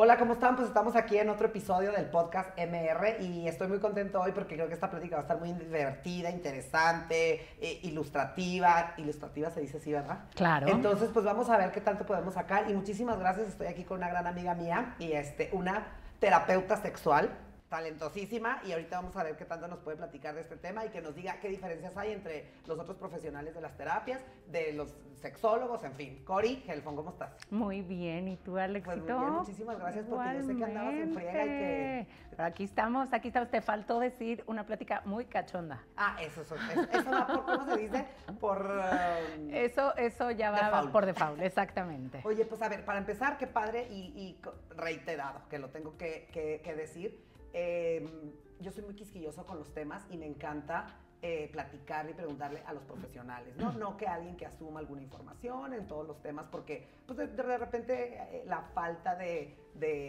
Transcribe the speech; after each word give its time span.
Hola, 0.00 0.16
¿cómo 0.16 0.34
están? 0.34 0.54
Pues 0.54 0.68
estamos 0.68 0.94
aquí 0.94 1.18
en 1.18 1.28
otro 1.28 1.48
episodio 1.48 1.90
del 1.92 2.06
podcast 2.06 2.56
MR 2.56 3.16
y 3.20 3.48
estoy 3.48 3.66
muy 3.68 3.80
contento 3.80 4.20
hoy 4.20 4.32
porque 4.32 4.54
creo 4.54 4.68
que 4.68 4.74
esta 4.74 4.88
plática 4.88 5.16
va 5.16 5.20
a 5.20 5.22
estar 5.22 5.38
muy 5.38 5.52
divertida, 5.52 6.30
interesante, 6.30 7.48
eh, 7.60 7.80
ilustrativa. 7.82 8.94
Ilustrativa 8.96 9.50
se 9.50 9.60
dice 9.60 9.78
así, 9.78 9.92
¿verdad? 9.92 10.20
Claro. 10.34 10.68
Entonces, 10.68 11.10
pues 11.12 11.24
vamos 11.24 11.50
a 11.50 11.56
ver 11.58 11.72
qué 11.72 11.80
tanto 11.80 12.06
podemos 12.06 12.34
sacar 12.34 12.70
y 12.70 12.74
muchísimas 12.74 13.18
gracias. 13.18 13.48
Estoy 13.48 13.66
aquí 13.66 13.84
con 13.84 13.98
una 13.98 14.08
gran 14.08 14.26
amiga 14.26 14.54
mía 14.54 14.94
y 14.98 15.12
este, 15.12 15.50
una 15.52 15.88
terapeuta 16.20 16.76
sexual 16.76 17.30
talentosísima 17.68 18.60
y 18.64 18.72
ahorita 18.72 18.96
vamos 18.96 19.16
a 19.16 19.22
ver 19.22 19.36
qué 19.36 19.44
tanto 19.44 19.68
nos 19.68 19.78
puede 19.80 19.96
platicar 19.96 20.34
de 20.34 20.40
este 20.40 20.56
tema 20.56 20.84
y 20.84 20.88
que 20.88 21.00
nos 21.00 21.14
diga 21.14 21.38
qué 21.40 21.48
diferencias 21.48 21.96
hay 21.96 22.12
entre 22.12 22.50
los 22.66 22.78
otros 22.78 22.96
profesionales 22.96 23.54
de 23.54 23.60
las 23.60 23.76
terapias, 23.76 24.22
de 24.46 24.72
los 24.72 24.94
sexólogos, 25.20 25.82
en 25.84 25.92
fin. 25.92 26.24
Cori 26.24 26.56
Gelfón, 26.64 26.96
¿cómo 26.96 27.10
estás? 27.10 27.36
Muy 27.50 27.82
bien, 27.82 28.28
¿y 28.28 28.36
tú, 28.36 28.56
Alexito? 28.56 28.94
Pues 28.94 29.10
muy 29.10 29.18
bien, 29.18 29.32
muchísimas 29.32 29.78
gracias 29.78 30.06
porque 30.06 30.34
yo 30.34 30.42
sé 30.42 30.56
que 30.56 30.64
andabas 30.64 30.94
en 30.94 31.14
friega 31.14 31.44
y 31.44 31.48
que... 31.48 32.06
Pero 32.30 32.44
aquí 32.44 32.64
estamos, 32.64 33.12
aquí 33.12 33.28
estamos. 33.28 33.50
Te 33.50 33.60
faltó 33.60 33.98
decir 33.98 34.44
una 34.46 34.64
plática 34.64 35.02
muy 35.04 35.24
cachonda. 35.24 35.82
Ah, 35.96 36.16
eso, 36.20 36.42
eso, 36.42 36.54
eso, 36.54 37.10
va 37.10 37.26
por, 37.26 37.44
¿cómo 37.44 37.74
se 37.74 37.80
dice? 37.80 38.06
Por... 38.38 38.62
Um, 38.62 39.50
eso, 39.52 39.94
eso 39.96 40.30
ya 40.30 40.52
va 40.52 40.90
por 40.92 41.04
default, 41.04 41.42
exactamente. 41.42 42.20
Oye, 42.24 42.44
pues 42.44 42.62
a 42.62 42.68
ver, 42.68 42.84
para 42.84 42.98
empezar, 42.98 43.38
qué 43.38 43.48
padre 43.48 43.88
y, 43.90 44.12
y 44.16 44.40
reiterado, 44.76 45.40
que 45.50 45.58
lo 45.58 45.70
tengo 45.70 45.96
que, 45.98 46.28
que, 46.32 46.60
que 46.62 46.74
decir 46.74 47.27
Em, 47.52 48.32
yo 48.60 48.72
soy 48.72 48.84
muy 48.84 48.94
quisquilloso 48.94 49.44
con 49.46 49.58
los 49.58 49.72
temas 49.72 50.04
y 50.10 50.16
me 50.16 50.26
encanta 50.26 50.86
eh, 51.20 51.48
platicar 51.50 52.08
y 52.08 52.12
preguntarle 52.14 52.62
a 52.64 52.72
los 52.72 52.84
profesionales, 52.84 53.56
¿no? 53.56 53.72
No 53.72 53.96
que 53.96 54.06
alguien 54.06 54.36
que 54.36 54.46
asuma 54.46 54.78
alguna 54.78 55.02
información 55.02 55.74
en 55.74 55.88
todos 55.88 56.06
los 56.06 56.22
temas, 56.22 56.46
porque 56.48 56.86
pues, 57.06 57.18
de, 57.18 57.58
repente 57.58 58.14
eh, 58.14 58.44
la 58.46 58.62
falta 58.72 59.16
de, 59.16 59.56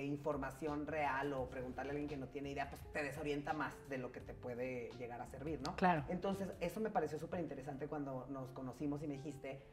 información 0.06 0.86
real 0.86 1.34
o 1.34 1.50
preguntarle 1.50 1.92
a 1.92 1.94
alguien 1.94 2.10
que 2.10 2.18
no 2.18 2.28
tiene 2.28 2.52
idea, 2.52 2.70
pues 2.70 2.82
te 2.94 3.02
desorienta 3.02 3.54
más 3.54 3.74
de 3.90 3.98
lo 3.98 4.12
que 4.12 4.20
te 4.20 4.36
puede 4.36 4.92
llegar 5.00 5.20
a 5.20 5.26
servir, 5.28 5.60
¿no? 5.66 5.76
Claro. 5.76 6.04
Entonces, 6.10 6.50
eso 6.60 6.80
me 6.80 6.92
pareció 6.92 7.18
súper 7.18 7.40
interesante 7.40 7.88
cuando 7.88 8.28
nos 8.30 8.52
conocimos 8.52 9.02
y 9.02 9.08
me 9.08 9.16
dijiste, 9.16 9.64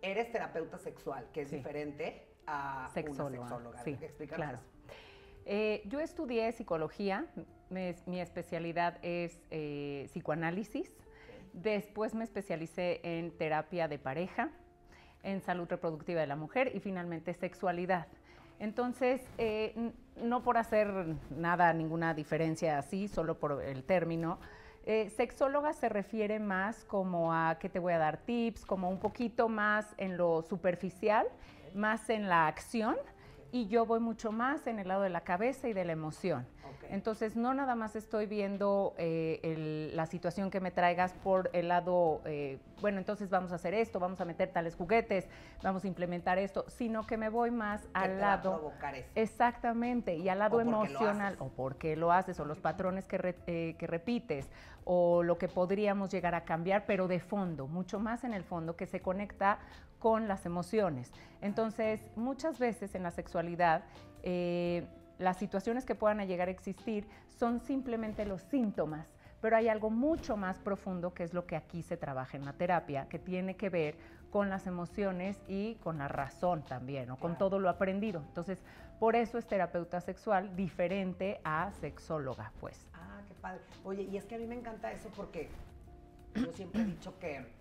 eres 0.00 0.32
terapeuta 0.32 0.78
sexual, 0.78 1.28
que 1.32 1.42
es 1.42 1.50
diferente 1.50 2.26
a 2.46 2.88
sexóloga. 2.94 3.40
una 3.40 3.48
sexóloga. 3.48 3.82
Sí, 3.82 3.98
claro. 4.28 4.60
Eh, 5.48 5.82
yo 5.86 6.00
estudié 6.00 6.50
psicología, 6.50 7.24
mi 7.70 8.20
especialidad 8.20 8.98
es 9.02 9.40
eh, 9.52 10.06
psicoanálisis, 10.08 10.90
después 11.52 12.14
me 12.14 12.24
especialicé 12.24 13.00
en 13.04 13.30
terapia 13.30 13.86
de 13.86 14.00
pareja, 14.00 14.50
en 15.22 15.40
salud 15.40 15.68
reproductiva 15.68 16.20
de 16.20 16.26
la 16.26 16.34
mujer 16.34 16.72
y 16.74 16.80
finalmente 16.80 17.32
sexualidad. 17.32 18.08
Entonces, 18.58 19.22
eh, 19.38 19.92
no 20.16 20.42
por 20.42 20.58
hacer 20.58 21.14
nada, 21.30 21.72
ninguna 21.72 22.12
diferencia 22.12 22.78
así, 22.78 23.06
solo 23.06 23.38
por 23.38 23.62
el 23.62 23.84
término, 23.84 24.40
sexóloga 25.16 25.72
se 25.72 25.88
refiere 25.88 26.38
más 26.38 26.84
como 26.84 27.34
a 27.34 27.58
que 27.58 27.68
te 27.68 27.80
voy 27.80 27.92
a 27.92 27.98
dar 27.98 28.18
tips, 28.18 28.64
como 28.64 28.88
un 28.88 29.00
poquito 29.00 29.48
más 29.48 29.94
en 29.96 30.16
lo 30.16 30.42
superficial, 30.42 31.26
más 31.74 32.08
en 32.08 32.28
la 32.28 32.46
acción 32.46 32.96
y 33.56 33.68
yo 33.68 33.86
voy 33.86 34.00
mucho 34.00 34.32
más 34.32 34.66
en 34.66 34.78
el 34.78 34.88
lado 34.88 35.00
de 35.00 35.08
la 35.08 35.22
cabeza 35.22 35.66
y 35.66 35.72
de 35.72 35.84
la 35.86 35.92
emoción. 35.92 36.46
Entonces, 36.90 37.34
no 37.34 37.52
nada 37.52 37.74
más 37.74 37.96
estoy 37.96 38.26
viendo 38.26 38.94
eh, 38.96 39.90
la 39.92 40.06
situación 40.06 40.50
que 40.50 40.60
me 40.60 40.70
traigas 40.70 41.14
por 41.14 41.50
el 41.52 41.66
lado, 41.66 42.20
eh, 42.26 42.60
bueno, 42.80 42.98
entonces 42.98 43.28
vamos 43.28 43.50
a 43.50 43.56
hacer 43.56 43.74
esto, 43.74 43.98
vamos 43.98 44.20
a 44.20 44.24
meter 44.24 44.52
tales 44.52 44.76
juguetes, 44.76 45.26
vamos 45.64 45.84
a 45.84 45.88
implementar 45.88 46.38
esto, 46.38 46.64
sino 46.68 47.04
que 47.04 47.16
me 47.16 47.28
voy 47.28 47.50
más 47.50 47.88
al 47.92 48.20
lado. 48.20 48.72
Exactamente, 49.16 50.14
y 50.14 50.28
al 50.28 50.38
lado 50.38 50.60
emocional, 50.60 51.36
o 51.40 51.48
por 51.48 51.76
qué 51.76 51.96
lo 51.96 52.12
haces, 52.12 52.38
o 52.38 52.44
los 52.44 52.60
patrones 52.60 53.08
que, 53.08 53.34
eh, 53.46 53.74
que 53.78 53.86
repites, 53.88 54.48
o 54.84 55.24
lo 55.24 55.38
que 55.38 55.48
podríamos 55.48 56.12
llegar 56.12 56.36
a 56.36 56.44
cambiar, 56.44 56.84
pero 56.86 57.08
de 57.08 57.18
fondo, 57.18 57.66
mucho 57.66 57.98
más 57.98 58.22
en 58.22 58.32
el 58.32 58.44
fondo, 58.44 58.76
que 58.76 58.86
se 58.86 59.00
conecta 59.00 59.58
con 60.06 60.28
las 60.28 60.46
emociones. 60.46 61.10
Entonces, 61.40 62.00
muchas 62.14 62.60
veces 62.60 62.94
en 62.94 63.02
la 63.02 63.10
sexualidad, 63.10 63.82
eh, 64.22 64.86
las 65.18 65.36
situaciones 65.36 65.84
que 65.84 65.96
puedan 65.96 66.24
llegar 66.28 66.46
a 66.46 66.52
existir 66.52 67.08
son 67.26 67.58
simplemente 67.58 68.24
los 68.24 68.40
síntomas, 68.42 69.12
pero 69.40 69.56
hay 69.56 69.68
algo 69.68 69.90
mucho 69.90 70.36
más 70.36 70.60
profundo 70.60 71.12
que 71.12 71.24
es 71.24 71.34
lo 71.34 71.44
que 71.44 71.56
aquí 71.56 71.82
se 71.82 71.96
trabaja 71.96 72.36
en 72.36 72.44
la 72.44 72.52
terapia, 72.52 73.08
que 73.08 73.18
tiene 73.18 73.56
que 73.56 73.68
ver 73.68 73.96
con 74.30 74.48
las 74.48 74.68
emociones 74.68 75.42
y 75.48 75.74
con 75.82 75.98
la 75.98 76.06
razón 76.06 76.62
también, 76.62 77.10
o 77.10 77.16
con 77.16 77.36
todo 77.36 77.58
lo 77.58 77.68
aprendido. 77.68 78.22
Entonces, 78.28 78.62
por 79.00 79.16
eso 79.16 79.38
es 79.38 79.46
terapeuta 79.48 80.00
sexual 80.00 80.54
diferente 80.54 81.40
a 81.42 81.72
sexóloga, 81.80 82.52
pues. 82.60 82.86
Ah, 82.94 83.22
qué 83.26 83.34
padre. 83.34 83.60
Oye, 83.82 84.04
y 84.04 84.16
es 84.16 84.24
que 84.24 84.36
a 84.36 84.38
mí 84.38 84.46
me 84.46 84.54
encanta 84.54 84.92
eso 84.92 85.08
porque 85.16 85.48
yo 86.36 86.52
siempre 86.52 86.82
he 86.82 86.84
dicho 86.84 87.18
que 87.18 87.55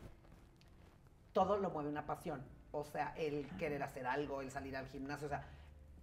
todo 1.36 1.58
lo 1.58 1.70
mueve 1.70 1.90
una 1.90 2.06
pasión. 2.06 2.42
O 2.72 2.86
sea, 2.86 3.14
el 3.18 3.46
querer 3.58 3.84
hacer 3.84 4.08
algo, 4.08 4.42
el 4.42 4.52
salir 4.52 4.76
al 4.78 4.88
gimnasio, 4.88 5.28
o 5.28 5.30
sea, 5.30 5.44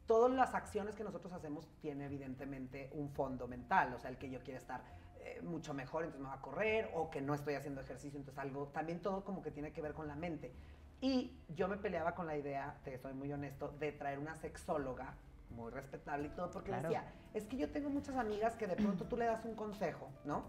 todas 0.07 0.31
las 0.31 0.55
acciones 0.55 0.95
que 0.95 1.05
nosotros 1.05 1.33
hacemos 1.33 1.67
tiene 1.81 2.05
evidentemente 2.05 2.91
un 2.93 3.09
fondo 3.09 3.49
mental, 3.49 3.95
o 3.95 3.99
sea, 3.99 4.11
el 4.11 4.19
que 4.19 4.29
yo 4.29 4.41
quiero 4.43 4.59
estar 4.59 4.83
eh, 5.21 5.41
mucho 5.43 5.73
mejor, 5.73 6.05
entonces 6.05 6.23
me 6.23 6.29
va 6.29 6.35
a 6.35 6.43
correr, 6.43 6.91
o 6.95 7.11
que 7.11 7.23
no 7.23 7.35
estoy 7.35 7.55
haciendo 7.55 7.81
ejercicio, 7.81 8.19
entonces 8.19 8.39
algo, 8.39 8.67
también 8.69 9.01
todo 9.01 9.25
como 9.25 9.43
que 9.43 9.51
tiene 9.51 9.73
que 9.73 9.81
ver 9.81 9.95
con 9.95 10.07
la 10.07 10.17
mente. 10.17 10.53
Y 11.01 11.35
yo 11.49 11.67
me 11.67 11.79
peleaba 11.79 12.15
con 12.15 12.27
la 12.27 12.37
idea, 12.37 12.79
te 12.85 12.99
soy 12.99 13.15
muy 13.15 13.33
honesto, 13.33 13.75
de 13.81 13.91
traer 13.93 14.19
una 14.19 14.37
sexóloga 14.37 15.15
muy 15.49 15.71
respetable 15.71 16.29
y 16.29 16.31
todo, 16.31 16.51
porque 16.51 16.73
decía, 16.73 17.11
es 17.33 17.47
que 17.47 17.57
yo 17.57 17.71
tengo 17.71 17.89
muchas 17.89 18.17
amigas 18.17 18.55
que 18.57 18.67
de 18.67 18.77
pronto 18.77 19.07
tú 19.07 19.17
le 19.17 19.25
das 19.25 19.45
un 19.47 19.55
consejo, 19.55 20.11
¿no? 20.27 20.45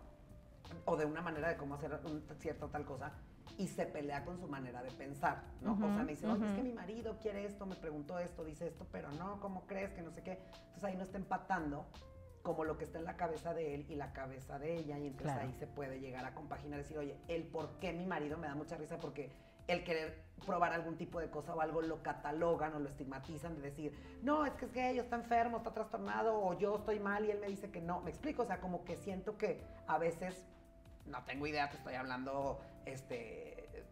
O 0.83 0.97
de 0.97 1.05
una 1.05 1.21
manera 1.21 1.47
de 1.47 1.55
cómo 1.55 1.75
hacer 1.75 1.97
un, 2.03 2.21
cierta 2.39 2.67
tal 2.67 2.83
cosa, 2.85 3.13
y 3.57 3.67
se 3.67 3.85
pelea 3.85 4.25
con 4.25 4.39
su 4.39 4.47
manera 4.47 4.81
de 4.81 4.91
pensar, 4.91 5.43
¿no? 5.61 5.73
o 5.73 5.77
sea, 5.77 6.03
me 6.03 6.13
dice, 6.13 6.27
oye, 6.27 6.45
es 6.45 6.55
que 6.55 6.63
mi 6.63 6.73
marido 6.73 7.17
quiere 7.21 7.45
esto, 7.45 7.65
me 7.65 7.75
preguntó 7.75 8.17
esto, 8.19 8.43
dice 8.43 8.67
esto, 8.67 8.87
pero 8.91 9.11
no, 9.11 9.39
¿cómo 9.39 9.65
crees 9.67 9.91
que 9.93 10.01
no 10.01 10.11
sé 10.11 10.23
qué? 10.23 10.39
Entonces 10.65 10.83
ahí 10.83 10.95
no 10.95 11.03
está 11.03 11.17
empatando 11.17 11.85
como 12.41 12.65
lo 12.65 12.77
que 12.77 12.83
está 12.83 12.99
en 12.99 13.05
la 13.05 13.15
cabeza 13.15 13.53
de 13.53 13.75
él 13.75 13.85
y 13.89 13.95
la 13.95 14.11
cabeza 14.11 14.59
de 14.59 14.77
ella, 14.77 14.97
y 14.97 15.07
entonces 15.07 15.37
ahí 15.37 15.53
se 15.53 15.67
puede 15.67 15.99
llegar 15.99 16.25
a 16.25 16.33
compaginar, 16.33 16.79
decir, 16.79 16.97
oye, 16.97 17.17
el 17.27 17.43
por 17.43 17.79
qué 17.79 17.93
mi 17.93 18.05
marido 18.05 18.37
me 18.37 18.47
da 18.47 18.55
mucha 18.55 18.75
risa 18.75 18.97
porque 18.97 19.31
el 19.67 19.83
querer 19.83 20.23
probar 20.45 20.73
algún 20.73 20.97
tipo 20.97 21.19
de 21.19 21.29
cosa 21.29 21.55
o 21.55 21.61
algo 21.61 21.81
lo 21.81 22.03
catalogan 22.03 22.73
o 22.73 22.79
lo 22.79 22.89
estigmatizan 22.89 23.55
de 23.55 23.61
decir, 23.61 24.19
no, 24.21 24.45
es 24.45 24.53
que 24.53 24.65
es 24.65 24.71
que 24.71 24.89
ella 24.89 25.03
está 25.03 25.15
enfermo, 25.15 25.57
está 25.57 25.73
trastornado, 25.73 26.37
o 26.37 26.57
yo 26.57 26.75
estoy 26.77 26.99
mal 26.99 27.25
y 27.25 27.31
él 27.31 27.39
me 27.39 27.47
dice 27.47 27.71
que 27.71 27.79
no. 27.79 28.01
Me 28.01 28.09
explico, 28.09 28.43
o 28.43 28.45
sea, 28.45 28.59
como 28.59 28.83
que 28.83 28.97
siento 28.97 29.37
que 29.37 29.63
a 29.87 29.97
veces, 29.97 30.45
no 31.05 31.23
tengo 31.23 31.47
idea, 31.47 31.69
te 31.69 31.77
estoy 31.77 31.95
hablando 31.95 32.59
este, 32.85 33.85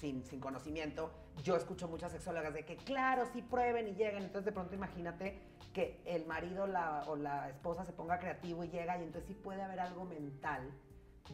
sin, 0.00 0.24
sin 0.24 0.40
conocimiento, 0.40 1.10
yo 1.42 1.56
escucho 1.56 1.88
muchas 1.88 2.12
sexólogas 2.12 2.54
de 2.54 2.64
que, 2.64 2.76
claro, 2.76 3.24
sí 3.32 3.42
prueben 3.42 3.88
y 3.88 3.92
lleguen. 3.92 4.22
Entonces, 4.22 4.46
de 4.46 4.52
pronto, 4.52 4.74
imagínate 4.74 5.38
que 5.72 6.00
el 6.06 6.26
marido 6.26 6.64
o 6.64 7.16
la 7.16 7.48
esposa 7.50 7.84
se 7.84 7.92
ponga 7.92 8.18
creativo 8.18 8.64
y 8.64 8.68
llega, 8.68 8.98
y 8.98 9.02
entonces 9.02 9.28
sí 9.28 9.34
puede 9.34 9.62
haber 9.62 9.80
algo 9.80 10.04
mental 10.04 10.70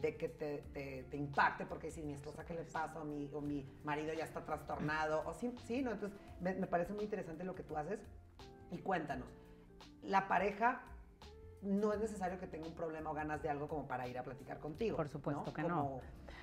de 0.01 0.17
que 0.17 0.27
te, 0.27 0.63
te, 1.09 1.17
impacte, 1.17 1.65
porque 1.65 1.91
si 1.91 2.01
mi 2.01 2.13
esposa, 2.13 2.45
¿qué 2.45 2.55
le 2.55 2.63
pasa? 2.63 2.99
O 3.01 3.05
mi, 3.05 3.29
o 3.33 3.41
mi 3.41 3.65
marido 3.83 4.13
ya 4.13 4.23
está 4.23 4.43
trastornado, 4.43 5.23
o 5.25 5.33
sí, 5.33 5.53
sí 5.65 5.81
¿no? 5.81 5.91
Entonces, 5.91 6.17
me 6.39 6.67
parece 6.67 6.93
muy 6.93 7.03
interesante 7.03 7.43
lo 7.43 7.55
que 7.55 7.63
tú 7.63 7.77
haces. 7.77 7.99
Y 8.71 8.79
cuéntanos, 8.79 9.27
la 10.01 10.27
pareja 10.27 10.81
no 11.63 11.93
es 11.93 11.99
necesario 11.99 12.39
que 12.39 12.47
tenga 12.47 12.67
un 12.67 12.73
problema 12.73 13.11
o 13.11 13.13
ganas 13.13 13.41
de 13.41 13.49
algo 13.49 13.67
como 13.67 13.87
para 13.87 14.07
ir 14.07 14.17
a 14.17 14.23
platicar 14.23 14.59
contigo. 14.59 14.97
Por 14.97 15.09
supuesto 15.09 15.53
que 15.53 15.63
no. 15.63 16.01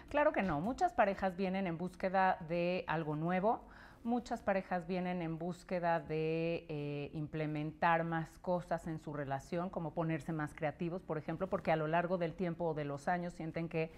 Claro 0.08 0.32
que 0.32 0.42
no. 0.42 0.60
Muchas 0.60 0.92
parejas 0.92 1.36
vienen 1.36 1.66
en 1.66 1.78
búsqueda 1.78 2.38
de 2.48 2.84
algo 2.88 3.16
nuevo. 3.16 3.60
Muchas 4.02 4.40
parejas 4.40 4.86
vienen 4.86 5.20
en 5.20 5.38
búsqueda 5.38 6.00
de 6.00 6.64
eh, 6.68 7.10
implementar 7.12 8.02
más 8.02 8.38
cosas 8.38 8.86
en 8.86 8.98
su 8.98 9.12
relación, 9.12 9.68
como 9.68 9.92
ponerse 9.92 10.32
más 10.32 10.54
creativos, 10.54 11.02
por 11.02 11.18
ejemplo, 11.18 11.48
porque 11.48 11.70
a 11.70 11.76
lo 11.76 11.86
largo 11.86 12.16
del 12.16 12.34
tiempo 12.34 12.64
o 12.64 12.74
de 12.74 12.86
los 12.86 13.08
años 13.08 13.34
sienten 13.34 13.68
que 13.68 13.92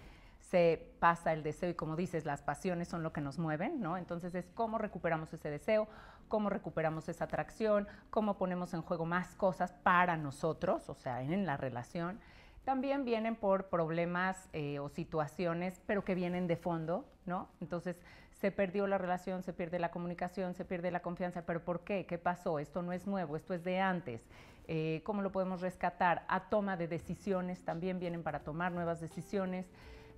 se 0.53 0.85
pasa 0.99 1.33
el 1.33 1.41
deseo 1.41 1.71
y 1.71 1.73
como 1.73 1.95
dices, 1.95 2.25
las 2.25 2.43
pasiones 2.43 2.87
son 2.87 3.01
lo 3.01 3.11
que 3.11 3.21
nos 3.21 3.39
mueven, 3.39 3.81
¿no? 3.81 3.97
Entonces 3.97 4.35
es 4.35 4.51
cómo 4.53 4.77
recuperamos 4.77 5.33
ese 5.33 5.49
deseo, 5.49 5.87
cómo 6.27 6.51
recuperamos 6.51 7.09
esa 7.09 7.23
atracción, 7.23 7.87
cómo 8.11 8.37
ponemos 8.37 8.71
en 8.75 8.83
juego 8.83 9.03
más 9.03 9.33
cosas 9.33 9.73
para 9.81 10.15
nosotros, 10.15 10.89
o 10.89 10.93
sea, 10.93 11.23
en 11.23 11.47
la 11.47 11.57
relación. 11.57 12.19
También 12.65 13.03
vienen 13.03 13.35
por 13.35 13.69
problemas 13.69 14.47
eh, 14.53 14.77
o 14.77 14.89
situaciones, 14.89 15.81
pero 15.87 16.03
que 16.03 16.13
vienen 16.13 16.45
de 16.45 16.55
fondo, 16.55 17.09
¿no? 17.25 17.49
Entonces 17.59 17.99
se 18.33 18.51
perdió 18.51 18.85
la 18.85 18.99
relación, 18.99 19.41
se 19.41 19.53
pierde 19.53 19.79
la 19.79 19.89
comunicación, 19.89 20.53
se 20.53 20.65
pierde 20.65 20.91
la 20.91 21.01
confianza, 21.01 21.47
pero 21.47 21.65
¿por 21.65 21.79
qué? 21.79 22.05
¿Qué 22.05 22.19
pasó? 22.19 22.59
Esto 22.59 22.83
no 22.83 22.93
es 22.93 23.07
nuevo, 23.07 23.37
esto 23.37 23.55
es 23.55 23.63
de 23.63 23.79
antes. 23.79 24.21
Eh, 24.67 25.01
¿Cómo 25.03 25.23
lo 25.23 25.31
podemos 25.31 25.61
rescatar? 25.61 26.25
A 26.27 26.41
toma 26.49 26.77
de 26.77 26.87
decisiones, 26.87 27.65
también 27.65 27.99
vienen 27.99 28.21
para 28.21 28.41
tomar 28.41 28.71
nuevas 28.71 29.01
decisiones. 29.01 29.65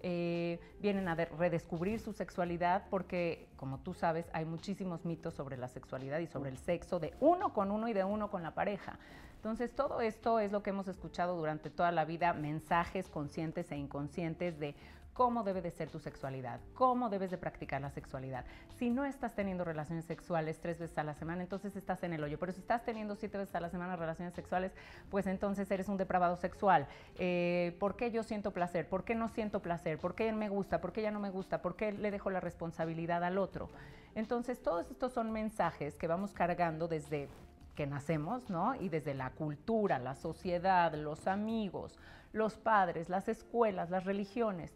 Eh, 0.08 0.60
vienen 0.82 1.08
a 1.08 1.16
redescubrir 1.16 2.00
su 2.00 2.14
sexualidad 2.14 2.84
porque, 2.92 3.48
como 3.58 3.80
tú 3.80 3.96
sabes, 3.96 4.28
hay 4.34 4.46
muchísimos 4.46 5.04
mitos 5.04 5.34
sobre 5.34 5.58
la 5.58 5.68
sexualidad 5.68 6.20
y 6.20 6.28
sobre 6.28 6.52
el 6.52 6.60
sexo 6.60 7.00
de 7.00 7.16
uno 7.20 7.54
con 7.54 7.72
uno 7.72 7.88
y 7.88 7.94
de 7.94 8.04
uno 8.04 8.30
con 8.30 8.44
la 8.44 8.54
pareja. 8.54 9.00
Entonces, 9.38 9.74
todo 9.74 10.02
esto 10.02 10.40
es 10.40 10.52
lo 10.52 10.62
que 10.62 10.70
hemos 10.70 10.88
escuchado 10.88 11.36
durante 11.36 11.72
toda 11.72 11.92
la 11.92 12.06
vida, 12.06 12.34
mensajes 12.34 13.10
conscientes 13.10 13.72
e 13.72 13.78
inconscientes 13.78 14.60
de 14.60 14.76
cómo 15.16 15.44
debe 15.44 15.62
de 15.62 15.72
ser 15.72 15.90
tu 15.90 15.98
sexualidad, 15.98 16.60
cómo 16.74 17.08
debes 17.10 17.32
de 17.32 17.38
practicar 17.38 17.82
la 17.82 17.90
sexualidad. 17.90 18.44
Si 18.78 18.90
no 18.90 19.06
estás 19.06 19.34
teniendo 19.34 19.64
relaciones 19.64 20.04
sexuales 20.04 20.60
tres 20.60 20.78
veces 20.78 20.98
a 20.98 21.06
la 21.06 21.14
semana, 21.14 21.42
entonces 21.42 21.78
estás 21.78 22.04
en 22.04 22.12
el 22.12 22.22
hoyo. 22.22 22.38
Pero 22.38 22.52
si 22.52 22.60
estás 22.60 22.84
teniendo 22.84 23.16
siete 23.16 23.38
veces 23.38 23.56
a 23.56 23.62
la 23.62 23.70
semana 23.70 23.96
relaciones 23.96 24.34
sexuales, 24.34 24.74
pues 25.10 25.26
entonces 25.26 25.72
eres 25.72 25.88
un 25.88 25.96
depravado 25.96 26.36
sexual. 26.36 26.88
Eh, 27.18 27.78
¿Por 27.80 27.96
qué 27.96 28.12
yo 28.12 28.24
siento 28.24 28.52
placer? 28.52 28.90
¿Por 28.90 29.06
qué 29.06 29.16
no 29.16 29.30
siento 29.30 29.62
placer? 29.62 30.00
¿Por 30.00 30.16
qué 30.16 30.28
él 30.28 30.36
me 30.36 30.50
gusta? 30.50 30.82
¿Por 30.82 30.92
qué 30.92 31.00
ella 31.00 31.12
no 31.12 31.22
me 31.22 31.30
gusta? 31.30 31.62
¿Por 31.62 31.78
qué 31.78 31.94
le 31.94 32.12
dejo 32.12 32.30
la 32.30 32.42
responsabilidad 32.42 33.24
al 33.24 33.38
otro? 33.38 33.70
Entonces, 34.16 34.62
todos 34.62 34.92
estos 34.92 35.14
son 35.14 35.32
mensajes 35.32 35.96
que 35.96 36.08
vamos 36.08 36.34
cargando 36.34 36.90
desde 36.90 37.30
que 37.74 37.88
nacemos, 37.88 38.50
¿no? 38.50 38.76
Y 38.76 38.90
desde 38.90 39.14
la 39.14 39.30
cultura, 39.30 39.98
la 39.98 40.16
sociedad, 40.16 40.94
los 40.94 41.26
amigos, 41.26 41.98
los 42.34 42.58
padres, 42.58 43.08
las 43.08 43.30
escuelas, 43.30 43.90
las 43.90 44.04
religiones. 44.04 44.74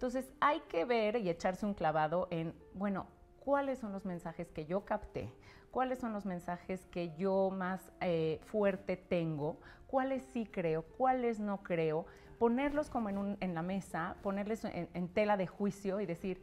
Entonces 0.00 0.32
hay 0.40 0.60
que 0.60 0.86
ver 0.86 1.16
y 1.16 1.28
echarse 1.28 1.66
un 1.66 1.74
clavado 1.74 2.26
en, 2.30 2.54
bueno, 2.72 3.06
cuáles 3.38 3.80
son 3.80 3.92
los 3.92 4.06
mensajes 4.06 4.50
que 4.50 4.64
yo 4.64 4.86
capté, 4.86 5.30
cuáles 5.70 5.98
son 5.98 6.14
los 6.14 6.24
mensajes 6.24 6.86
que 6.86 7.14
yo 7.18 7.50
más 7.50 7.92
eh, 8.00 8.40
fuerte 8.46 8.96
tengo, 8.96 9.60
cuáles 9.86 10.22
sí 10.32 10.46
creo, 10.46 10.84
cuáles 10.96 11.38
no 11.38 11.62
creo, 11.62 12.06
ponerlos 12.38 12.88
como 12.88 13.10
en, 13.10 13.36
en 13.40 13.54
la 13.54 13.60
mesa, 13.60 14.16
ponerles 14.22 14.64
en, 14.64 15.08
tela 15.08 15.36
de 15.36 15.46
juicio 15.46 16.00
y 16.00 16.06
decir, 16.06 16.42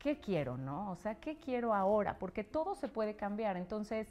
¿qué 0.00 0.18
quiero, 0.18 0.56
no? 0.56 0.90
O 0.90 0.96
sea, 0.96 1.14
¿qué 1.20 1.38
quiero 1.38 1.74
ahora? 1.74 2.18
Porque 2.18 2.42
todo 2.42 2.74
se 2.74 2.88
puede 2.88 3.14
cambiar. 3.14 3.56
Entonces, 3.56 4.08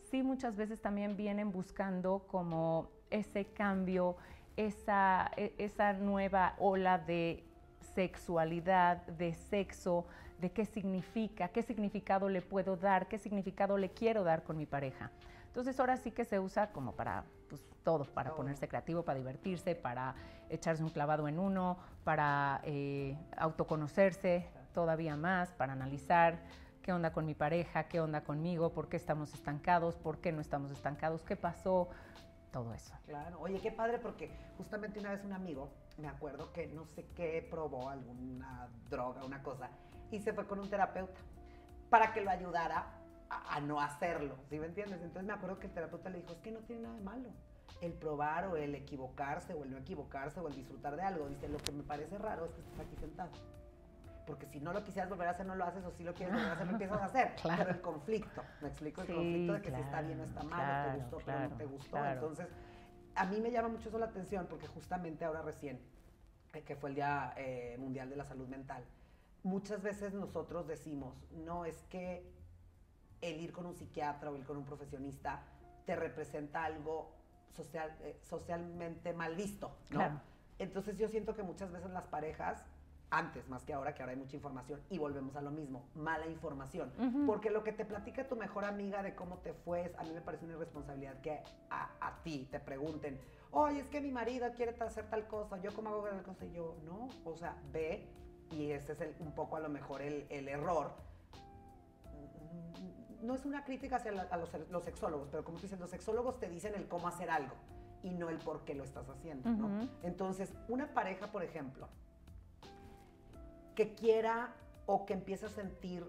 sí, 0.00 0.22
muchas 0.22 0.56
veces 0.56 0.80
también 0.80 1.18
vienen 1.18 1.52
buscando 1.52 2.24
como 2.26 2.88
ese 3.10 3.44
cambio, 3.44 4.16
esa, 4.56 5.30
e, 5.36 5.54
esa 5.58 5.92
nueva 5.92 6.54
ola 6.58 6.96
de 6.96 7.44
sexualidad, 7.94 9.06
de 9.06 9.34
sexo, 9.34 10.06
de 10.40 10.50
qué 10.50 10.64
significa, 10.66 11.48
qué 11.48 11.62
significado 11.62 12.28
le 12.28 12.42
puedo 12.42 12.76
dar, 12.76 13.06
qué 13.08 13.18
significado 13.18 13.78
le 13.78 13.90
quiero 13.90 14.24
dar 14.24 14.42
con 14.42 14.56
mi 14.56 14.66
pareja. 14.66 15.10
Entonces 15.46 15.78
ahora 15.78 15.96
sí 15.96 16.10
que 16.10 16.24
se 16.24 16.40
usa 16.40 16.72
como 16.72 16.92
para 16.92 17.24
pues, 17.48 17.62
todo, 17.84 18.04
para 18.04 18.34
ponerse 18.34 18.66
creativo, 18.66 19.04
para 19.04 19.18
divertirse, 19.18 19.76
para 19.76 20.16
echarse 20.50 20.82
un 20.82 20.90
clavado 20.90 21.28
en 21.28 21.38
uno, 21.38 21.78
para 22.02 22.60
eh, 22.64 23.16
autoconocerse 23.36 24.48
todavía 24.72 25.16
más, 25.16 25.52
para 25.52 25.72
analizar 25.72 26.40
qué 26.82 26.92
onda 26.92 27.12
con 27.12 27.24
mi 27.24 27.34
pareja, 27.34 27.84
qué 27.84 28.00
onda 28.00 28.22
conmigo, 28.22 28.72
por 28.72 28.88
qué 28.88 28.96
estamos 28.96 29.32
estancados, 29.32 29.96
por 29.96 30.18
qué 30.18 30.32
no 30.32 30.40
estamos 30.40 30.70
estancados, 30.72 31.22
qué 31.22 31.36
pasó, 31.36 31.88
todo 32.54 32.72
eso. 32.72 32.94
Claro, 33.04 33.40
oye, 33.40 33.60
qué 33.60 33.72
padre 33.72 33.98
porque 33.98 34.30
justamente 34.56 35.00
una 35.00 35.10
vez 35.10 35.24
un 35.24 35.32
amigo 35.32 35.72
me 35.98 36.06
acuerdo 36.06 36.52
que 36.52 36.68
no 36.68 36.86
sé 36.86 37.04
qué 37.16 37.44
probó, 37.50 37.90
alguna 37.90 38.68
droga, 38.88 39.24
una 39.24 39.42
cosa, 39.42 39.68
y 40.12 40.20
se 40.20 40.32
fue 40.32 40.46
con 40.46 40.60
un 40.60 40.70
terapeuta 40.70 41.20
para 41.90 42.14
que 42.14 42.20
lo 42.20 42.30
ayudara 42.30 42.86
a, 43.28 43.60
no 43.60 43.80
hacerlo, 43.80 44.36
¿sí 44.48 44.60
me 44.60 44.66
entiendes? 44.66 45.02
Entonces 45.02 45.24
me 45.24 45.32
acuerdo 45.32 45.58
que 45.58 45.66
el 45.66 45.72
terapeuta 45.72 46.10
le 46.10 46.18
dijo, 46.18 46.30
es 46.30 46.38
que 46.38 46.52
no 46.52 46.60
tiene 46.60 46.82
nada 46.82 46.94
de 46.94 47.00
malo 47.00 47.30
el 47.80 47.92
probar 47.92 48.46
o 48.46 48.56
el 48.56 48.76
equivocarse 48.76 49.52
o 49.52 49.64
el 49.64 49.72
no 49.72 49.78
equivocarse 49.78 50.38
o 50.38 50.46
el 50.46 50.54
disfrutar 50.54 50.94
de 50.94 51.02
algo. 51.02 51.28
Dice, 51.28 51.48
lo 51.48 51.58
que 51.58 51.72
me 51.72 51.82
parece 51.82 52.16
raro 52.18 52.46
es 52.46 52.52
que 52.52 52.60
estés 52.60 52.80
aquí 52.80 52.96
sentado. 52.96 53.30
Porque 54.26 54.46
si 54.46 54.60
no 54.60 54.72
lo 54.72 54.84
quisieras 54.84 55.10
volver 55.10 55.28
a 55.28 55.30
hacer, 55.32 55.46
no 55.46 55.54
lo 55.54 55.64
haces, 55.64 55.84
o 55.84 55.90
si 55.90 56.02
lo 56.02 56.14
quieres 56.14 56.34
volver 56.34 56.50
a 56.50 56.52
hacer, 56.54 56.66
lo 56.66 56.72
empiezas 56.78 57.00
a 57.00 57.04
hacer. 57.04 57.34
Claro. 57.42 57.62
Pero 57.64 57.76
el 57.76 57.80
conflicto, 57.82 58.42
me 58.60 58.68
explico, 58.68 59.02
el 59.02 59.06
conflicto 59.08 59.52
de 59.52 59.62
que 59.62 59.70
si 59.70 59.80
está 59.80 60.02
bien 60.02 60.20
o 60.20 60.24
está 60.24 60.42
mal, 60.42 60.88
o 60.88 60.92
te 60.92 60.98
gustó, 60.98 61.18
pero 61.24 61.40
no 61.40 61.56
te 61.56 61.66
gustó. 61.66 62.06
Entonces, 62.06 62.48
a 63.14 63.26
mí 63.26 63.40
me 63.40 63.50
llama 63.50 63.68
mucho 63.68 63.88
eso 63.88 63.98
la 63.98 64.06
atención 64.06 64.46
porque 64.48 64.66
justamente 64.66 65.24
ahora 65.24 65.42
recién, 65.42 65.80
eh, 66.52 66.62
que 66.62 66.76
fue 66.76 66.90
el 66.90 66.96
Día 66.96 67.34
eh, 67.36 67.76
Mundial 67.78 68.08
de 68.10 68.16
la 68.16 68.24
Salud 68.24 68.48
Mental, 68.48 68.84
muchas 69.42 69.82
veces 69.82 70.14
nosotros 70.14 70.66
decimos, 70.66 71.14
no 71.32 71.64
es 71.64 71.82
que 71.84 72.26
el 73.20 73.40
ir 73.40 73.52
con 73.52 73.66
un 73.66 73.74
psiquiatra 73.74 74.30
o 74.30 74.36
ir 74.36 74.44
con 74.44 74.56
un 74.56 74.64
profesionista 74.64 75.42
te 75.86 75.96
representa 75.96 76.64
algo 76.64 77.12
social, 77.54 77.94
eh, 78.00 78.18
socialmente 78.22 79.12
mal 79.12 79.34
visto, 79.36 79.76
¿no? 79.90 80.20
Entonces 80.58 80.96
yo 80.98 81.08
siento 81.08 81.34
que 81.34 81.42
muchas 81.42 81.70
veces 81.72 81.90
las 81.90 82.04
parejas 82.04 82.64
antes 83.10 83.48
más 83.48 83.64
que 83.64 83.72
ahora, 83.72 83.94
que 83.94 84.02
ahora 84.02 84.12
hay 84.12 84.18
mucha 84.18 84.36
información, 84.36 84.80
y 84.90 84.98
volvemos 84.98 85.36
a 85.36 85.42
lo 85.42 85.50
mismo, 85.50 85.84
mala 85.94 86.26
información. 86.26 86.92
Porque 87.26 87.50
lo 87.50 87.62
que 87.62 87.72
te 87.72 87.84
platica 87.84 88.26
tu 88.26 88.36
mejor 88.36 88.64
amiga 88.64 89.02
de 89.02 89.14
cómo 89.14 89.38
te 89.38 89.52
fue, 89.52 89.94
a 89.98 90.02
mí 90.02 90.10
me 90.12 90.20
parece 90.20 90.44
una 90.44 90.54
irresponsabilidad 90.54 91.20
que 91.20 91.40
a, 91.70 92.18
ti 92.22 92.48
te 92.50 92.60
pregunten, 92.60 93.20
oye, 93.50 93.80
es 93.80 93.88
que 93.88 94.00
mi 94.00 94.10
marido 94.10 94.50
quiere 94.56 94.74
hacer 94.82 95.08
tal 95.10 95.26
cosa, 95.26 95.60
yo 95.60 95.72
cómo 95.74 95.90
hago 95.90 96.02
tal 96.04 96.22
cosa, 96.22 96.44
y 96.44 96.52
yo, 96.52 96.76
no, 96.84 97.08
o 97.24 97.36
sea, 97.36 97.56
ve, 97.72 98.08
y 98.50 98.70
ese 98.70 98.92
es 98.92 99.20
un 99.20 99.32
poco 99.32 99.56
a 99.56 99.60
lo 99.60 99.68
mejor 99.68 100.02
el, 100.02 100.48
error. 100.48 100.92
No 103.22 103.34
es 103.34 103.44
una 103.46 103.64
crítica 103.64 103.96
hacia 103.96 104.12
los, 104.12 104.84
sexólogos, 104.84 105.28
pero 105.30 105.44
como 105.44 105.58
tú 105.58 105.62
dices, 105.62 105.80
los 105.80 105.90
sexólogos 105.90 106.38
te 106.38 106.48
dicen 106.48 106.74
el 106.74 106.88
cómo 106.88 107.08
hacer 107.08 107.30
algo 107.30 107.54
y 108.02 108.10
no 108.10 108.28
el 108.28 108.38
por 108.38 108.64
qué 108.64 108.74
lo 108.74 108.84
estás 108.84 109.08
haciendo, 109.08 109.48
¿no? 109.50 109.88
Entonces, 110.02 110.52
una 110.68 110.92
pareja, 110.92 111.28
por 111.28 111.42
ejemplo, 111.42 111.88
que 113.74 113.94
quiera 113.94 114.54
o 114.86 115.06
que 115.06 115.14
empiece 115.14 115.46
a 115.46 115.48
sentir 115.48 116.04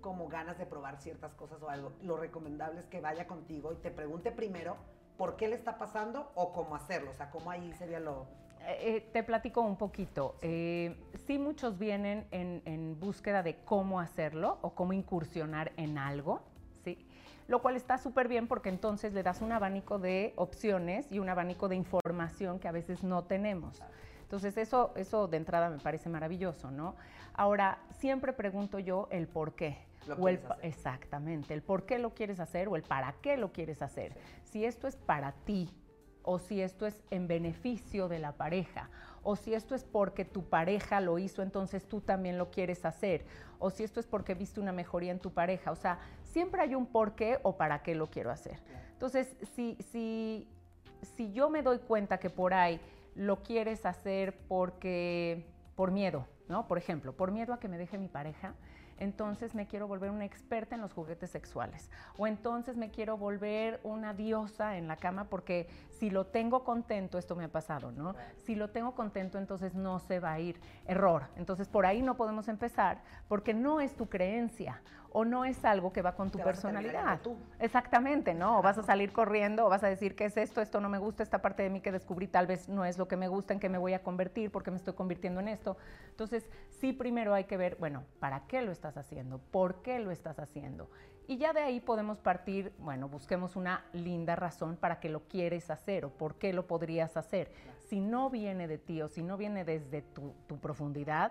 como 0.00 0.28
ganas 0.28 0.58
de 0.58 0.66
probar 0.66 0.96
ciertas 0.96 1.34
cosas 1.34 1.62
o 1.62 1.68
algo, 1.68 1.92
lo 2.02 2.16
recomendable 2.16 2.80
es 2.80 2.86
que 2.86 3.00
vaya 3.00 3.26
contigo 3.26 3.72
y 3.72 3.76
te 3.76 3.90
pregunte 3.90 4.32
primero 4.32 4.76
por 5.16 5.36
qué 5.36 5.48
le 5.48 5.56
está 5.56 5.76
pasando 5.76 6.32
o 6.34 6.52
cómo 6.52 6.74
hacerlo, 6.74 7.10
o 7.10 7.14
sea, 7.14 7.30
cómo 7.30 7.50
ahí 7.50 7.72
sería 7.74 8.00
lo... 8.00 8.26
Eh, 8.62 8.96
eh, 8.96 9.08
te 9.12 9.22
platico 9.22 9.60
un 9.62 9.76
poquito. 9.76 10.36
Sí, 10.40 10.46
eh, 10.48 10.96
sí 11.26 11.38
muchos 11.38 11.78
vienen 11.78 12.26
en, 12.30 12.62
en, 12.64 12.98
búsqueda 12.98 13.42
de 13.42 13.56
cómo 13.64 14.00
hacerlo 14.00 14.58
o 14.62 14.74
cómo 14.74 14.92
incursionar 14.92 15.72
en 15.76 15.98
algo, 15.98 16.40
¿sí? 16.84 17.06
Lo 17.48 17.60
cual 17.62 17.76
está 17.76 17.98
súper 17.98 18.28
bien 18.28 18.48
porque 18.48 18.68
entonces 18.68 19.12
le 19.12 19.22
das 19.22 19.42
un 19.42 19.52
abanico 19.52 19.98
de 19.98 20.32
opciones 20.36 21.10
y 21.10 21.18
un 21.18 21.28
abanico 21.28 21.68
de 21.68 21.76
información 21.76 22.58
que 22.58 22.68
a 22.68 22.72
veces 22.72 23.02
no 23.02 23.24
tenemos. 23.24 23.82
Entonces, 24.30 24.56
eso, 24.58 24.92
eso 24.94 25.26
de 25.26 25.38
entrada 25.38 25.70
me 25.70 25.78
parece 25.78 26.08
maravilloso, 26.08 26.70
¿no? 26.70 26.94
Ahora, 27.34 27.80
siempre 27.98 28.32
pregunto 28.32 28.78
yo 28.78 29.08
el 29.10 29.26
por 29.26 29.56
qué. 29.56 29.78
o 30.16 30.28
el, 30.28 30.38
exactamente, 30.62 31.52
el 31.52 31.62
por 31.62 31.84
qué 31.84 31.98
lo 31.98 32.14
quieres 32.14 32.38
hacer 32.38 32.68
o 32.68 32.76
el 32.76 32.84
para 32.84 33.12
qué 33.22 33.36
lo 33.36 33.50
quieres 33.50 33.82
hacer. 33.82 34.16
Si 34.44 34.64
esto 34.64 34.86
es 34.86 34.94
para 34.94 35.32
ti 35.32 35.68
o 36.22 36.38
si 36.38 36.62
esto 36.62 36.86
es 36.86 37.02
en 37.10 37.26
beneficio 37.26 38.06
de 38.06 38.20
la 38.20 38.30
pareja, 38.30 38.88
o 39.24 39.34
si 39.34 39.52
esto 39.52 39.74
es 39.74 39.82
porque 39.82 40.24
tu 40.24 40.44
pareja 40.44 41.00
lo 41.00 41.18
hizo, 41.18 41.42
entonces 41.42 41.88
tú 41.88 42.00
también 42.00 42.38
lo 42.38 42.52
quieres 42.52 42.84
hacer, 42.84 43.26
o 43.58 43.70
si 43.70 43.82
esto 43.82 43.98
es 43.98 44.06
porque 44.06 44.34
viste 44.34 44.60
una 44.60 44.70
mejoría 44.70 45.10
en 45.10 45.18
tu 45.18 45.32
pareja. 45.32 45.72
O 45.72 45.76
sea, 45.76 45.98
siempre 46.22 46.62
hay 46.62 46.76
un 46.76 46.86
por 46.86 47.16
qué 47.16 47.40
o 47.42 47.56
para 47.56 47.82
qué 47.82 47.96
lo 47.96 48.06
quiero 48.06 48.30
hacer. 48.30 48.60
Entonces, 48.92 49.34
si, 49.56 49.76
si, 49.90 50.46
si 51.16 51.32
yo 51.32 51.50
me 51.50 51.62
doy 51.62 51.80
cuenta 51.80 52.18
que 52.18 52.30
por 52.30 52.54
ahí 52.54 52.80
lo 53.14 53.42
quieres 53.42 53.86
hacer 53.86 54.36
porque 54.48 55.46
por 55.74 55.90
miedo, 55.90 56.26
¿no? 56.48 56.66
Por 56.66 56.78
ejemplo, 56.78 57.14
por 57.14 57.30
miedo 57.30 57.52
a 57.52 57.60
que 57.60 57.68
me 57.68 57.78
deje 57.78 57.98
mi 57.98 58.08
pareja, 58.08 58.54
entonces 59.00 59.54
me 59.54 59.66
quiero 59.66 59.88
volver 59.88 60.10
una 60.10 60.26
experta 60.26 60.74
en 60.74 60.82
los 60.82 60.92
juguetes 60.92 61.30
sexuales. 61.30 61.90
O 62.18 62.26
entonces 62.26 62.76
me 62.76 62.90
quiero 62.90 63.16
volver 63.16 63.80
una 63.82 64.12
diosa 64.12 64.76
en 64.76 64.86
la 64.86 64.96
cama 64.96 65.24
porque 65.24 65.68
si 65.88 66.10
lo 66.10 66.26
tengo 66.26 66.64
contento, 66.64 67.18
esto 67.18 67.34
me 67.34 67.44
ha 67.44 67.48
pasado, 67.48 67.90
¿no? 67.92 68.14
Si 68.44 68.54
lo 68.54 68.68
tengo 68.68 68.94
contento, 68.94 69.38
entonces 69.38 69.74
no 69.74 69.98
se 70.00 70.20
va 70.20 70.32
a 70.32 70.40
ir. 70.40 70.60
Error. 70.86 71.24
Entonces 71.36 71.66
por 71.66 71.86
ahí 71.86 72.02
no 72.02 72.16
podemos 72.16 72.46
empezar 72.48 73.02
porque 73.26 73.54
no 73.54 73.80
es 73.80 73.96
tu 73.96 74.08
creencia 74.08 74.82
o 75.12 75.24
no 75.24 75.44
es 75.44 75.64
algo 75.64 75.92
que 75.92 76.02
va 76.02 76.14
con 76.14 76.30
tu 76.30 76.38
personalidad. 76.38 77.20
Tú. 77.20 77.36
Exactamente, 77.58 78.34
¿no? 78.34 78.58
O 78.58 78.62
vas 78.62 78.78
a 78.78 78.82
salir 78.82 79.12
corriendo, 79.12 79.66
o 79.66 79.68
vas 79.68 79.82
a 79.82 79.88
decir, 79.88 80.14
¿qué 80.14 80.26
es 80.26 80.36
esto? 80.36 80.60
Esto 80.60 80.80
no 80.80 80.88
me 80.88 80.98
gusta, 80.98 81.22
esta 81.22 81.42
parte 81.42 81.62
de 81.62 81.70
mí 81.70 81.80
que 81.80 81.92
descubrí 81.92 82.28
tal 82.28 82.46
vez 82.46 82.68
no 82.68 82.84
es 82.84 82.98
lo 82.98 83.08
que 83.08 83.16
me 83.16 83.28
gusta, 83.28 83.52
en 83.52 83.60
qué 83.60 83.68
me 83.68 83.78
voy 83.78 83.94
a 83.94 84.02
convertir, 84.02 84.50
porque 84.50 84.70
me 84.70 84.76
estoy 84.76 84.94
convirtiendo 84.94 85.40
en 85.40 85.48
esto. 85.48 85.76
Entonces, 86.10 86.48
sí, 86.68 86.92
primero 86.92 87.34
hay 87.34 87.44
que 87.44 87.56
ver, 87.56 87.76
bueno, 87.80 88.04
¿para 88.18 88.46
qué 88.46 88.62
lo 88.62 88.72
estás 88.72 88.96
haciendo? 88.96 89.38
¿Por 89.38 89.82
qué 89.82 89.98
lo 89.98 90.10
estás 90.10 90.38
haciendo? 90.38 90.88
Y 91.26 91.36
ya 91.36 91.52
de 91.52 91.60
ahí 91.60 91.80
podemos 91.80 92.18
partir, 92.18 92.72
bueno, 92.78 93.08
busquemos 93.08 93.54
una 93.54 93.84
linda 93.92 94.34
razón 94.34 94.76
para 94.76 94.98
que 94.98 95.08
lo 95.08 95.28
quieres 95.28 95.70
hacer 95.70 96.04
o 96.04 96.10
por 96.10 96.34
qué 96.36 96.52
lo 96.52 96.66
podrías 96.66 97.16
hacer. 97.16 97.52
Si 97.88 98.00
no 98.00 98.30
viene 98.30 98.66
de 98.66 98.78
ti 98.78 99.00
o 99.00 99.08
si 99.08 99.22
no 99.22 99.36
viene 99.36 99.64
desde 99.64 100.02
tu, 100.02 100.34
tu 100.48 100.58
profundidad, 100.58 101.30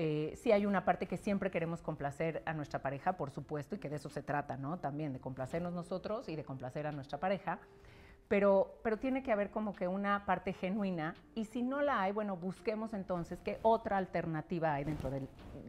eh, 0.00 0.36
sí 0.36 0.52
hay 0.52 0.64
una 0.64 0.84
parte 0.84 1.06
que 1.06 1.16
siempre 1.16 1.50
queremos 1.50 1.82
complacer 1.82 2.40
a 2.46 2.54
nuestra 2.54 2.80
pareja, 2.80 3.16
por 3.16 3.32
supuesto, 3.32 3.74
y 3.74 3.78
que 3.78 3.88
de 3.88 3.96
eso 3.96 4.08
se 4.08 4.22
trata, 4.22 4.56
¿no? 4.56 4.78
También 4.78 5.12
de 5.12 5.18
complacernos 5.18 5.72
nosotros 5.72 6.28
y 6.28 6.36
de 6.36 6.44
complacer 6.44 6.86
a 6.86 6.92
nuestra 6.92 7.18
pareja. 7.18 7.58
pero, 8.28 8.78
pero 8.84 8.98
tiene 8.98 9.24
que 9.24 9.32
haber 9.32 9.50
como 9.50 9.74
que 9.74 9.88
una 9.88 10.24
parte 10.24 10.52
genuina 10.52 11.16
y 11.34 11.46
si 11.46 11.62
no 11.62 11.80
la 11.80 12.00
hay, 12.00 12.12
bueno, 12.12 12.36
busquemos 12.36 12.94
entonces 12.94 13.40
qué 13.42 13.58
otra 13.62 13.96
alternativa 13.96 14.72
hay 14.72 14.84
dentro 14.84 15.10
de 15.10 15.26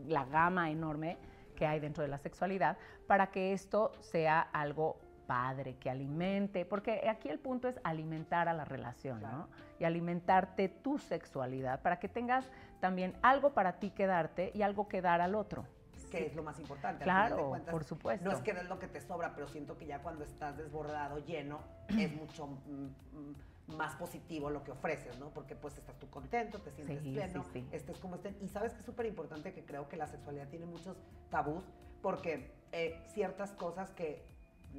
la 0.07 0.25
gama 0.25 0.69
enorme 0.69 1.17
que 1.55 1.65
hay 1.65 1.79
dentro 1.79 2.03
de 2.03 2.09
la 2.09 2.19
sexualidad 2.19 2.77
para 3.07 3.31
que 3.31 3.53
esto 3.53 3.93
sea 3.99 4.41
algo 4.41 4.99
padre, 5.29 5.75
que 5.75 5.91
alimente, 5.91 6.65
porque 6.65 7.07
aquí 7.07 7.29
el 7.29 7.37
punto 7.37 7.67
es 7.67 7.79
alimentar 7.83 8.49
a 8.49 8.53
la 8.53 8.65
relación, 8.65 9.21
¿no? 9.21 9.47
Y 9.77 9.83
alimentarte 9.83 10.69
tu 10.69 10.97
sexualidad 10.97 11.83
para 11.83 11.99
que 11.99 12.09
tengas 12.09 12.49
también 12.79 13.15
algo 13.21 13.53
para 13.53 13.73
ti 13.73 13.91
que 13.91 14.07
darte 14.07 14.51
y 14.55 14.63
algo 14.63 14.87
que 14.87 15.03
dar 15.03 15.21
al 15.21 15.35
otro 15.35 15.67
que 16.09 16.25
es 16.25 16.35
lo 16.35 16.41
más 16.41 16.59
importante. 16.59 17.03
Claro, 17.03 17.55
por 17.69 17.83
supuesto. 17.83 18.27
No 18.27 18.35
es 18.35 18.41
que 18.41 18.49
es 18.49 18.67
lo 18.67 18.79
que 18.79 18.87
te 18.87 18.99
sobra, 18.99 19.35
pero 19.35 19.47
siento 19.47 19.77
que 19.77 19.85
ya 19.85 20.01
cuando 20.01 20.23
estás 20.23 20.57
desbordado, 20.57 21.19
lleno, 21.19 21.59
es 21.87 22.11
mucho 22.15 22.47
mm, 22.47 22.87
mm, 23.13 23.77
más 23.77 23.93
positivo 23.93 24.49
lo 24.49 24.63
que 24.63 24.71
ofreces, 24.71 25.19
¿no? 25.19 25.29
Porque 25.29 25.55
pues 25.55 25.77
estás 25.77 25.99
tú 25.99 26.09
contento, 26.09 26.57
te 26.57 26.71
sientes 26.71 26.99
pleno, 27.01 27.45
estés 27.71 27.99
como 27.99 28.15
estén. 28.15 28.35
Y 28.41 28.47
sabes 28.47 28.73
que 28.73 28.79
es 28.79 28.85
súper 28.87 29.05
importante 29.05 29.53
que 29.53 29.63
creo 29.63 29.87
que 29.87 29.97
la 29.97 30.07
sexualidad 30.07 30.47
tiene 30.47 30.65
muchos 30.65 30.97
tabús, 31.29 31.63
porque 32.01 32.55
eh, 32.71 32.99
ciertas 33.13 33.51
cosas 33.51 33.91
que 33.91 34.25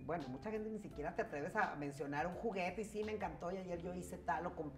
bueno, 0.04 0.28
mucha 0.28 0.50
gente 0.50 0.68
ni 0.68 0.78
siquiera 0.78 1.14
te 1.14 1.22
atreves 1.22 1.54
a 1.56 1.74
mencionar 1.76 2.26
un 2.26 2.34
juguete 2.34 2.82
y 2.82 2.84
sí, 2.84 3.04
me 3.04 3.12
encantó 3.12 3.50
y 3.52 3.58
ayer 3.58 3.80
yo 3.80 3.94
hice 3.94 4.18
tal 4.18 4.46
o, 4.46 4.56
con, 4.56 4.72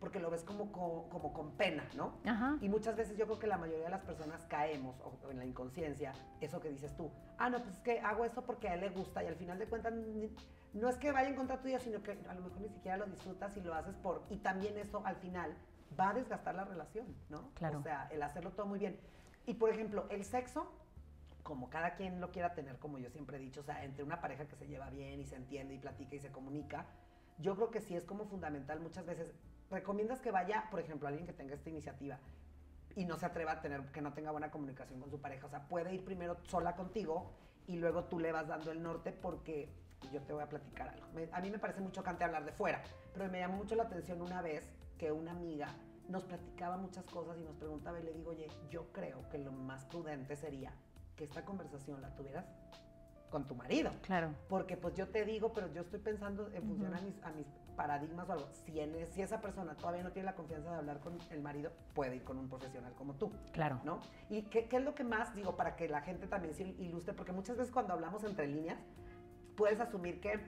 porque 0.00 0.20
lo 0.20 0.30
ves 0.30 0.44
como, 0.44 0.70
como, 0.70 1.32
con 1.32 1.52
pena, 1.52 1.84
¿no? 1.96 2.18
Y 2.60 2.68
muchas 2.68 2.96
veces 2.96 3.16
yo 3.16 3.24
creo 3.26 3.38
que 3.38 3.46
la 3.46 3.56
mayoría 3.56 3.84
de 3.84 3.90
las 3.90 4.02
personas 4.02 4.44
caemos 4.46 4.96
en 5.30 5.38
la 5.38 5.44
inconsciencia, 5.44 6.12
eso 6.40 6.60
que 6.60 6.68
dices 6.68 6.94
tú, 6.96 7.10
ah, 7.38 7.48
no, 7.48 7.62
pues 7.62 7.76
es 7.76 7.80
que 7.80 8.00
hago 8.00 8.24
esto 8.24 8.44
porque 8.44 8.68
a 8.68 8.74
él 8.74 8.80
le 8.80 8.90
gusta 8.90 9.24
y 9.24 9.28
al 9.28 9.36
final 9.36 9.58
de 9.58 9.66
cuentas 9.66 9.94
no 10.72 10.88
es 10.88 10.96
que 10.96 11.12
vaya 11.12 11.28
en 11.28 11.36
contra 11.36 11.60
tuya, 11.60 11.78
sino 11.78 12.02
que 12.02 12.18
a 12.28 12.34
lo 12.34 12.42
mejor 12.42 12.60
ni 12.60 12.68
siquiera 12.68 12.96
lo 12.96 13.06
disfrutas 13.06 13.56
y 13.56 13.60
lo 13.60 13.74
haces 13.74 13.94
por, 13.96 14.24
y 14.28 14.36
también 14.36 14.76
eso 14.76 15.02
al 15.06 15.16
final 15.16 15.56
va 15.98 16.10
a 16.10 16.14
desgastar 16.14 16.54
la 16.54 16.64
relación, 16.64 17.06
¿no? 17.30 17.50
Claro. 17.54 17.78
O 17.78 17.82
sea, 17.82 18.08
el 18.10 18.22
hacerlo 18.22 18.50
todo 18.50 18.66
muy 18.66 18.78
bien. 18.78 18.98
Y 19.46 19.54
por 19.54 19.70
ejemplo, 19.70 20.06
el 20.10 20.24
sexo, 20.24 20.70
como 21.44 21.68
cada 21.70 21.94
quien 21.94 22.20
lo 22.20 22.32
quiera 22.32 22.54
tener, 22.54 22.78
como 22.78 22.98
yo 22.98 23.10
siempre 23.10 23.36
he 23.36 23.40
dicho, 23.40 23.60
o 23.60 23.64
sea, 23.64 23.84
entre 23.84 24.02
una 24.02 24.20
pareja 24.20 24.46
que 24.46 24.56
se 24.56 24.66
lleva 24.66 24.90
bien 24.90 25.20
y 25.20 25.26
se 25.26 25.36
entiende 25.36 25.74
y 25.74 25.78
platica 25.78 26.16
y 26.16 26.18
se 26.18 26.32
comunica, 26.32 26.86
yo 27.38 27.54
creo 27.54 27.70
que 27.70 27.80
sí 27.80 27.94
es 27.94 28.04
como 28.04 28.24
fundamental 28.24 28.80
muchas 28.80 29.04
veces 29.04 29.32
recomiendas 29.70 30.20
que 30.20 30.30
vaya, 30.30 30.68
por 30.70 30.80
ejemplo, 30.80 31.06
alguien 31.06 31.26
que 31.26 31.34
tenga 31.34 31.54
esta 31.54 31.68
iniciativa 31.68 32.18
y 32.96 33.04
no 33.04 33.18
se 33.18 33.26
atreva 33.26 33.52
a 33.52 33.60
tener, 33.60 33.82
que 33.92 34.00
no 34.00 34.14
tenga 34.14 34.30
buena 34.30 34.50
comunicación 34.50 35.00
con 35.00 35.10
su 35.10 35.20
pareja. 35.20 35.46
O 35.46 35.50
sea, 35.50 35.68
puede 35.68 35.94
ir 35.94 36.04
primero 36.04 36.38
sola 36.44 36.74
contigo 36.76 37.30
y 37.66 37.76
luego 37.76 38.04
tú 38.04 38.18
le 38.18 38.32
vas 38.32 38.48
dando 38.48 38.72
el 38.72 38.82
norte 38.82 39.12
porque 39.12 39.68
yo 40.12 40.22
te 40.22 40.32
voy 40.32 40.42
a 40.42 40.48
platicar 40.48 40.88
algo. 40.88 41.06
a 41.32 41.40
mí 41.40 41.50
me 41.50 41.58
parece 41.58 41.80
mucho 41.80 42.00
chocante 42.00 42.24
hablar 42.24 42.44
de 42.44 42.52
fuera, 42.52 42.82
pero 43.12 43.28
me 43.30 43.40
llamó 43.40 43.56
mucho 43.56 43.74
la 43.74 43.84
atención 43.84 44.22
una 44.22 44.40
vez 44.40 44.70
que 44.98 45.12
una 45.12 45.32
amiga 45.32 45.68
nos 46.08 46.24
platicaba 46.24 46.76
muchas 46.76 47.04
cosas 47.04 47.38
y 47.38 47.42
nos 47.42 47.56
preguntaba 47.56 47.98
y 48.00 48.02
le 48.02 48.12
digo, 48.12 48.30
oye, 48.30 48.48
yo 48.70 48.92
creo 48.92 49.28
que 49.28 49.38
lo 49.38 49.52
más 49.52 49.84
prudente 49.86 50.36
sería 50.36 50.72
que 51.16 51.24
esta 51.24 51.44
conversación 51.44 52.00
la 52.00 52.14
tuvieras 52.14 52.44
con 53.30 53.46
tu 53.48 53.54
marido. 53.54 53.90
Claro. 54.02 54.32
Porque 54.48 54.76
pues 54.76 54.94
yo 54.94 55.08
te 55.08 55.24
digo, 55.24 55.52
pero 55.52 55.66
yo 55.72 55.80
estoy 55.82 55.98
pensando 55.98 56.48
en 56.52 56.62
función 56.62 56.94
a, 56.94 57.00
mis, 57.00 57.20
a 57.24 57.32
mis 57.32 57.46
paradigmas 57.76 58.28
o 58.28 58.32
algo. 58.32 58.48
Si, 58.64 58.78
si 59.12 59.22
esa 59.22 59.40
persona 59.40 59.74
todavía 59.76 60.04
no 60.04 60.12
tiene 60.12 60.26
la 60.26 60.36
confianza 60.36 60.70
de 60.70 60.76
hablar 60.76 61.00
con 61.00 61.18
el 61.30 61.42
marido, 61.42 61.72
puede 61.94 62.16
ir 62.16 62.24
con 62.24 62.38
un 62.38 62.48
profesional 62.48 62.94
como 62.94 63.14
tú. 63.14 63.32
Claro. 63.52 63.80
¿No? 63.82 64.00
¿Y 64.30 64.42
qué, 64.42 64.68
qué 64.68 64.76
es 64.76 64.84
lo 64.84 64.94
que 64.94 65.02
más, 65.02 65.34
digo, 65.34 65.56
para 65.56 65.74
que 65.74 65.88
la 65.88 66.00
gente 66.02 66.28
también 66.28 66.54
se 66.54 66.62
ilustre? 66.62 67.14
Porque 67.14 67.32
muchas 67.32 67.56
veces 67.56 67.72
cuando 67.72 67.92
hablamos 67.92 68.22
entre 68.22 68.46
líneas, 68.46 68.78
puedes 69.56 69.80
asumir 69.80 70.20
que 70.20 70.38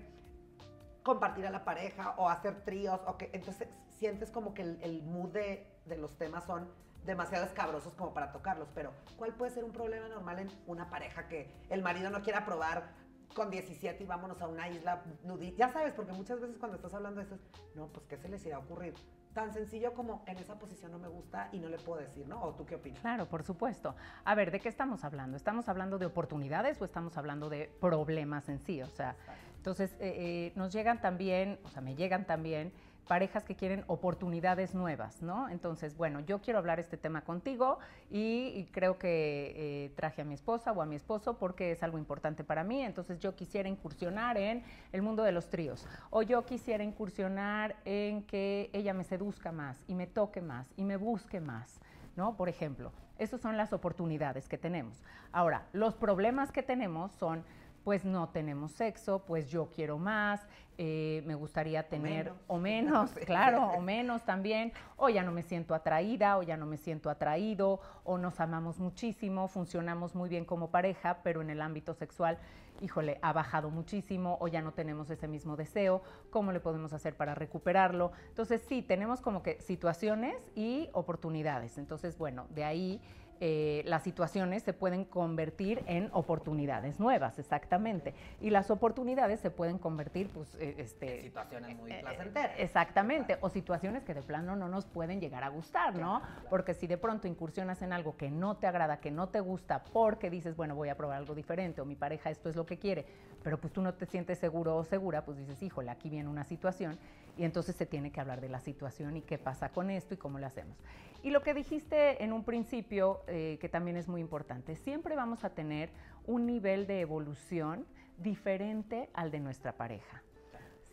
compartir 1.02 1.46
a 1.46 1.50
la 1.50 1.64
pareja 1.64 2.14
o 2.18 2.28
hacer 2.28 2.64
tríos, 2.64 3.00
o 3.06 3.16
que 3.16 3.30
entonces 3.32 3.68
sientes 3.90 4.30
como 4.30 4.54
que 4.54 4.62
el, 4.62 4.78
el 4.82 5.02
mood 5.02 5.30
de, 5.30 5.66
de 5.86 5.96
los 5.96 6.16
temas 6.18 6.44
son 6.44 6.68
demasiado 7.06 7.44
escabrosos 7.46 7.94
como 7.94 8.12
para 8.12 8.32
tocarlos, 8.32 8.68
pero 8.74 8.92
¿cuál 9.16 9.32
puede 9.34 9.52
ser 9.52 9.64
un 9.64 9.72
problema 9.72 10.08
normal 10.08 10.40
en 10.40 10.50
una 10.66 10.90
pareja 10.90 11.28
que 11.28 11.50
el 11.70 11.82
marido 11.82 12.10
no 12.10 12.22
quiera 12.22 12.44
probar 12.44 13.06
con 13.34 13.50
17 13.50 14.02
y 14.02 14.06
vámonos 14.06 14.40
a 14.40 14.48
una 14.48 14.68
isla 14.68 15.02
nudista. 15.22 15.66
Ya 15.66 15.72
sabes, 15.72 15.92
porque 15.92 16.12
muchas 16.12 16.40
veces 16.40 16.56
cuando 16.58 16.76
estás 16.76 16.94
hablando 16.94 17.20
de 17.20 17.26
eso, 17.26 17.38
no, 17.74 17.88
pues 17.88 18.06
¿qué 18.06 18.16
se 18.16 18.28
les 18.28 18.44
irá 18.46 18.56
a 18.56 18.60
ocurrir? 18.60 18.94
Tan 19.34 19.52
sencillo 19.52 19.92
como 19.92 20.24
en 20.26 20.38
esa 20.38 20.58
posición 20.58 20.90
no 20.92 20.98
me 20.98 21.08
gusta 21.08 21.50
y 21.52 21.58
no 21.58 21.68
le 21.68 21.76
puedo 21.78 22.00
decir, 22.00 22.26
¿no? 22.26 22.42
¿O 22.42 22.54
tú 22.54 22.64
qué 22.64 22.76
opinas? 22.76 23.00
Claro, 23.00 23.28
por 23.28 23.42
supuesto. 23.42 23.94
A 24.24 24.34
ver, 24.34 24.50
¿de 24.50 24.60
qué 24.60 24.70
estamos 24.70 25.04
hablando? 25.04 25.36
¿Estamos 25.36 25.68
hablando 25.68 25.98
de 25.98 26.06
oportunidades 26.06 26.80
o 26.80 26.86
estamos 26.86 27.18
hablando 27.18 27.50
de 27.50 27.70
problemas 27.78 28.48
en 28.48 28.58
sí? 28.60 28.80
O 28.80 28.88
sea, 28.88 29.14
entonces 29.56 29.92
eh, 30.00 30.14
eh, 30.16 30.52
nos 30.54 30.72
llegan 30.72 31.02
también, 31.02 31.58
o 31.64 31.68
sea, 31.68 31.82
me 31.82 31.94
llegan 31.94 32.24
también 32.24 32.72
parejas 33.06 33.44
que 33.44 33.54
quieren 33.54 33.84
oportunidades 33.86 34.74
nuevas, 34.74 35.22
¿no? 35.22 35.48
Entonces, 35.48 35.96
bueno, 35.96 36.20
yo 36.20 36.40
quiero 36.40 36.58
hablar 36.58 36.80
este 36.80 36.96
tema 36.96 37.22
contigo 37.22 37.78
y, 38.10 38.66
creo 38.72 38.98
que 38.98 39.52
eh, 39.56 39.92
traje 39.94 40.22
a 40.22 40.24
mi 40.24 40.34
esposa 40.34 40.72
o 40.72 40.82
a 40.82 40.86
mi 40.86 40.96
esposo 40.96 41.38
porque 41.38 41.72
es 41.72 41.82
algo 41.82 41.98
importante 41.98 42.44
para 42.44 42.64
mí, 42.64 42.82
entonces 42.82 43.20
yo 43.20 43.34
quisiera 43.34 43.68
incursionar 43.68 44.36
en 44.36 44.64
el 44.92 45.02
mundo 45.02 45.22
de 45.22 45.32
los 45.32 45.48
tríos 45.48 45.86
o 46.10 46.22
yo 46.22 46.44
quisiera 46.44 46.82
incursionar 46.82 47.76
en 47.84 48.22
que 48.24 48.70
ella 48.72 48.92
me 48.92 49.04
seduzca 49.04 49.52
más 49.52 49.82
y 49.86 49.94
me 49.94 50.06
toque 50.06 50.42
más 50.42 50.66
y 50.76 50.84
me 50.84 50.96
busque 50.96 51.40
más, 51.40 51.80
¿no? 52.16 52.36
Por 52.36 52.48
ejemplo, 52.48 52.92
esas 53.18 53.40
son 53.40 53.56
las 53.56 53.72
oportunidades 53.72 54.48
que 54.48 54.58
tenemos. 54.58 55.02
Ahora, 55.32 55.66
los 55.72 55.94
problemas 55.94 56.52
que 56.52 56.62
tenemos 56.62 57.12
son 57.12 57.44
pues 57.86 58.04
no 58.04 58.30
tenemos 58.30 58.72
sexo, 58.72 59.20
pues 59.20 59.48
yo 59.48 59.70
quiero 59.72 59.96
más, 59.96 60.44
eh, 60.76 61.22
me 61.24 61.36
gustaría 61.36 61.88
tener 61.88 62.32
o 62.48 62.58
menos, 62.58 63.12
claro, 63.26 63.68
o 63.76 63.80
menos 63.80 64.24
también, 64.24 64.72
o 64.96 65.08
ya 65.08 65.22
no 65.22 65.30
me 65.30 65.44
siento 65.44 65.72
atraída, 65.72 66.36
o 66.36 66.42
ya 66.42 66.56
no 66.56 66.66
me 66.66 66.78
siento 66.78 67.10
atraído, 67.10 67.78
o 68.02 68.18
nos 68.18 68.40
amamos 68.40 68.80
muchísimo, 68.80 69.46
funcionamos 69.46 70.16
muy 70.16 70.28
bien 70.28 70.44
como 70.44 70.72
pareja, 70.72 71.18
pero 71.22 71.42
en 71.42 71.50
el 71.50 71.62
ámbito 71.62 71.94
sexual, 71.94 72.38
híjole, 72.80 73.20
ha 73.22 73.32
bajado 73.32 73.70
muchísimo, 73.70 74.36
o 74.40 74.48
ya 74.48 74.62
no 74.62 74.72
tenemos 74.72 75.08
ese 75.10 75.28
mismo 75.28 75.54
deseo, 75.54 76.02
¿cómo 76.30 76.50
le 76.50 76.58
podemos 76.58 76.92
hacer 76.92 77.14
para 77.14 77.36
recuperarlo? 77.36 78.10
Entonces 78.30 78.62
sí, 78.68 78.82
tenemos 78.82 79.20
como 79.20 79.44
que 79.44 79.60
situaciones 79.60 80.34
y 80.56 80.90
oportunidades. 80.92 81.78
Entonces, 81.78 82.18
bueno, 82.18 82.48
de 82.50 82.64
ahí 82.64 83.00
eh, 83.40 83.82
las 83.86 84.02
situaciones 84.02 84.62
se 84.62 84.72
pueden 84.72 85.04
convertir 85.04 85.82
en 85.86 86.10
oportunidades 86.12 86.98
nuevas, 86.98 87.38
exactamente. 87.38 88.14
Y 88.40 88.50
las 88.50 88.70
oportunidades 88.70 89.40
se 89.40 89.50
pueden 89.50 89.78
convertir, 89.78 90.28
pues, 90.28 90.54
eh, 90.56 90.74
este, 90.78 91.18
en 91.18 91.24
situaciones 91.24 91.76
muy 91.76 91.92
eh, 91.92 92.00
placenteras. 92.00 92.52
Exactamente, 92.58 93.38
o 93.40 93.48
situaciones 93.48 94.04
que 94.04 94.14
de 94.14 94.22
plano 94.22 94.56
no 94.56 94.68
nos 94.68 94.86
pueden 94.86 95.20
llegar 95.20 95.44
a 95.44 95.48
gustar, 95.48 95.94
¿no? 95.96 96.22
Porque 96.48 96.74
si 96.74 96.86
de 96.86 96.98
pronto 96.98 97.28
incursionas 97.28 97.82
en 97.82 97.92
algo 97.92 98.16
que 98.16 98.30
no 98.30 98.56
te 98.56 98.66
agrada, 98.66 99.00
que 99.00 99.10
no 99.10 99.28
te 99.28 99.40
gusta, 99.40 99.84
porque 99.84 100.30
dices, 100.30 100.56
bueno, 100.56 100.74
voy 100.74 100.88
a 100.88 100.96
probar 100.96 101.18
algo 101.18 101.34
diferente, 101.34 101.80
o 101.80 101.84
mi 101.84 101.96
pareja 101.96 102.30
esto 102.30 102.48
es 102.48 102.56
lo 102.56 102.66
que 102.66 102.78
quiere, 102.78 103.04
pero 103.42 103.58
pues 103.58 103.72
tú 103.72 103.82
no 103.82 103.94
te 103.94 104.06
sientes 104.06 104.38
seguro 104.38 104.76
o 104.76 104.84
segura, 104.84 105.24
pues 105.24 105.38
dices, 105.38 105.62
híjole, 105.62 105.90
aquí 105.90 106.08
viene 106.08 106.28
una 106.28 106.44
situación, 106.44 106.98
y 107.36 107.44
entonces 107.44 107.76
se 107.76 107.86
tiene 107.86 108.10
que 108.10 108.20
hablar 108.20 108.40
de 108.40 108.48
la 108.48 108.60
situación 108.60 109.16
y 109.16 109.22
qué 109.22 109.38
pasa 109.38 109.68
con 109.68 109.90
esto 109.90 110.14
y 110.14 110.16
cómo 110.16 110.38
lo 110.38 110.46
hacemos. 110.46 110.76
Y 111.22 111.30
lo 111.30 111.42
que 111.42 111.54
dijiste 111.54 112.22
en 112.22 112.32
un 112.32 112.44
principio, 112.44 113.22
eh, 113.26 113.58
que 113.60 113.68
también 113.68 113.96
es 113.96 114.08
muy 114.08 114.20
importante, 114.20 114.76
siempre 114.76 115.16
vamos 115.16 115.44
a 115.44 115.50
tener 115.50 115.90
un 116.26 116.46
nivel 116.46 116.86
de 116.86 117.00
evolución 117.00 117.86
diferente 118.18 119.08
al 119.14 119.30
de 119.30 119.40
nuestra 119.40 119.72
pareja. 119.72 120.22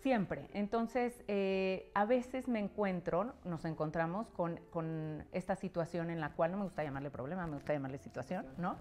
Siempre. 0.01 0.49
Entonces, 0.53 1.23
eh, 1.29 1.89
a 1.93 2.03
veces 2.05 2.49
me 2.49 2.59
encuentro, 2.59 3.35
nos 3.45 3.63
encontramos 3.63 4.29
con, 4.31 4.59
con, 4.69 5.25
esta 5.31 5.55
situación 5.55 6.09
en 6.09 6.19
la 6.19 6.33
cual, 6.33 6.51
no 6.51 6.57
me 6.57 6.63
gusta 6.65 6.83
llamarle 6.83 7.09
problema, 7.09 7.47
me 7.47 7.53
gusta 7.53 7.71
llamarle 7.71 7.99
situación, 7.99 8.45
¿no? 8.57 8.75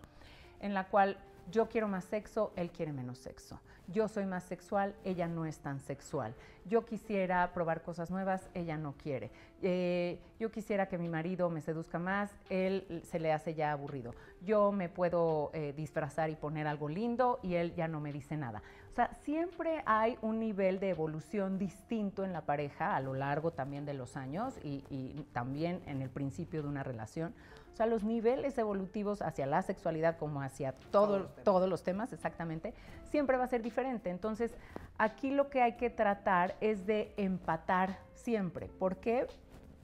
En 0.58 0.74
la 0.74 0.88
cual 0.88 1.16
yo 1.50 1.68
quiero 1.68 1.88
más 1.88 2.04
sexo, 2.04 2.52
él 2.56 2.70
quiere 2.70 2.92
menos 2.92 3.18
sexo. 3.18 3.60
Yo 3.88 4.08
soy 4.08 4.26
más 4.26 4.44
sexual, 4.44 4.94
ella 5.04 5.26
no 5.26 5.44
es 5.44 5.58
tan 5.58 5.80
sexual. 5.80 6.34
Yo 6.64 6.84
quisiera 6.84 7.52
probar 7.52 7.82
cosas 7.82 8.10
nuevas, 8.10 8.48
ella 8.54 8.76
no 8.78 8.92
quiere. 8.96 9.30
Eh, 9.60 10.20
yo 10.38 10.50
quisiera 10.50 10.86
que 10.86 10.98
mi 10.98 11.08
marido 11.08 11.50
me 11.50 11.60
seduzca 11.60 11.98
más, 11.98 12.30
él 12.48 13.02
se 13.04 13.18
le 13.18 13.32
hace 13.32 13.54
ya 13.54 13.72
aburrido. 13.72 14.14
Yo 14.40 14.72
me 14.72 14.88
puedo 14.88 15.50
eh, 15.52 15.74
disfrazar 15.76 16.30
y 16.30 16.36
poner 16.36 16.66
algo 16.66 16.88
lindo 16.88 17.40
y 17.42 17.54
él 17.54 17.74
ya 17.74 17.88
no 17.88 18.00
me 18.00 18.12
dice 18.12 18.36
nada. 18.36 18.62
O 18.92 18.94
sea, 18.94 19.12
siempre 19.24 19.82
hay 19.84 20.16
un 20.22 20.38
nivel 20.38 20.78
de 20.78 20.90
evolución 20.90 21.58
distinto 21.58 22.24
en 22.24 22.32
la 22.32 22.42
pareja 22.42 22.94
a 22.94 23.00
lo 23.00 23.14
largo 23.14 23.50
también 23.50 23.84
de 23.84 23.94
los 23.94 24.16
años 24.16 24.54
y 24.62 25.26
también 25.32 25.82
en 25.86 26.02
el 26.02 26.10
principio 26.10 26.62
de 26.62 26.68
una 26.68 26.82
relación. 26.82 27.34
O 27.72 27.76
sea, 27.76 27.86
los 27.86 28.04
niveles 28.04 28.58
evolutivos 28.58 29.22
hacia 29.22 29.46
la 29.46 29.62
sexualidad 29.62 30.18
como 30.18 30.42
hacia 30.42 30.72
todos 30.90 31.68
los 31.68 31.82
temas, 31.82 32.12
exactamente, 32.12 32.74
siempre 33.10 33.38
va 33.38 33.44
a 33.44 33.48
ser 33.48 33.62
diferente. 33.62 34.10
Entonces, 34.10 34.54
aquí 34.98 35.30
lo 35.30 35.48
que 35.48 35.62
hay 35.62 35.76
que 35.76 35.88
tratar 35.88 36.54
es 36.60 36.86
de 36.86 37.14
empatar 37.16 37.98
siempre. 38.14 38.68
¿Por 38.68 38.96
qué? 38.96 39.26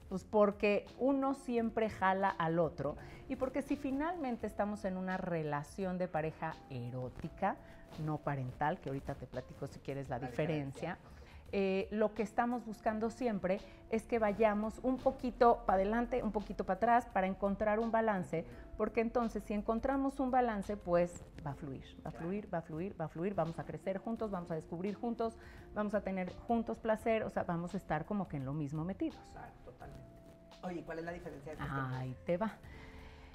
Pues 0.07 0.23
porque 0.23 0.85
uno 0.99 1.33
siempre 1.33 1.89
jala 1.89 2.29
al 2.29 2.59
otro 2.59 2.95
y 3.27 3.35
porque 3.35 3.61
si 3.61 3.75
finalmente 3.75 4.47
estamos 4.47 4.85
en 4.85 4.97
una 4.97 5.17
relación 5.17 5.97
de 5.97 6.07
pareja 6.07 6.55
erótica, 6.69 7.57
no 8.05 8.17
parental, 8.17 8.79
que 8.79 8.89
ahorita 8.89 9.15
te 9.15 9.25
platico 9.25 9.67
si 9.67 9.79
quieres 9.79 10.09
la, 10.09 10.19
diferencia 10.19 10.97
eh, 11.51 11.87
lo 11.91 12.13
que 12.13 12.23
estamos 12.23 12.65
buscando 12.65 13.09
siempre 13.09 13.59
es 13.89 14.05
que 14.05 14.19
vayamos 14.19 14.79
un 14.83 14.97
poquito 14.97 15.63
para 15.65 15.77
adelante, 15.77 16.21
un 16.23 16.31
poquito 16.31 16.63
para 16.63 16.77
atrás 16.77 17.09
para 17.11 17.27
encontrar 17.27 17.79
un 17.79 17.91
balance, 17.91 18.45
porque 18.77 19.01
entonces 19.01 19.43
si 19.43 19.53
encontramos 19.53 20.19
un 20.19 20.31
balance, 20.31 20.77
pues 20.77 21.23
va 21.45 21.51
a 21.51 21.55
fluir, 21.55 21.83
va 22.05 22.09
a 22.09 22.13
fluir, 22.13 22.53
va 22.53 22.59
a 22.59 22.61
fluir, 22.61 22.99
va 22.99 23.05
a 23.05 23.07
fluir, 23.07 23.33
vamos 23.33 23.57
a 23.59 23.65
crecer 23.65 23.97
juntos, 23.97 24.31
vamos 24.31 24.51
a 24.51 24.55
descubrir 24.55 24.95
juntos, 24.95 25.37
vamos 25.73 25.93
a 25.93 26.01
tener 26.01 26.33
juntos 26.47 26.77
placer, 26.79 27.23
o 27.23 27.29
sea, 27.29 27.43
vamos 27.43 27.73
a 27.73 27.77
estar 27.77 28.05
como 28.05 28.27
que 28.27 28.37
en 28.37 28.45
lo 28.45 28.53
mismo 28.53 28.85
metidos. 28.85 29.19
totalmente. 29.65 30.07
Oye, 30.63 30.83
¿cuál 30.83 30.99
es 30.99 31.05
la 31.05 31.11
diferencia? 31.11 31.53
De 31.53 31.57
Ay, 31.59 32.15
te 32.25 32.37
va. 32.37 32.57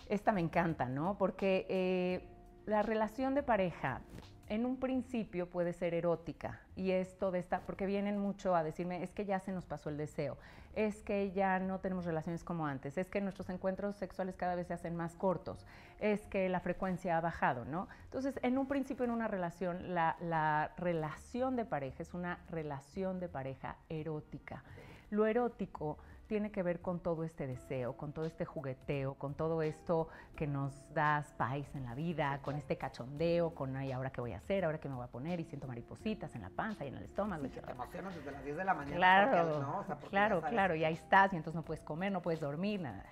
Esta 0.08 0.32
me 0.32 0.40
encanta, 0.40 0.88
¿no? 0.88 1.16
Porque 1.16 1.66
eh, 1.68 2.28
la 2.66 2.82
relación 2.82 3.34
de 3.34 3.42
pareja 3.42 4.02
en 4.48 4.66
un 4.66 4.76
principio 4.76 5.48
puede 5.48 5.72
ser 5.72 5.94
erótica 5.94 6.60
y 6.76 6.90
esto 6.90 7.30
de 7.30 7.38
esta, 7.38 7.60
porque 7.60 7.86
vienen 7.86 8.18
mucho 8.18 8.54
a 8.54 8.62
decirme, 8.62 9.02
es 9.02 9.12
que 9.12 9.24
ya 9.24 9.40
se 9.40 9.52
nos 9.52 9.64
pasó 9.64 9.88
el 9.88 9.96
deseo, 9.96 10.36
es 10.74 11.02
que 11.02 11.32
ya 11.32 11.58
no 11.58 11.80
tenemos 11.80 12.04
relaciones 12.04 12.44
como 12.44 12.66
antes, 12.66 12.98
es 12.98 13.08
que 13.08 13.20
nuestros 13.20 13.48
encuentros 13.48 13.96
sexuales 13.96 14.36
cada 14.36 14.54
vez 14.54 14.66
se 14.66 14.74
hacen 14.74 14.96
más 14.96 15.14
cortos, 15.14 15.64
es 16.00 16.26
que 16.26 16.48
la 16.48 16.60
frecuencia 16.60 17.16
ha 17.16 17.20
bajado, 17.20 17.64
¿no? 17.64 17.88
Entonces, 18.04 18.38
en 18.42 18.58
un 18.58 18.66
principio 18.66 19.04
en 19.04 19.12
una 19.12 19.28
relación, 19.28 19.94
la, 19.94 20.16
la 20.20 20.72
relación 20.76 21.56
de 21.56 21.64
pareja 21.64 22.02
es 22.02 22.12
una 22.12 22.40
relación 22.50 23.20
de 23.20 23.28
pareja 23.28 23.76
erótica. 23.88 24.62
Lo 25.10 25.26
erótico 25.26 25.98
tiene 26.26 26.50
que 26.50 26.62
ver 26.62 26.80
con 26.80 27.00
todo 27.00 27.24
este 27.24 27.46
deseo, 27.46 27.96
con 27.96 28.12
todo 28.12 28.24
este 28.24 28.44
jugueteo, 28.44 29.14
con 29.14 29.34
todo 29.34 29.62
esto 29.62 30.08
que 30.36 30.46
nos 30.46 30.72
da 30.94 31.22
spice 31.22 31.76
en 31.76 31.84
la 31.84 31.94
vida, 31.94 32.40
con 32.42 32.56
este 32.56 32.76
cachondeo, 32.76 33.54
con 33.54 33.76
ay, 33.76 33.92
ahora 33.92 34.10
qué 34.10 34.20
voy 34.20 34.32
a 34.32 34.38
hacer, 34.38 34.64
ahora 34.64 34.78
qué 34.78 34.88
me 34.88 34.94
voy 34.94 35.04
a 35.04 35.08
poner 35.08 35.40
y 35.40 35.44
siento 35.44 35.66
maripositas 35.66 36.34
en 36.34 36.42
la 36.42 36.50
panza 36.50 36.84
y 36.84 36.88
en 36.88 36.96
el 36.96 37.04
estómago. 37.04 37.44
Sí, 37.44 37.50
te 37.50 37.70
emocionas 37.70 38.14
desde 38.14 38.32
las 38.32 38.44
10 38.44 38.56
de 38.56 38.64
la 38.64 38.74
mañana. 38.74 38.96
Claro, 38.96 39.84
claro, 40.10 40.42
claro, 40.42 40.74
y 40.74 40.84
ahí 40.84 40.94
estás 40.94 41.32
y 41.32 41.36
entonces 41.36 41.56
no 41.56 41.64
puedes 41.64 41.82
comer, 41.82 42.12
no 42.12 42.22
puedes 42.22 42.40
dormir, 42.40 42.80
nada. 42.80 43.04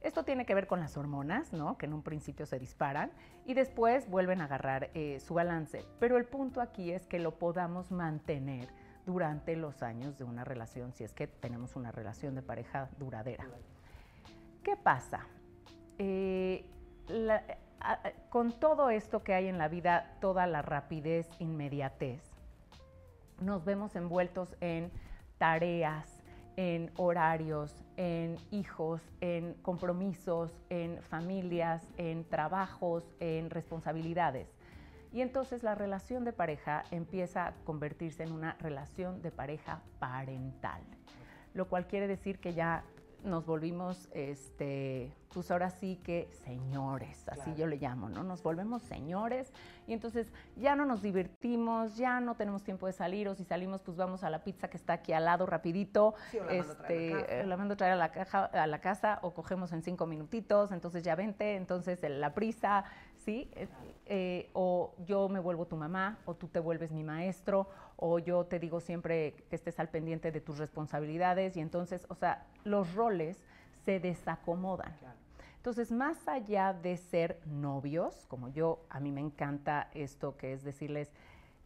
Esto 0.00 0.24
tiene 0.24 0.44
que 0.46 0.54
ver 0.54 0.66
con 0.66 0.80
las 0.80 0.96
hormonas, 0.96 1.52
¿no? 1.52 1.78
Que 1.78 1.86
en 1.86 1.92
un 1.92 2.02
principio 2.02 2.44
se 2.44 2.58
disparan 2.58 3.12
y 3.46 3.54
después 3.54 4.08
vuelven 4.10 4.40
a 4.40 4.44
agarrar 4.44 4.90
eh, 4.94 5.20
su 5.20 5.34
balance. 5.34 5.84
Pero 6.00 6.16
el 6.16 6.24
punto 6.24 6.60
aquí 6.60 6.90
es 6.90 7.06
que 7.06 7.20
lo 7.20 7.38
podamos 7.38 7.92
mantener 7.92 8.68
durante 9.06 9.56
los 9.56 9.82
años 9.82 10.16
de 10.18 10.24
una 10.24 10.44
relación, 10.44 10.92
si 10.92 11.04
es 11.04 11.12
que 11.12 11.26
tenemos 11.26 11.76
una 11.76 11.90
relación 11.92 12.34
de 12.34 12.42
pareja 12.42 12.88
duradera. 12.98 13.46
¿Qué 14.62 14.76
pasa? 14.76 15.26
Eh, 15.98 16.64
con 18.30 18.52
todo 18.52 18.90
esto 18.90 19.22
que 19.22 19.34
hay 19.34 19.48
en 19.48 19.58
la 19.58 19.68
vida, 19.68 20.16
toda 20.20 20.46
la 20.46 20.62
rapidez, 20.62 21.28
inmediatez, 21.40 22.22
nos 23.40 23.64
vemos 23.64 23.96
envueltos 23.96 24.56
en 24.60 24.90
tareas, 25.38 26.22
en 26.56 26.92
horarios, 26.96 27.74
en 27.96 28.36
hijos, 28.50 29.00
en 29.20 29.54
compromisos, 29.54 30.52
en 30.70 31.02
familias, 31.02 31.82
en 31.96 32.24
trabajos, 32.24 33.04
en 33.20 33.50
responsabilidades. 33.50 34.48
Y 35.12 35.20
entonces 35.20 35.62
la 35.62 35.74
relación 35.74 36.24
de 36.24 36.32
pareja 36.32 36.84
empieza 36.90 37.48
a 37.48 37.52
convertirse 37.64 38.22
en 38.22 38.32
una 38.32 38.54
relación 38.60 39.20
de 39.20 39.30
pareja 39.30 39.82
parental, 39.98 40.82
lo 41.54 41.68
cual 41.68 41.86
quiere 41.86 42.08
decir 42.08 42.38
que 42.38 42.54
ya 42.54 42.84
nos 43.24 43.46
volvimos, 43.46 44.08
este, 44.12 45.12
pues 45.32 45.50
ahora 45.50 45.70
sí 45.70 46.00
que 46.02 46.28
señores, 46.44 47.28
así 47.28 47.54
yo 47.54 47.66
le 47.66 47.76
llamo, 47.76 48.08
¿no? 48.08 48.24
Nos 48.24 48.42
volvemos 48.42 48.82
señores 48.82 49.52
y 49.86 49.92
entonces 49.92 50.32
ya 50.56 50.74
no 50.74 50.84
nos 50.84 51.02
divertimos, 51.02 51.96
ya 51.96 52.20
no 52.20 52.34
tenemos 52.34 52.64
tiempo 52.64 52.86
de 52.86 52.92
salir 52.92 53.28
o 53.28 53.34
si 53.34 53.44
salimos 53.44 53.82
pues 53.82 53.96
vamos 53.96 54.24
a 54.24 54.30
la 54.30 54.42
pizza 54.42 54.68
que 54.68 54.76
está 54.76 54.94
aquí 54.94 55.12
al 55.12 55.24
lado 55.24 55.46
rapidito, 55.46 56.14
este, 56.50 57.44
la 57.44 57.56
mando 57.56 57.74
a 57.74 57.76
traer 57.76 57.92
a 57.92 57.96
la, 57.96 58.10
caja, 58.10 58.46
a 58.46 58.66
la 58.66 58.80
casa 58.80 59.20
o 59.22 59.32
cogemos 59.32 59.72
en 59.72 59.82
cinco 59.82 60.06
minutitos, 60.06 60.72
entonces 60.72 61.02
ya 61.04 61.14
vente, 61.14 61.56
entonces 61.56 62.00
la 62.02 62.34
prisa, 62.34 62.84
¿sí? 63.24 63.48
Eh, 63.54 63.68
eh, 64.06 64.50
o 64.52 64.94
yo 65.06 65.28
me 65.28 65.38
vuelvo 65.38 65.66
tu 65.66 65.76
mamá, 65.76 66.18
o 66.26 66.34
tú 66.34 66.48
te 66.48 66.58
vuelves 66.58 66.90
mi 66.90 67.04
maestro, 67.04 67.68
o 67.96 68.18
yo 68.18 68.44
te 68.44 68.58
digo 68.58 68.80
siempre 68.80 69.34
que 69.48 69.56
estés 69.56 69.78
al 69.78 69.88
pendiente 69.88 70.32
de 70.32 70.40
tus 70.40 70.58
responsabilidades, 70.58 71.56
y 71.56 71.60
entonces, 71.60 72.06
o 72.08 72.14
sea, 72.14 72.46
los 72.64 72.94
roles 72.94 73.42
se 73.84 74.00
desacomodan. 74.00 74.94
Entonces, 75.56 75.92
más 75.92 76.26
allá 76.26 76.72
de 76.72 76.96
ser 76.96 77.40
novios, 77.46 78.26
como 78.26 78.48
yo, 78.48 78.84
a 78.90 78.98
mí 78.98 79.12
me 79.12 79.20
encanta 79.20 79.88
esto 79.94 80.36
que 80.36 80.52
es 80.52 80.64
decirles, 80.64 81.12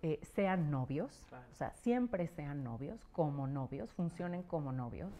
eh, 0.02 0.20
sean 0.34 0.70
novios, 0.70 1.26
o 1.50 1.54
sea, 1.54 1.72
siempre 1.72 2.26
sean 2.26 2.62
novios, 2.62 3.06
como 3.12 3.46
novios, 3.46 3.92
funcionen 3.94 4.42
como 4.42 4.72
novios, 4.72 5.10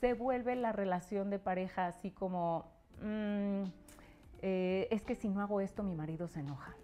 se 0.00 0.14
vuelve 0.14 0.56
la 0.56 0.72
relación 0.72 1.28
de 1.30 1.38
pareja 1.38 1.86
así 1.86 2.10
como... 2.10 2.64
Mm, 3.02 3.64
eh, 4.40 4.88
es 4.90 5.02
que 5.02 5.14
si 5.14 5.28
no 5.28 5.40
hago 5.40 5.60
esto 5.60 5.82
mi 5.82 5.94
marido 5.94 6.28
se 6.28 6.40
enoja. 6.40 6.74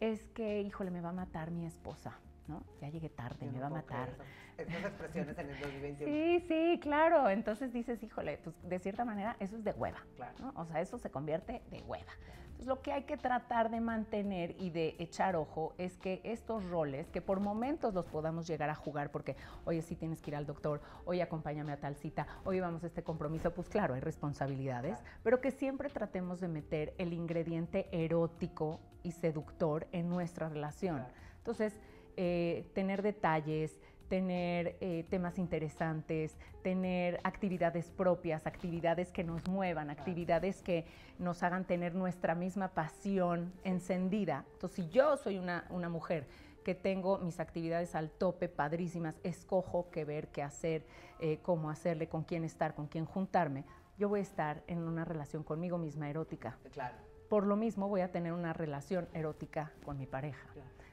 Es 0.00 0.28
que, 0.28 0.62
híjole, 0.62 0.90
me 0.90 1.00
va 1.00 1.10
a 1.10 1.12
matar 1.12 1.50
mi 1.50 1.66
esposa. 1.66 2.18
¿no? 2.46 2.62
Ya 2.80 2.88
llegué 2.88 3.10
tarde, 3.10 3.50
me 3.50 3.60
va 3.60 3.66
a 3.66 3.70
matar. 3.70 4.08
Esas 4.56 4.84
expresiones 4.84 5.38
en 5.38 5.50
el 5.50 5.60
2021. 5.60 6.12
Sí, 6.12 6.44
sí, 6.48 6.80
claro. 6.80 7.28
Entonces 7.28 7.72
dices, 7.72 8.02
híjole, 8.02 8.38
pues 8.38 8.56
de 8.62 8.78
cierta 8.78 9.04
manera 9.04 9.36
eso 9.38 9.56
es 9.56 9.64
de 9.64 9.72
hueva. 9.72 10.04
¿no? 10.40 10.52
O 10.56 10.64
sea, 10.64 10.80
eso 10.80 10.98
se 10.98 11.10
convierte 11.10 11.62
de 11.70 11.82
hueva. 11.82 12.12
Entonces 12.58 12.76
lo 12.76 12.82
que 12.82 12.90
hay 12.90 13.04
que 13.04 13.16
tratar 13.16 13.70
de 13.70 13.80
mantener 13.80 14.56
y 14.58 14.70
de 14.70 14.96
echar 14.98 15.36
ojo 15.36 15.74
es 15.78 15.96
que 15.96 16.20
estos 16.24 16.64
roles, 16.64 17.08
que 17.08 17.22
por 17.22 17.38
momentos 17.38 17.94
los 17.94 18.04
podamos 18.04 18.48
llegar 18.48 18.68
a 18.68 18.74
jugar, 18.74 19.12
porque 19.12 19.36
oye, 19.64 19.80
sí 19.80 19.94
tienes 19.94 20.20
que 20.20 20.32
ir 20.32 20.36
al 20.36 20.44
doctor, 20.44 20.80
oye, 21.04 21.22
acompáñame 21.22 21.70
a 21.70 21.76
tal 21.76 21.94
cita, 21.94 22.26
oye, 22.44 22.60
vamos 22.60 22.82
a 22.82 22.88
este 22.88 23.04
compromiso, 23.04 23.54
pues 23.54 23.68
claro, 23.68 23.94
hay 23.94 24.00
responsabilidades, 24.00 24.98
pero 25.22 25.40
que 25.40 25.52
siempre 25.52 25.88
tratemos 25.88 26.40
de 26.40 26.48
meter 26.48 26.94
el 26.98 27.12
ingrediente 27.12 27.88
erótico 27.92 28.80
y 29.04 29.12
seductor 29.12 29.86
en 29.92 30.08
nuestra 30.08 30.48
relación. 30.48 31.04
Entonces, 31.36 31.78
eh, 32.16 32.68
tener 32.74 33.02
detalles, 33.02 33.78
tener 34.08 34.76
eh, 34.80 35.04
temas 35.08 35.38
interesantes, 35.38 36.36
tener 36.62 37.20
actividades 37.24 37.90
propias, 37.90 38.46
actividades 38.46 39.12
que 39.12 39.24
nos 39.24 39.46
muevan, 39.48 39.90
actividades 39.90 40.62
que 40.62 40.86
nos 41.18 41.42
hagan 41.42 41.64
tener 41.64 41.94
nuestra 41.94 42.34
misma 42.34 42.68
pasión 42.68 43.52
encendida. 43.64 44.44
Entonces, 44.54 44.84
si 44.84 44.90
yo 44.90 45.16
soy 45.16 45.38
una, 45.38 45.64
mujer 45.88 46.26
que 46.64 46.74
tengo 46.74 47.18
mis 47.18 47.40
actividades 47.40 47.94
al 47.94 48.10
tope, 48.10 48.48
padrísimas, 48.48 49.18
escojo 49.22 49.90
qué 49.90 50.04
ver, 50.04 50.28
qué 50.28 50.42
hacer, 50.42 50.84
eh, 51.20 51.38
cómo 51.42 51.70
hacerle, 51.70 52.08
con 52.08 52.24
quién 52.24 52.44
estar, 52.44 52.74
con 52.74 52.88
quién 52.88 53.04
juntarme, 53.04 53.64
yo 53.96 54.08
voy 54.08 54.20
a 54.20 54.22
estar 54.22 54.62
en 54.66 54.78
una 54.78 55.04
relación 55.04 55.42
conmigo 55.42 55.78
misma 55.78 56.08
erótica. 56.08 56.58
Claro. 56.72 56.96
Por 57.28 57.46
lo 57.46 57.56
mismo 57.56 57.88
voy 57.88 58.00
a 58.00 58.10
tener 58.10 58.32
una 58.32 58.52
relación 58.52 59.08
erótica 59.12 59.72
con 59.84 59.98
mi 59.98 60.06
pareja. 60.06 60.48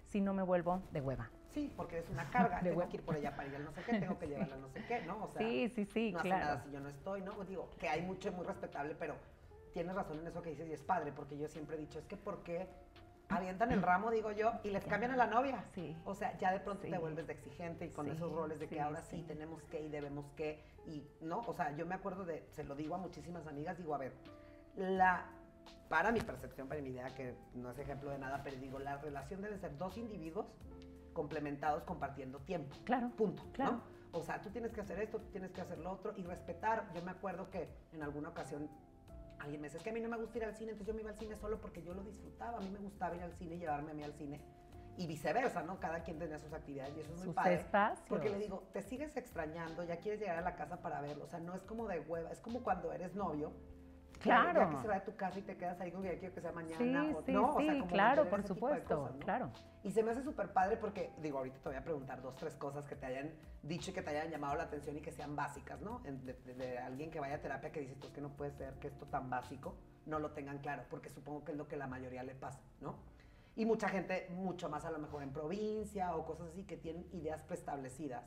Si 0.08 0.22
no 0.22 0.34
me 0.34 0.44
vuelvo 0.44 0.82
de 0.92 1.02
hueva. 1.02 1.30
Sí, 1.56 1.74
porque 1.76 2.00
es 2.00 2.10
una 2.10 2.30
carga, 2.30 2.60
tengo 2.64 2.88
que 2.88 2.98
ir 2.98 3.04
por 3.04 3.16
ella 3.16 3.34
para 3.34 3.48
ir 3.48 3.56
al 3.56 3.64
no 3.64 3.72
sé 3.72 3.82
qué, 3.84 3.98
tengo 3.98 4.20
que 4.20 4.28
llevarla 4.28 4.56
al 4.56 4.62
no 4.62 4.70
sé 4.70 4.84
qué, 4.86 5.02
¿no? 5.04 5.24
O 5.24 5.28
sea, 5.30 5.42
sí, 5.42 5.70
sí, 5.70 5.86
sí, 5.86 6.12
no 6.12 6.20
claro. 6.20 6.36
hace 6.36 6.46
nada 6.46 6.64
si 6.64 6.72
yo 6.72 6.80
no 6.82 6.90
estoy, 6.90 7.22
¿no? 7.22 7.32
Digo, 7.46 7.72
que 7.80 7.88
hay 7.88 8.02
mucho 8.02 8.32
muy 8.34 8.46
respetable, 8.46 8.94
pero 9.00 9.16
tienes 9.74 9.96
razón 9.96 10.20
en 10.20 10.28
eso 10.28 10.42
que 10.42 10.50
dices 10.50 10.68
y 10.68 10.74
es 10.74 10.84
padre, 10.84 11.14
porque 11.14 11.38
yo 11.38 11.48
siempre 11.48 11.78
he 11.78 11.80
dicho, 11.80 11.98
es 11.98 12.06
que 12.06 12.18
¿por 12.18 12.44
qué 12.44 12.68
avientan 13.30 13.72
el 13.72 13.82
ramo, 13.82 14.12
digo 14.12 14.34
yo, 14.34 14.52
y 14.64 14.70
les 14.70 14.84
cambian 14.84 15.12
a 15.14 15.16
la 15.16 15.28
novia? 15.28 15.64
Sí. 15.74 15.96
O 16.04 16.14
sea, 16.14 16.38
ya 16.38 16.52
de 16.52 16.60
pronto 16.60 16.88
te 16.88 16.98
vuelves 16.98 17.26
de 17.26 17.34
exigente 17.34 17.86
y 17.86 17.90
con 17.90 18.10
esos 18.12 18.32
roles 18.34 18.60
de 18.60 18.68
que 18.68 18.82
ahora 18.82 19.02
sí. 19.02 19.24
tenemos 19.26 19.64
que 19.64 19.82
y 19.82 19.88
debemos 19.88 20.30
que, 20.36 20.62
y, 20.86 21.08
¿no? 21.22 21.40
O 21.48 21.54
sea, 21.54 21.74
yo 21.78 21.86
me 21.86 21.96
acuerdo 21.96 22.26
de, 22.26 22.46
se 22.52 22.66
lo 22.66 22.76
digo 22.76 22.96
a 22.96 22.98
muchísimas 22.98 23.48
amigas, 23.48 23.78
digo, 23.78 23.96
a 23.96 23.98
ver, 23.98 24.12
la 24.76 25.26
para 25.88 26.12
mi 26.12 26.20
percepción, 26.20 26.68
para 26.68 26.82
mi 26.82 26.90
idea, 26.90 27.14
que 27.16 27.36
no 27.54 27.72
es 27.72 27.80
ejemplo 27.80 28.10
de 28.10 28.18
nada, 28.18 28.42
pero 28.44 28.58
digo, 28.58 28.80
la 28.80 28.98
relación 28.98 29.42
debe 29.42 29.58
ser 29.58 29.78
dos 29.78 29.98
individuos 29.98 30.48
complementados 31.16 31.84
compartiendo 31.84 32.40
tiempo. 32.42 32.76
Claro. 32.84 33.10
Punto. 33.16 33.42
Claro. 33.54 33.82
O 34.12 34.22
sea, 34.22 34.40
tú 34.42 34.50
tienes 34.50 34.72
que 34.72 34.82
hacer 34.82 35.00
esto, 35.00 35.18
tú 35.20 35.30
tienes 35.32 35.52
que 35.52 35.62
hacer 35.62 35.80
lo 35.80 35.92
otro 35.92 36.14
y 36.16 36.24
respetar. 36.24 36.92
Yo 36.94 37.02
me 37.02 37.12
acuerdo 37.12 37.50
que 37.50 37.68
en 37.94 38.04
alguna 38.04 38.30
ocasión 38.30 38.70
alguien 39.40 39.62
me 39.62 39.68
dice, 39.68 39.78
es 39.78 39.84
que 39.84 39.90
a 39.90 39.94
mí 39.94 40.02
no 40.02 40.10
me 40.10 40.18
gusta 40.18 40.38
ir 40.38 40.46
al 40.46 40.56
cine, 40.56 40.72
entonces 40.72 40.88
yo 40.88 40.94
me 40.94 41.02
iba 41.02 41.10
al 41.10 41.18
cine 41.18 41.36
solo 41.38 41.60
porque 41.60 41.82
yo 41.82 41.94
lo 41.94 42.04
disfrutaba. 42.04 42.58
A 42.60 42.62
mí 42.62 42.70
me 42.70 42.80
gustaba 42.80 43.16
ir 43.16 43.24
al 43.24 43.34
cine 43.34 43.56
y 43.56 43.60
llevarme 43.60 43.92
a 43.92 43.94
mí 43.94 44.04
al 44.04 44.14
cine. 44.14 44.40
Y 44.98 45.08
viceversa, 45.08 45.64
¿no? 45.64 45.80
Cada 45.80 46.04
quien 46.04 46.20
tenía 46.20 46.38
sus 46.38 46.54
actividades 46.54 46.96
y 46.96 47.00
eso 47.02 47.14
es 47.14 47.26
muy 47.26 47.34
padre. 47.34 47.56
Espacios. 47.56 48.08
Porque 48.08 48.30
le 48.30 48.38
digo, 48.38 48.64
te 48.72 48.82
sigues 48.82 49.18
extrañando, 49.18 49.84
ya 49.84 49.98
quieres 49.98 50.20
llegar 50.22 50.38
a 50.38 50.42
la 50.42 50.56
casa 50.56 50.82
para 50.82 51.02
verlo. 51.02 51.26
O 51.26 51.28
sea, 51.28 51.40
no 51.40 51.54
es 51.56 51.64
como 51.64 51.88
de 51.88 52.00
hueva, 52.02 52.32
es 52.32 52.40
como 52.40 52.62
cuando 52.62 52.94
eres 52.94 53.16
novio 53.16 53.52
Claro. 54.26 54.62
Ya 54.62 54.70
que 54.70 54.82
se 54.82 54.88
va 54.88 54.96
de 54.96 55.02
tu 55.02 55.16
casa 55.16 55.40
y 55.40 55.42
te 55.44 55.56
quedas 55.56 55.80
ahí 55.80 55.92
con 55.92 56.02
que 56.02 56.18
quiero 56.18 56.34
que 56.34 56.42
sea 56.42 56.52
mañana. 56.52 56.78
Sí, 56.78 57.14
o, 57.16 57.22
sí, 57.22 57.32
¿no? 57.32 57.58
sí, 57.58 57.64
o 57.64 57.66
sea, 57.66 57.74
como 57.80 57.88
claro, 57.88 58.30
por 58.30 58.44
supuesto, 58.44 59.16
claro. 59.20 59.52
Y 59.84 59.92
se 59.92 60.02
me 60.02 60.12
hace 60.12 60.24
súper 60.24 60.52
padre 60.52 60.78
porque, 60.78 61.12
digo, 61.22 61.38
ahorita 61.38 61.60
te 61.60 61.70
voy 61.70 61.78
a 61.78 61.84
preguntar 61.84 62.22
dos, 62.22 62.36
tres 62.36 62.56
cosas 62.56 62.88
que 62.88 62.96
te 62.96 63.06
hayan 63.06 63.32
dicho 63.62 63.92
y 63.92 63.94
que 63.94 64.02
te 64.02 64.10
hayan 64.10 64.32
llamado 64.32 64.56
la 64.56 64.64
atención 64.64 64.98
y 64.98 65.02
que 65.02 65.12
sean 65.12 65.36
básicas, 65.36 65.80
¿no? 65.82 66.00
De, 66.00 66.78
alguien 66.80 67.12
que 67.12 67.20
vaya 67.20 67.36
a 67.36 67.42
terapia 67.42 67.72
que 67.72 67.82
dices, 67.82 67.98
pues 68.00 68.12
que 68.12 68.22
no 68.22 68.30
puede 68.30 68.52
ser 68.52 68.74
que 68.76 68.88
esto 68.88 69.06
tan 69.06 69.30
básico 69.30 69.76
no 70.08 70.20
lo 70.20 70.32
tengan 70.32 70.58
claro, 70.60 70.84
porque 70.90 71.10
supongo 71.10 71.44
que 71.44 71.52
es 71.52 71.58
lo 71.58 71.68
que 71.68 71.78
la 71.78 71.88
mayoría 71.88 72.24
le 72.24 72.36
pasa, 72.36 72.62
¿no? 72.82 72.96
Y 73.56 73.66
mucha 73.66 73.88
gente, 73.88 74.28
mucho 74.32 74.70
más 74.70 74.86
a 74.86 74.92
lo 74.92 75.00
mejor 75.00 75.24
en 75.24 75.32
provincia 75.32 76.16
o 76.16 76.26
cosas 76.26 76.48
así, 76.50 76.64
que 76.64 76.78
tienen 76.78 77.08
ideas 77.14 77.42
preestablecidas 77.44 78.24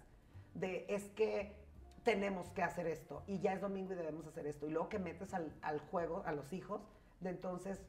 de 0.54 0.86
es 0.88 1.08
que 1.10 1.67
tenemos 2.08 2.48
que 2.52 2.62
hacer 2.62 2.86
esto 2.86 3.22
y 3.26 3.38
ya 3.38 3.52
es 3.52 3.60
domingo 3.60 3.92
y 3.92 3.96
debemos 3.96 4.26
hacer 4.26 4.46
esto. 4.46 4.66
Y 4.66 4.70
luego 4.70 4.88
que 4.88 4.98
metes 4.98 5.34
al, 5.34 5.52
al 5.60 5.78
juego 5.78 6.22
a 6.24 6.32
los 6.32 6.54
hijos, 6.54 6.80
de 7.20 7.28
entonces 7.28 7.82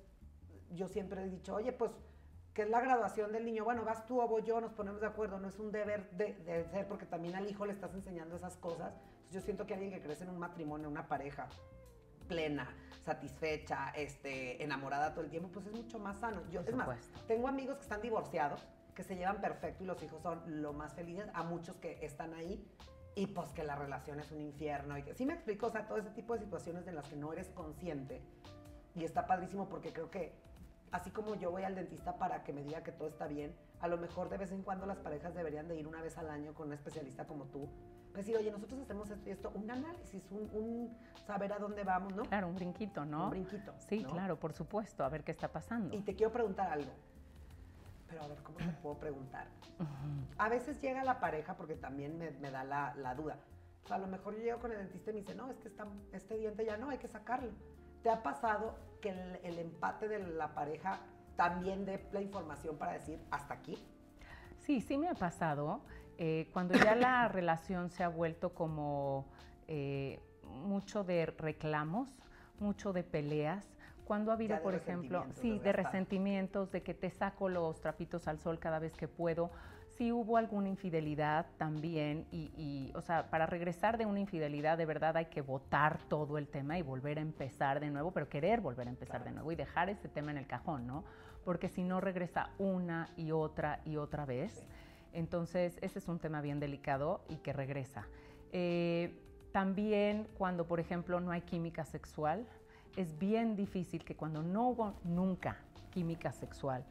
yo 0.71 0.89
siempre 0.89 1.23
he 1.23 1.29
dicho, 1.29 1.55
oye, 1.55 1.71
pues 1.71 1.93
que 2.53 2.63
es 2.63 2.69
la 2.69 2.81
graduación 2.81 3.31
del 3.31 3.45
niño, 3.45 3.63
bueno, 3.63 3.85
vas 3.85 4.05
tú 4.05 4.19
o 4.19 4.27
voy 4.27 4.43
yo, 4.43 4.59
nos 4.59 4.73
ponemos 4.73 4.99
de 4.99 5.07
acuerdo, 5.07 5.39
no 5.39 5.47
es 5.47 5.57
un 5.57 5.71
deber 5.71 6.09
de, 6.11 6.33
de 6.33 6.65
ser, 6.65 6.85
porque 6.85 7.05
también 7.05 7.35
al 7.35 7.49
hijo 7.49 7.65
le 7.65 7.71
estás 7.71 7.93
enseñando 7.93 8.35
esas 8.35 8.57
cosas. 8.57 8.91
Entonces, 8.91 9.31
yo 9.31 9.39
siento 9.39 9.65
que 9.65 9.75
alguien 9.75 9.93
que 9.93 10.01
crece 10.01 10.25
en 10.25 10.31
un 10.31 10.39
matrimonio, 10.39 10.89
una 10.89 11.07
pareja 11.07 11.47
plena, 12.27 12.75
satisfecha, 12.99 13.91
este, 13.95 14.61
enamorada 14.61 15.13
todo 15.13 15.23
el 15.23 15.29
tiempo, 15.29 15.47
pues 15.47 15.65
es 15.67 15.71
mucho 15.71 15.97
más 15.97 16.19
sano. 16.19 16.41
Yo, 16.51 16.59
Por 16.59 16.69
es 16.69 16.75
más, 16.75 17.09
tengo 17.25 17.47
amigos 17.47 17.77
que 17.77 17.83
están 17.83 18.01
divorciados, 18.01 18.67
que 18.93 19.03
se 19.03 19.15
llevan 19.15 19.39
perfecto 19.39 19.85
y 19.85 19.87
los 19.87 20.03
hijos 20.03 20.21
son 20.21 20.61
lo 20.61 20.73
más 20.73 20.93
felices, 20.93 21.29
a 21.33 21.43
muchos 21.43 21.77
que 21.77 22.03
están 22.05 22.33
ahí 22.33 22.67
y 23.19 23.27
pues 23.27 23.51
que 23.51 23.65
la 23.65 23.75
relación 23.75 24.17
es 24.21 24.31
un 24.31 24.39
infierno 24.39 24.97
y 24.97 25.03
que 25.03 25.13
sí 25.13 25.25
me 25.25 25.33
explico, 25.33 25.67
o 25.67 25.69
sea, 25.69 25.85
todo 25.85 25.97
ese 25.97 26.09
tipo 26.11 26.35
de 26.35 26.39
situaciones 26.39 26.87
en 26.87 26.95
las 26.95 27.05
que 27.05 27.17
no 27.17 27.33
eres 27.33 27.49
consciente 27.49 28.21
y 28.95 29.03
está 29.03 29.27
padrísimo 29.27 29.67
porque 29.67 29.91
creo 29.91 30.09
que 30.09 30.33
así 30.91 31.11
como 31.11 31.35
yo 31.35 31.51
voy 31.51 31.63
al 31.63 31.75
dentista 31.75 32.17
para 32.17 32.45
que 32.45 32.53
me 32.53 32.63
diga 32.63 32.81
que 32.81 32.93
todo 32.93 33.09
está 33.09 33.27
bien, 33.27 33.53
a 33.81 33.89
lo 33.89 33.97
mejor 33.97 34.29
de 34.29 34.37
vez 34.37 34.53
en 34.53 34.63
cuando 34.63 34.85
las 34.85 34.99
parejas 34.99 35.35
deberían 35.35 35.67
de 35.67 35.77
ir 35.77 35.85
una 35.85 36.01
vez 36.01 36.17
al 36.17 36.29
año 36.29 36.53
con 36.53 36.67
un 36.67 36.73
especialista 36.73 37.27
como 37.27 37.43
tú. 37.47 37.67
Decir, 38.15 38.37
oye, 38.37 38.51
nosotros 38.51 38.79
hacemos 38.79 39.09
esto 39.09 39.29
y 39.29 39.31
esto, 39.33 39.51
un 39.53 39.69
análisis, 39.69 40.23
un, 40.31 40.49
un 40.53 40.97
saber 41.27 41.51
a 41.51 41.59
dónde 41.59 41.83
vamos, 41.83 42.15
¿no? 42.15 42.23
Claro, 42.23 42.47
un 42.47 42.55
brinquito, 42.55 43.05
¿no? 43.05 43.25
Un 43.25 43.29
brinquito. 43.31 43.73
Sí, 43.87 43.99
¿no? 43.99 44.11
claro, 44.11 44.39
por 44.39 44.53
supuesto, 44.53 45.03
a 45.03 45.09
ver 45.09 45.23
qué 45.25 45.31
está 45.31 45.49
pasando. 45.49 45.95
Y 45.95 46.01
te 46.01 46.15
quiero 46.15 46.31
preguntar 46.31 46.71
algo. 46.71 46.91
Pero 48.09 48.23
a 48.23 48.27
ver, 48.27 48.37
¿cómo 48.43 48.57
te 48.57 48.71
puedo 48.81 48.97
preguntar? 48.99 49.47
A 50.37 50.49
veces 50.49 50.81
llega 50.81 51.03
la 51.03 51.19
pareja, 51.19 51.55
porque 51.55 51.75
también 51.75 52.17
me, 52.17 52.31
me 52.31 52.49
da 52.51 52.63
la, 52.63 52.93
la 52.95 53.13
duda. 53.15 53.37
O 53.83 53.87
sea, 53.87 53.97
a 53.97 53.99
lo 53.99 54.07
mejor 54.07 54.35
yo 54.35 54.41
llego 54.43 54.59
con 54.59 54.71
el 54.71 54.77
dentista 54.77 55.11
y 55.11 55.13
me 55.13 55.19
dice, 55.21 55.35
no, 55.35 55.49
es 55.49 55.57
que 55.59 55.67
está- 55.67 55.87
este 56.11 56.37
diente 56.37 56.65
ya 56.65 56.77
no, 56.77 56.89
hay 56.89 56.97
que 56.97 57.07
sacarlo. 57.07 57.51
¿Te 58.03 58.09
ha 58.09 58.23
pasado 58.23 58.77
que 59.01 59.09
el, 59.09 59.39
el 59.43 59.59
empate 59.59 60.07
de 60.07 60.19
la 60.19 60.53
pareja 60.53 60.99
también 61.35 61.85
dé 61.85 62.07
la 62.11 62.21
información 62.21 62.77
para 62.77 62.93
decir 62.93 63.19
hasta 63.31 63.53
aquí? 63.53 63.77
Sí, 64.57 64.81
sí 64.81 64.97
me 64.97 65.07
ha 65.09 65.13
pasado. 65.15 65.81
eh, 66.17 66.49
cuando 66.51 66.73
ya 66.73 66.95
la 66.95 67.27
relación 67.29 67.89
se 67.89 68.03
ha 68.03 68.09
vuelto 68.09 68.53
como 68.53 69.25
eh, 69.67 70.19
mucho 70.43 71.03
de 71.03 71.25
reclamos, 71.27 72.09
mucho 72.59 72.91
de 72.91 73.03
peleas, 73.03 73.65
cuando 74.09 74.31
ha 74.31 74.33
habido, 74.33 74.59
por 74.63 74.73
ejemplo, 74.73 75.23
sí, 75.33 75.59
de 75.59 75.71
resentimientos, 75.71 76.71
de 76.71 76.81
que 76.81 76.95
te 76.95 77.11
saco 77.11 77.47
los 77.47 77.79
trapitos 77.79 78.27
al 78.27 78.39
sol 78.39 78.57
cada 78.57 78.79
vez 78.79 78.95
que 78.95 79.07
puedo. 79.07 79.51
Si 79.85 80.11
hubo 80.11 80.37
alguna 80.37 80.67
infidelidad 80.67 81.45
también, 81.59 82.25
y, 82.31 82.51
y, 82.57 82.91
o 82.95 83.01
sea, 83.01 83.29
para 83.29 83.45
regresar 83.45 83.99
de 83.99 84.07
una 84.07 84.19
infidelidad, 84.19 84.79
de 84.79 84.87
verdad 84.87 85.15
hay 85.15 85.27
que 85.27 85.41
votar 85.41 85.99
todo 86.09 86.39
el 86.39 86.47
tema 86.47 86.79
y 86.79 86.81
volver 86.81 87.19
a 87.19 87.21
empezar 87.21 87.79
de 87.79 87.91
nuevo, 87.91 88.09
pero 88.09 88.27
querer 88.29 88.61
volver 88.61 88.87
a 88.87 88.89
empezar 88.89 89.23
de 89.23 89.29
nuevo 89.29 89.51
y 89.51 89.55
dejar 89.55 89.91
ese 89.91 90.09
tema 90.09 90.31
en 90.31 90.39
el 90.39 90.47
cajón, 90.47 90.87
¿no? 90.87 91.03
Porque 91.45 91.69
si 91.69 91.83
no 91.83 92.01
regresa 92.01 92.49
una 92.57 93.09
y 93.15 93.29
otra 93.29 93.79
y 93.85 93.97
otra 93.97 94.25
vez. 94.25 94.53
Sí. 94.53 94.65
Entonces, 95.13 95.77
ese 95.81 95.99
es 95.99 96.07
un 96.07 96.17
tema 96.17 96.41
bien 96.41 96.59
delicado 96.59 97.21
y 97.29 97.35
que 97.35 97.53
regresa. 97.53 98.07
Eh, 98.53 99.21
también 99.51 100.27
cuando, 100.35 100.65
por 100.65 100.79
ejemplo, 100.79 101.19
no 101.19 101.29
hay 101.29 101.41
química 101.41 101.85
sexual, 101.85 102.47
es 102.95 103.17
bien 103.17 103.55
difícil 103.55 104.03
que 104.03 104.15
cuando 104.15 104.41
no 104.41 104.69
hubo 104.69 104.93
nunca 105.03 105.57
química 105.91 106.31
sexual, 106.31 106.83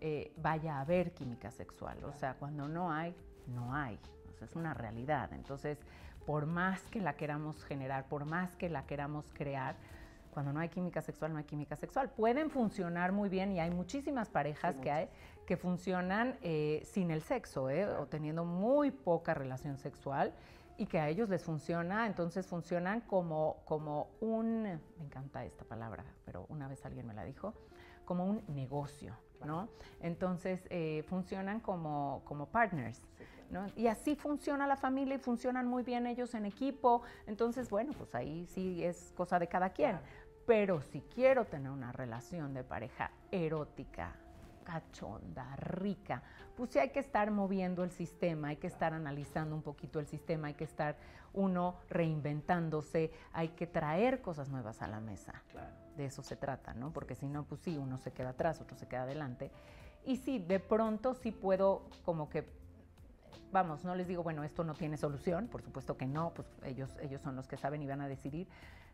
eh, 0.00 0.32
vaya 0.36 0.76
a 0.76 0.80
haber 0.80 1.12
química 1.12 1.50
sexual. 1.50 2.02
O 2.04 2.12
sea, 2.12 2.34
cuando 2.34 2.68
no 2.68 2.92
hay, 2.92 3.14
no 3.46 3.74
hay. 3.74 3.98
O 4.30 4.34
sea, 4.34 4.46
es 4.46 4.56
una 4.56 4.74
realidad. 4.74 5.32
Entonces, 5.32 5.78
por 6.26 6.46
más 6.46 6.82
que 6.84 7.00
la 7.00 7.14
queramos 7.14 7.64
generar, 7.64 8.08
por 8.08 8.24
más 8.24 8.56
que 8.56 8.68
la 8.68 8.84
queramos 8.86 9.24
crear, 9.32 9.76
cuando 10.32 10.52
no 10.52 10.60
hay 10.60 10.70
química 10.70 11.02
sexual, 11.02 11.32
no 11.32 11.38
hay 11.38 11.44
química 11.44 11.76
sexual. 11.76 12.08
Pueden 12.08 12.50
funcionar 12.50 13.12
muy 13.12 13.28
bien 13.28 13.52
y 13.52 13.60
hay 13.60 13.70
muchísimas 13.70 14.28
parejas 14.30 14.74
Sí, 14.76 14.80
que 14.80 14.90
hay 14.90 15.08
que 15.46 15.56
funcionan 15.56 16.38
eh, 16.42 16.82
sin 16.84 17.10
el 17.10 17.22
sexo 17.22 17.68
¿eh? 17.68 17.86
o 17.86 18.06
teniendo 18.06 18.44
muy 18.44 18.90
poca 18.90 19.34
relación 19.34 19.76
sexual 19.76 20.32
y 20.78 20.86
que 20.86 20.98
a 20.98 21.08
ellos 21.08 21.28
les 21.28 21.42
funciona, 21.42 22.06
entonces 22.06 22.46
funcionan 22.46 23.00
como, 23.02 23.62
como 23.64 24.10
un, 24.20 24.62
me 24.62 25.04
encanta 25.04 25.44
esta 25.44 25.64
palabra, 25.64 26.04
pero 26.24 26.46
una 26.48 26.68
vez 26.68 26.84
alguien 26.84 27.06
me 27.06 27.14
la 27.14 27.24
dijo, 27.24 27.54
como 28.04 28.24
un 28.24 28.42
negocio, 28.48 29.16
¿no? 29.44 29.68
Entonces 30.00 30.66
eh, 30.70 31.04
funcionan 31.08 31.60
como, 31.60 32.22
como 32.24 32.46
partners. 32.46 33.00
¿no? 33.50 33.66
Y 33.76 33.86
así 33.86 34.16
funciona 34.16 34.66
la 34.66 34.76
familia 34.76 35.16
y 35.16 35.18
funcionan 35.18 35.66
muy 35.66 35.82
bien 35.82 36.06
ellos 36.06 36.34
en 36.34 36.46
equipo. 36.46 37.02
Entonces, 37.26 37.68
bueno, 37.68 37.92
pues 37.92 38.14
ahí 38.14 38.46
sí 38.46 38.82
es 38.82 39.12
cosa 39.14 39.38
de 39.38 39.46
cada 39.46 39.70
quien. 39.70 39.98
Pero 40.46 40.80
si 40.80 41.02
quiero 41.02 41.44
tener 41.44 41.70
una 41.70 41.92
relación 41.92 42.54
de 42.54 42.64
pareja 42.64 43.10
erótica, 43.30 44.16
cachonda, 44.62 45.56
rica, 45.56 46.22
pues 46.56 46.70
sí 46.70 46.78
hay 46.78 46.90
que 46.90 47.00
estar 47.00 47.30
moviendo 47.30 47.84
el 47.84 47.90
sistema, 47.90 48.48
hay 48.48 48.56
que 48.56 48.66
estar 48.66 48.92
analizando 48.94 49.54
un 49.54 49.62
poquito 49.62 49.98
el 50.00 50.06
sistema, 50.06 50.48
hay 50.48 50.54
que 50.54 50.64
estar 50.64 50.96
uno 51.34 51.76
reinventándose, 51.88 53.10
hay 53.32 53.48
que 53.48 53.66
traer 53.66 54.20
cosas 54.20 54.48
nuevas 54.48 54.82
a 54.82 54.88
la 54.88 55.00
mesa 55.00 55.42
Claro. 55.50 55.72
de 55.96 56.06
eso 56.06 56.22
se 56.22 56.36
trata, 56.36 56.74
¿no? 56.74 56.92
Porque 56.92 57.14
si 57.14 57.26
no, 57.26 57.44
pues 57.44 57.60
sí, 57.62 57.76
uno 57.78 57.98
se 57.98 58.12
queda 58.12 58.30
atrás, 58.30 58.60
otro 58.60 58.76
se 58.76 58.86
queda 58.86 59.02
adelante. 59.02 59.50
Y 60.04 60.16
sí, 60.16 60.38
de 60.38 60.60
pronto 60.60 61.14
sí 61.14 61.30
puedo 61.30 61.82
como 62.04 62.28
que, 62.28 62.48
vamos, 63.52 63.84
no 63.84 63.94
les 63.94 64.08
digo, 64.08 64.22
bueno, 64.22 64.42
esto 64.42 64.64
no 64.64 64.74
tiene 64.74 64.96
solución, 64.96 65.46
por 65.46 65.62
supuesto 65.62 65.96
que 65.96 66.06
no, 66.06 66.32
pues 66.34 66.48
ellos, 66.64 66.96
ellos 67.00 67.20
son 67.20 67.36
los 67.36 67.46
que 67.46 67.56
saben 67.56 67.82
y 67.82 67.86
van 67.86 68.00
a 68.00 68.08
decidir. 68.08 68.48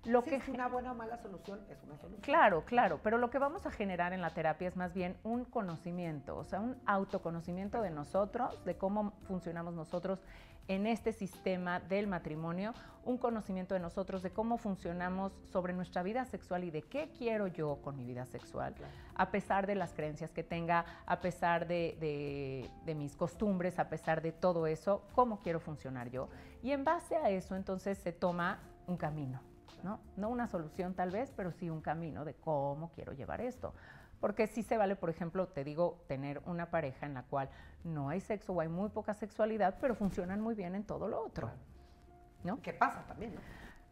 Lo 0.05 0.23
Si 0.23 0.31
que 0.31 0.37
es 0.37 0.49
una 0.49 0.69
buena 0.69 0.93
o 0.93 0.95
mala 0.95 1.17
solución, 1.19 1.61
es 1.71 1.83
una 1.83 1.97
solución. 1.97 2.23
Claro, 2.23 2.65
claro, 2.65 3.01
pero 3.03 3.19
lo 3.19 3.31
que 3.31 3.39
vamos 3.39 3.67
a 3.67 3.71
generar 3.71 4.13
en 4.13 4.21
la 4.21 4.31
terapia 4.31 4.69
es 4.69 4.77
más 4.77 4.95
bien 4.95 5.17
un 5.25 5.45
conocimiento, 5.45 6.37
o 6.37 6.45
sea, 6.45 6.61
un 6.61 6.77
autoconocimiento 6.87 7.83
de 7.83 7.91
nosotros, 7.91 8.65
de 8.65 8.77
cómo 8.77 9.13
funcionamos 9.27 9.75
nosotros 9.75 10.21
en 10.69 10.87
este 10.87 11.13
sistema 11.13 11.81
del 11.81 12.07
matrimonio, 12.07 12.73
un 13.05 13.17
conocimiento 13.17 13.73
de 13.75 13.81
nosotros, 13.81 14.23
de 14.23 14.31
cómo 14.31 14.59
funcionamos 14.59 15.33
sobre 15.51 15.73
nuestra 15.73 16.03
vida 16.03 16.27
sexual 16.27 16.63
y 16.65 16.71
de 16.71 16.83
qué 16.83 17.11
quiero 17.17 17.47
yo 17.47 17.79
con 17.83 17.97
mi 17.97 18.05
vida 18.05 18.27
sexual, 18.27 18.75
Claro. 18.75 18.93
a 19.15 19.31
pesar 19.31 19.67
de 19.67 19.75
las 19.75 19.95
creencias 19.95 20.31
que 20.31 20.43
tenga, 20.45 20.85
a 21.07 21.21
pesar 21.21 21.67
de, 21.67 21.97
de- 22.01 22.71
de 22.85 22.95
mis 22.95 23.17
costumbres, 23.17 23.79
a 23.79 23.89
pesar 23.89 24.21
de 24.21 24.33
todo 24.33 24.67
eso, 24.67 25.03
cómo 25.15 25.41
quiero 25.41 25.59
funcionar 25.59 26.11
yo. 26.11 26.29
Y 26.63 26.73
en 26.73 26.85
base 26.85 27.17
a 27.17 27.31
eso, 27.31 27.57
entonces 27.57 27.97
se 27.99 28.13
toma 28.13 28.59
un 28.87 28.97
camino. 28.99 29.41
¿no? 29.85 30.01
No 30.17 30.29
una 30.29 30.49
solución 30.49 30.93
tal 30.95 31.13
vez, 31.13 31.33
pero 31.37 31.53
sí 31.53 31.71
un 31.71 31.81
camino 31.81 32.25
de 32.25 32.35
cómo 32.35 32.91
quiero 32.91 33.13
llevar 33.13 33.41
esto. 33.41 33.73
Porque 34.21 34.47
sí 34.47 34.63
se 34.63 34.77
vale, 34.77 34.97
por 34.97 35.11
ejemplo, 35.11 35.47
te 35.49 35.65
digo, 35.65 36.03
tener 36.09 36.43
una 36.47 36.71
pareja 36.71 37.07
en 37.07 37.15
la 37.15 37.23
cual 37.23 37.49
no 37.85 38.09
hay 38.09 38.21
sexo 38.21 38.53
o 38.53 38.61
hay 38.61 38.69
muy 38.69 38.89
poca 38.89 39.15
sexualidad, 39.15 39.77
pero 39.81 39.95
funcionan 39.95 40.41
muy 40.41 40.55
bien 40.55 40.75
en 40.75 40.85
todo 40.85 41.09
lo 41.09 41.25
otro. 41.25 41.49
Claro. 41.49 41.61
¿No? 42.45 42.63
¿Qué 42.63 42.73
pasa 42.73 43.05
también, 43.07 43.35
no? 43.35 43.41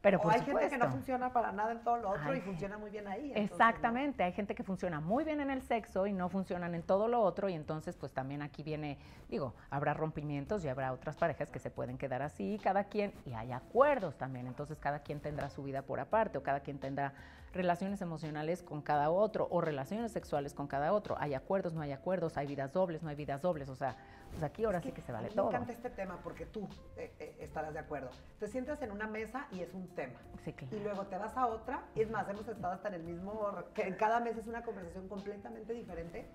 Pero 0.03 0.21
o 0.21 0.31
hay 0.31 0.41
gente 0.43 0.69
que 0.69 0.79
no 0.79 0.89
funciona 0.91 1.33
para 1.33 1.53
nada 1.53 1.73
en 1.73 1.83
todo 1.83 1.97
lo 1.97 2.11
otro 2.11 2.31
Ay, 2.31 2.39
y 2.39 2.41
funciona 2.41 2.79
muy 2.79 2.91
bien 2.91 3.09
ahí. 3.09 3.33
entonces, 3.33 3.51
¿no? 3.51 3.57
Exactamente, 3.57 4.23
hay 4.23 4.33
gente 4.33 4.55
que 4.55 4.63
funciona 4.63 5.01
muy 5.01 5.25
bien 5.25 5.41
en 5.41 5.51
el 5.51 5.63
sexo 5.63 6.07
y 6.07 6.13
no 6.13 6.29
funcionan 6.29 6.75
en 6.75 6.83
todo 6.83 7.09
lo 7.09 7.21
otro 7.23 7.49
y 7.49 7.55
entonces 7.55 7.97
pues 7.97 8.13
también 8.13 8.43
aquí 8.43 8.63
viene, 8.63 8.99
digo, 9.29 9.55
habrá 9.71 9.95
rompimientos 9.95 10.65
y 10.65 10.69
habrá 10.69 10.93
otras 10.93 11.17
parejas 11.17 11.51
que 11.51 11.59
se 11.59 11.71
pueden 11.71 11.99
quedar 11.99 12.23
así, 12.23 12.61
cada 12.63 12.85
quien, 12.85 13.13
y 13.25 13.33
hay 13.33 13.53
acuerdos 13.53 14.17
también, 14.17 14.47
entonces 14.47 14.79
cada 14.79 15.01
quien 15.01 15.21
tendrá 15.21 15.51
su 15.51 15.63
vida 15.63 15.83
por 15.83 15.99
aparte 15.99 16.39
o 16.39 16.43
cada 16.43 16.61
quien 16.61 16.79
tendrá 16.79 17.13
relaciones 17.53 18.03
emocionales 18.03 18.63
con 18.63 18.83
cada 18.83 19.11
otro 19.11 19.49
o 19.51 19.61
relaciones 19.61 20.13
sexuales 20.13 20.55
con 20.55 20.67
cada 20.67 20.93
otro, 20.93 21.17
hay 21.19 21.35
acuerdos, 21.35 21.75
no 21.75 21.81
hay 21.81 21.93
acuerdos, 21.93 22.37
hay 22.37 22.47
vidas 22.47 22.73
dobles, 22.73 23.03
no 23.03 23.09
hay 23.09 23.17
vidas 23.17 23.43
dobles, 23.43 23.69
o 23.69 23.75
sea, 23.77 23.97
pues 24.37 24.44
aquí 24.44 24.64
ahora 24.64 24.79
Es 24.79 24.85
sí 24.85 24.92
que 24.92 25.01
se 25.01 25.12
vale 25.12 25.29
a 25.29 25.31
mí 25.31 25.35
todo. 25.35 25.46
Me 25.46 25.55
encanta 25.57 25.72
este 25.72 25.88
tema 25.90 26.20
porque 26.22 26.44
tú 26.44 26.68
eh, 26.96 27.11
eh, 27.18 27.37
estarás 27.40 27.72
de 27.72 27.81
acuerdo. 27.81 28.11
Te 28.38 28.46
sientas 28.49 28.83
en 28.83 28.90
una 28.92 29.07
mesa 29.07 29.46
y 29.51 29.61
es 29.61 29.72
un 29.72 29.88
tema. 29.94 30.20
Sí, 30.44 30.53
claro. 30.53 30.77
Y 30.77 30.81
luego 30.81 31.07
te 31.07 31.16
vas 31.16 31.35
a 31.38 31.46
otra, 31.46 31.85
y 31.94 32.03
es 32.03 32.11
más, 32.11 32.29
hemos 32.29 32.46
estado 32.46 32.75
hasta 32.75 32.88
en 32.88 32.94
el 32.94 33.03
mismo, 33.05 33.51
que 33.72 33.83
en 33.83 33.94
cada 33.94 34.20
mes 34.20 34.37
es 34.37 34.46
una 34.46 34.62
conversación 34.62 35.09
completamente 35.09 35.72
diferente. 35.72 36.27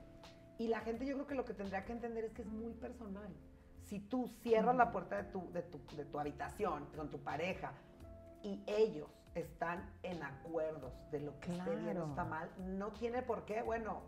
Y 0.57 0.67
la 0.67 0.79
gente 0.79 1.05
yo 1.05 1.13
creo 1.13 1.27
que 1.27 1.35
lo 1.35 1.45
que 1.45 1.53
tendría 1.53 1.85
que 1.85 1.91
entender 1.91 2.25
es 2.25 2.33
que 2.33 2.41
es 2.41 2.47
muy 2.47 2.73
personal. 2.73 3.27
Si 3.85 3.99
tú 3.99 4.27
cierras 4.41 4.75
la 4.75 4.91
puerta 4.91 5.17
de 5.17 5.23
tu, 5.25 5.51
de 5.51 5.61
tu, 5.61 5.79
de 5.95 6.05
tu 6.05 6.19
habitación 6.19 6.87
con 6.95 7.09
tu 7.09 7.19
pareja 7.19 7.71
y 8.41 8.63
ellos 8.65 9.09
están 9.35 9.87
en 10.01 10.23
acuerdos 10.23 10.91
de 11.11 11.19
lo 11.19 11.39
que 11.39 11.51
esté 11.51 11.75
bien 11.75 11.97
o 11.97 12.05
Claro. 12.05 12.09
está 12.09 12.23
mal, 12.25 12.49
no 12.57 12.89
tiene 12.93 13.21
por 13.21 13.45
qué, 13.45 13.61
bueno, 13.61 14.01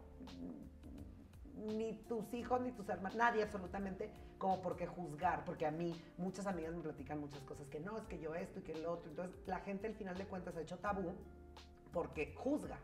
ni 1.56 1.94
tus 2.08 2.34
hijos 2.34 2.62
ni 2.62 2.72
tus 2.72 2.88
hermanos, 2.90 3.16
nadie 3.18 3.44
absolutamente 3.44 4.10
como 4.38 4.62
por 4.62 4.76
qué 4.76 4.88
juzgar, 4.88 5.46
porque 5.46 5.66
a 5.66 5.72
mí 5.72 5.94
muchas 6.18 6.48
amigas 6.48 6.74
me 6.74 6.82
platican 6.82 7.20
muchas 7.20 7.42
cosas 7.44 7.68
que 7.70 7.80
no, 7.80 7.98
es 7.98 8.06
que 8.06 8.20
yo 8.20 8.34
esto 8.36 8.60
y 8.60 8.64
que 8.64 8.74
el 8.74 8.86
otro, 8.86 9.10
entonces 9.10 9.36
la 9.46 9.60
gente 9.60 9.88
al 9.88 9.94
final 9.96 10.18
de 10.18 10.26
cuentas 10.26 10.56
ha 10.58 10.62
hecho 10.62 10.78
tabú 10.80 11.14
porque 11.92 12.34
juzga 12.36 12.78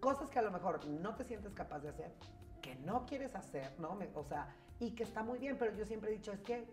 cosas 0.00 0.28
que 0.28 0.38
a 0.38 0.42
lo 0.42 0.50
mejor 0.50 0.84
no 0.86 1.14
te 1.14 1.24
sientes 1.24 1.54
capaz 1.54 1.78
de 1.80 1.88
hacer, 1.90 2.12
que 2.60 2.74
no 2.76 3.06
quieres 3.06 3.34
hacer, 3.34 3.72
¿no? 3.78 3.94
Me- 3.94 4.10
o 4.14 4.24
sea, 4.24 4.48
y 4.80 4.90
que 4.94 5.04
está 5.04 5.22
muy 5.22 5.38
bien, 5.38 5.56
pero 5.58 5.74
yo 5.74 5.86
siempre 5.86 6.10
he 6.10 6.14
dicho, 6.16 6.32
es 6.32 6.40
que 6.40 6.66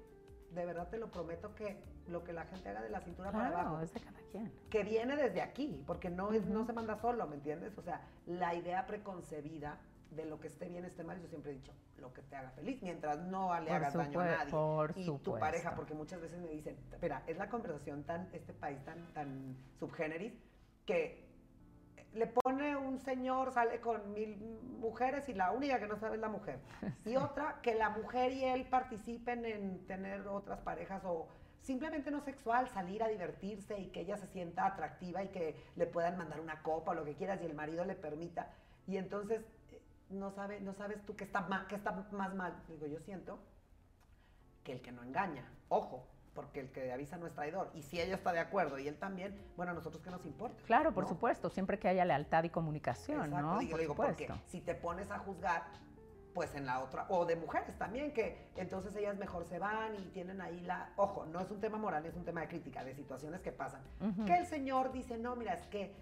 de 0.51 0.65
verdad 0.65 0.89
te 0.89 0.97
lo 0.97 1.09
prometo 1.09 1.55
que 1.55 1.81
lo 2.07 2.23
que 2.25 2.33
la 2.33 2.43
gente 2.45 2.67
haga 2.67 2.81
de 2.81 2.89
la 2.89 2.99
cintura 2.99 3.29
Claro, 3.31 3.51
para 3.53 3.61
abajo, 3.61 3.81
es 3.83 3.93
de 3.93 3.99
cada 4.01 4.19
quien. 4.31 4.51
que 4.69 4.83
viene 4.83 5.15
desde 5.15 5.41
aquí, 5.41 5.81
porque 5.87 6.09
no, 6.09 6.33
es, 6.33 6.45
no 6.47 6.59
Ujú. 6.59 6.67
se 6.67 6.73
manda 6.73 6.99
solo, 6.99 7.25
¿me 7.27 7.35
entiendes? 7.35 7.77
O 7.77 7.81
sea, 7.81 8.01
la 8.25 8.53
idea 8.55 8.85
preconcebida 8.85 9.79
de 10.11 10.25
lo 10.25 10.39
que 10.39 10.47
esté 10.47 10.67
bien, 10.67 10.85
esté 10.85 11.03
mal, 11.03 11.19
yo 11.21 11.27
siempre 11.27 11.51
he 11.51 11.55
dicho, 11.55 11.73
lo 11.97 12.13
que 12.13 12.21
te 12.21 12.35
haga 12.35 12.51
feliz, 12.51 12.81
mientras 12.81 13.19
no 13.19 13.57
le 13.59 13.67
Por 13.67 13.75
hagas 13.75 13.93
daño 13.93 14.19
a 14.19 14.25
nadie. 14.25 14.51
por 14.51 14.91
y 14.91 15.05
tu 15.05 15.17
supuesto. 15.17 15.39
pareja, 15.39 15.75
porque 15.75 15.93
muchas 15.93 16.21
veces 16.21 16.39
me 16.39 16.49
dicen, 16.49 16.77
espera, 16.91 17.23
es 17.27 17.37
la 17.37 17.49
conversación 17.49 18.03
tan, 18.03 18.27
este 18.33 18.53
país 18.53 18.83
tan, 18.83 19.05
tan 19.13 19.55
subgéneris, 19.79 20.33
que 20.85 21.29
le 22.13 22.27
pone 22.27 22.75
un 22.75 22.99
señor, 22.99 23.53
sale 23.53 23.79
con 23.79 24.13
mil 24.13 24.35
mujeres 24.79 25.29
y 25.29 25.33
la 25.33 25.51
única 25.51 25.79
que 25.79 25.87
no 25.87 25.95
sabe 25.97 26.15
es 26.15 26.21
la 26.21 26.29
mujer. 26.29 26.59
Y 27.05 27.15
otra, 27.15 27.61
que 27.61 27.73
la 27.75 27.89
mujer 27.89 28.33
y 28.33 28.43
él 28.43 28.65
participen 28.65 29.45
en 29.45 29.85
tener 29.87 30.27
otras 30.27 30.59
parejas 30.59 31.01
o 31.05 31.27
simplemente 31.61 32.11
no 32.11 32.19
sexual, 32.21 32.67
salir 32.69 33.01
a 33.03 33.07
divertirse 33.07 33.79
y 33.79 33.87
que 33.91 34.01
ella 34.01 34.17
se 34.17 34.27
sienta 34.27 34.65
atractiva 34.65 35.23
y 35.23 35.29
que 35.29 35.55
le 35.75 35.85
puedan 35.85 36.17
mandar 36.17 36.41
una 36.41 36.61
copa 36.63 36.91
o 36.91 36.93
lo 36.95 37.05
que 37.05 37.15
quieras 37.15 37.39
y 37.41 37.45
el 37.45 37.53
marido 37.53 37.85
le 37.85 37.95
permita. 37.95 38.51
Y 38.87 38.97
entonces 38.97 39.45
no, 40.11 40.31
sabe, 40.31 40.59
no 40.61 40.73
sabes 40.73 41.05
tú 41.05 41.15
qué 41.15 41.23
está, 41.23 41.41
ma- 41.41 41.67
qué 41.67 41.75
está 41.75 41.91
más 42.11 42.33
mal. 42.33 42.53
Digo, 42.67 42.87
yo 42.87 42.99
siento 42.99 43.39
que 44.63 44.73
el 44.73 44.81
que 44.81 44.91
no 44.91 45.03
engaña, 45.03 45.43
ojo, 45.69 46.07
porque 46.33 46.59
el 46.61 46.71
que 46.71 46.91
avisa 46.91 47.17
no 47.17 47.27
es 47.27 47.33
traidor. 47.33 47.71
Y 47.73 47.81
si 47.81 47.99
ella 47.99 48.15
está 48.15 48.31
de 48.31 48.39
acuerdo 48.39 48.79
y 48.79 48.87
él 48.87 48.97
también, 48.97 49.37
bueno, 49.57 49.71
a 49.71 49.75
nosotros 49.75 50.01
qué 50.01 50.09
nos 50.11 50.25
importa. 50.25 50.61
Claro, 50.65 50.93
por 50.93 51.03
¿no? 51.03 51.09
supuesto, 51.09 51.49
siempre 51.49 51.77
que 51.79 51.87
haya 51.89 52.05
lealtad 52.05 52.43
y 52.43 52.49
comunicación, 52.49 53.25
Exacto, 53.25 53.47
¿no? 53.53 53.59
digo, 53.59 53.71
por 53.71 53.79
digo, 53.79 53.95
porque 53.95 54.29
si 54.47 54.61
te 54.61 54.75
pones 54.75 55.11
a 55.11 55.19
juzgar, 55.19 55.63
pues 56.33 56.55
en 56.55 56.65
la 56.65 56.79
otra, 56.81 57.07
o 57.09 57.25
de 57.25 57.35
mujeres 57.35 57.77
también, 57.77 58.13
que 58.13 58.47
entonces 58.55 58.95
ellas 58.95 59.17
mejor 59.17 59.43
se 59.43 59.59
van 59.59 59.95
y 59.95 60.05
tienen 60.13 60.39
ahí 60.39 60.61
la, 60.61 60.93
ojo, 60.95 61.25
no 61.25 61.41
es 61.41 61.51
un 61.51 61.59
tema 61.59 61.77
moral, 61.77 62.05
es 62.05 62.15
un 62.15 62.23
tema 62.23 62.39
de 62.39 62.47
crítica, 62.47 62.85
de 62.85 62.95
situaciones 62.95 63.41
que 63.41 63.51
pasan. 63.51 63.81
Que 64.25 64.37
el 64.37 64.45
señor 64.45 64.93
dice, 64.93 65.17
no, 65.17 65.35
mira, 65.35 65.53
es 65.55 65.67
que 65.67 65.93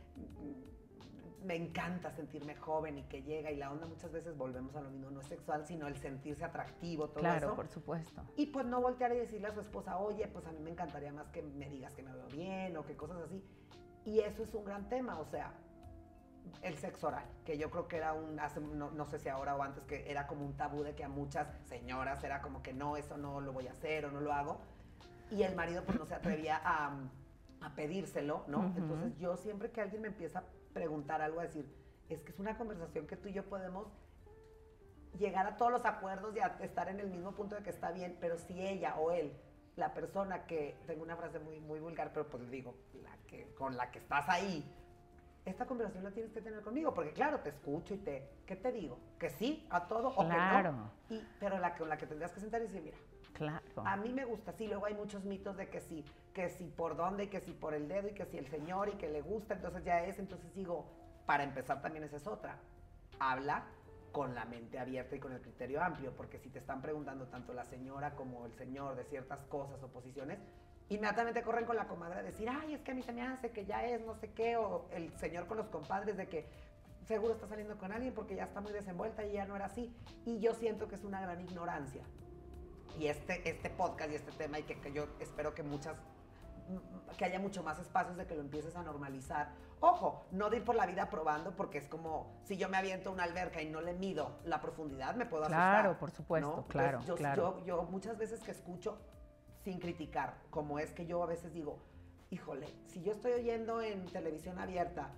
me 1.44 1.56
encanta 1.56 2.12
sentirme 2.12 2.56
joven 2.56 2.98
y 2.98 3.04
que 3.04 3.22
llega 3.24 3.52
y 3.52 3.58
la 3.58 3.72
onda 3.72 3.86
muchas 3.88 4.12
veces 4.12 4.36
volvemos 4.38 4.76
a 4.76 4.82
lo 4.82 4.90
mismo, 4.90 5.10
no 5.12 5.22
es 5.22 5.28
sexual, 5.28 5.66
sino 5.66 5.88
el 5.88 5.98
sentirse 5.98 6.44
atractivo, 6.44 7.08
todo 7.10 7.20
Claro, 7.20 7.48
eso. 7.48 7.56
por 7.56 7.68
supuesto. 7.68 8.22
Y 8.36 8.48
pues 8.48 8.66
no 8.66 8.82
voltear 8.82 9.14
y 9.14 9.20
decirle 9.20 9.48
a 9.48 9.54
su 9.54 9.62
esposa, 9.62 9.98
oye, 9.98 10.28
pues 10.28 10.46
a 10.46 10.52
mí 10.52 10.60
me 10.60 10.70
encantaría 10.72 11.12
más 11.14 11.30
que 11.30 11.42
me 11.42 11.70
digas 11.70 11.94
que 11.96 12.04
me 12.04 12.12
veo 12.14 12.28
bien 12.28 12.76
o 12.78 12.86
que 12.86 12.96
cosas 12.96 13.18
así. 13.24 13.44
Y 14.06 14.20
eso 14.20 14.44
es 14.44 14.54
un 14.54 14.66
gran 14.66 14.90
tema, 14.90 15.20
o 15.20 15.26
sea, 15.26 15.54
el 16.62 16.76
sexo 16.78 17.08
oral, 17.08 17.26
que 17.46 17.58
yo 17.58 17.70
creo 17.70 17.88
que 17.88 17.98
era 17.98 18.14
un, 18.14 18.40
hace, 18.40 18.60
no, 18.60 18.92
no 18.92 19.06
sé 19.06 19.20
si 19.20 19.30
ahora 19.30 19.56
o 19.56 19.62
antes, 19.62 19.84
que 19.86 20.10
era 20.10 20.26
como 20.28 20.46
un 20.46 20.54
tabú 20.58 20.84
de 20.84 20.96
que 20.96 21.04
a 21.04 21.10
muchas 21.10 21.48
señoras 21.68 22.24
era 22.24 22.42
como 22.42 22.62
que 22.64 22.74
no, 22.74 22.98
eso 22.98 23.18
no 23.18 23.40
lo 23.40 23.54
voy 23.54 23.68
a 23.68 23.72
hacer 23.72 24.06
o 24.06 24.12
no 24.12 24.20
lo 24.20 24.34
hago. 24.34 24.60
Y 25.32 25.44
el 25.44 25.56
marido 25.56 25.84
pues 25.84 26.00
no 26.00 26.06
se 26.06 26.16
atrevía 26.16 26.60
a, 26.64 26.98
a 27.62 27.76
pedírselo, 27.76 28.46
¿no? 28.48 28.74
Entonces 28.76 29.16
yo 29.18 29.38
siempre 29.38 29.70
que 29.70 29.82
alguien 29.82 30.02
me 30.02 30.08
empieza 30.08 30.40
a 30.40 30.44
preguntar 30.74 31.22
algo, 31.22 31.40
a 31.40 31.44
decir, 31.44 31.66
es 32.10 32.22
que 32.24 32.32
es 32.32 32.40
una 32.40 32.58
conversación 32.58 33.08
que 33.08 33.16
tú 33.16 33.28
y 33.30 33.34
yo 33.34 33.44
podemos 33.46 33.88
llegar 35.18 35.48
a 35.48 35.58
todos 35.58 35.72
los 35.72 35.86
acuerdos 35.86 36.36
y 36.36 36.40
a 36.40 36.58
estar 36.62 36.88
en 36.90 37.00
el 37.00 37.10
mismo 37.10 37.34
punto 37.34 37.56
de 37.56 37.64
que 37.64 37.70
está 37.70 37.92
bien, 37.92 38.18
pero 38.20 38.38
si 38.38 38.60
ella 38.60 38.96
o 38.98 39.12
él, 39.12 39.34
la 39.76 39.94
persona 39.94 40.46
que, 40.46 40.78
tengo 40.86 41.04
una 41.04 41.16
frase 41.16 41.40
muy, 41.40 41.60
muy 41.60 41.80
vulgar, 41.80 42.12
pero 42.14 42.28
pues 42.28 42.50
digo, 42.50 42.76
la 43.02 43.18
que, 43.28 43.54
con 43.56 43.76
la 43.78 43.90
que 43.92 44.00
estás 44.00 44.28
ahí, 44.30 44.64
esta 45.46 45.66
conversación 45.66 46.04
la 46.04 46.12
tienes 46.12 46.32
que 46.32 46.42
tener 46.42 46.62
conmigo, 46.62 46.94
porque 46.94 47.12
claro, 47.12 47.40
te 47.40 47.50
escucho 47.50 47.94
y 47.94 47.98
te, 47.98 48.30
¿qué 48.46 48.56
te 48.56 48.72
digo? 48.72 49.00
¿Que 49.18 49.30
sí 49.30 49.66
a 49.70 49.88
todo 49.88 50.10
o 50.10 50.26
Claro. 50.26 50.72
que 50.72 50.76
no? 50.76 50.92
Y, 51.10 51.28
pero 51.40 51.58
la 51.58 51.76
con 51.76 51.90
la 51.90 51.98
que 51.98 52.06
tendrías 52.06 52.32
que 52.32 52.40
sentar 52.40 52.62
y 52.62 52.66
decir, 52.66 52.82
mira, 52.82 52.98
Claro. 53.34 53.64
a 53.86 53.96
mí 53.96 54.10
me 54.10 54.26
gusta, 54.26 54.52
sí, 54.52 54.68
luego 54.68 54.86
hay 54.86 54.94
muchos 54.94 55.24
mitos 55.24 55.56
de 55.56 55.70
que 55.70 55.80
sí, 55.80 56.04
que 56.34 56.50
sí 56.50 56.74
por 56.76 56.98
dónde, 56.98 57.30
que 57.30 57.40
sí 57.40 57.54
por 57.54 57.74
el 57.74 57.88
dedo, 57.88 58.10
y 58.10 58.14
que 58.14 58.26
sí 58.26 58.38
el 58.38 58.48
señor, 58.48 58.90
y 58.90 58.94
que 58.94 59.08
le 59.08 59.22
gusta, 59.22 59.54
entonces 59.54 59.84
ya 59.84 60.04
es, 60.04 60.20
entonces 60.20 60.54
digo, 60.54 60.86
para 61.26 61.44
empezar 61.44 61.82
también 61.82 62.04
esa 62.04 62.18
es 62.18 62.28
otra. 62.28 62.58
Habla 63.20 63.66
con 64.12 64.36
la 64.36 64.46
mente 64.46 64.80
abierta 64.80 65.16
y 65.16 65.20
con 65.20 65.32
el 65.32 65.42
criterio 65.42 65.82
amplio, 65.82 66.14
porque 66.16 66.40
si 66.40 66.50
te 66.50 66.60
están 66.60 66.82
preguntando 66.82 67.28
tanto 67.28 67.54
la 67.54 67.66
señora 67.66 68.16
como 68.16 68.46
el 68.46 68.54
señor 68.54 68.96
de 68.96 69.06
ciertas 69.06 69.44
cosas 69.46 69.82
o 69.84 69.88
posiciones, 69.88 70.40
inmediatamente 70.90 71.44
corren 71.44 71.66
con 71.66 71.76
la 71.76 71.88
comadre 71.88 72.20
a 72.20 72.24
decir, 72.24 72.50
ay, 72.50 72.74
es 72.74 72.82
que 72.82 72.92
a 72.92 72.96
mí 72.96 73.04
se 73.04 73.14
me 73.14 73.22
hace 73.22 73.52
que 73.52 73.66
ya 73.66 73.86
es 73.86 74.04
no 74.06 74.16
sé 74.16 74.32
qué, 74.32 74.58
o 74.58 74.88
el 74.92 75.12
señor 75.18 75.48
con 75.48 75.58
los 75.58 75.68
compadres 75.68 76.18
de 76.18 76.28
que 76.28 76.48
seguro 77.06 77.34
está 77.34 77.48
saliendo 77.48 77.78
con 77.78 77.92
alguien 77.92 78.14
porque 78.14 78.36
ya 78.36 78.46
está 78.46 78.62
muy 78.62 78.72
desenvuelta 78.72 79.24
y 79.24 79.34
ya 79.34 79.46
no 79.46 79.56
era 79.56 79.66
así. 79.66 79.94
Y 80.26 80.40
yo 80.40 80.54
siento 80.56 80.88
que 80.88 80.96
es 80.96 81.04
una 81.04 81.22
gran 81.22 81.40
ignorancia 81.42 82.04
y 83.00 83.08
este, 83.08 83.50
este 83.50 83.70
podcast 83.70 84.12
y 84.12 84.16
este 84.16 84.32
tema 84.34 84.60
y 84.60 84.64
que, 84.64 84.80
que 84.80 84.92
yo 84.92 85.08
espero 85.20 85.56
que 85.56 85.64
muchas 85.64 85.96
que 87.18 87.26
haya 87.26 87.40
mucho 87.40 87.64
más 87.64 87.80
espacios 87.80 88.16
de 88.16 88.28
que 88.28 88.36
lo 88.36 88.42
empieces 88.42 88.76
a 88.76 88.84
normalizar. 88.84 89.50
Ojo, 89.80 90.28
no 90.32 90.52
de 90.52 90.58
ir 90.58 90.64
por 90.64 90.76
la 90.76 90.86
vida 90.86 91.10
probando 91.10 91.56
porque 91.56 91.80
es 91.80 91.88
como 91.88 92.40
si 92.44 92.58
yo 92.58 92.70
me 92.70 92.78
aviento 92.78 93.10
a 93.10 93.14
una 93.14 93.24
alberca 93.24 93.62
y 93.62 93.70
no 93.70 93.82
le 93.82 93.94
mido 93.94 94.38
la 94.44 94.62
profundidad, 94.62 95.16
me 95.16 95.26
puedo 95.26 95.46
asustar. 95.46 95.82
Claro, 95.82 95.98
por 95.98 96.12
supuesto, 96.12 96.58
¿no? 96.58 96.68
claro, 96.68 97.02
yo, 97.08 97.16
claro. 97.16 97.58
Yo, 97.60 97.66
yo 97.66 97.84
muchas 97.84 98.18
veces 98.18 98.42
que 98.42 98.52
escucho 98.52 99.00
sin 99.64 99.80
criticar, 99.80 100.36
como 100.52 100.78
es 100.80 100.92
que 100.92 101.08
yo 101.08 101.24
a 101.24 101.26
veces 101.26 101.54
digo, 101.54 101.80
híjole, 102.30 102.68
si 102.86 103.02
yo 103.02 103.14
estoy 103.14 103.32
oyendo 103.32 103.82
en 103.82 104.06
televisión 104.06 104.60
abierta 104.60 105.10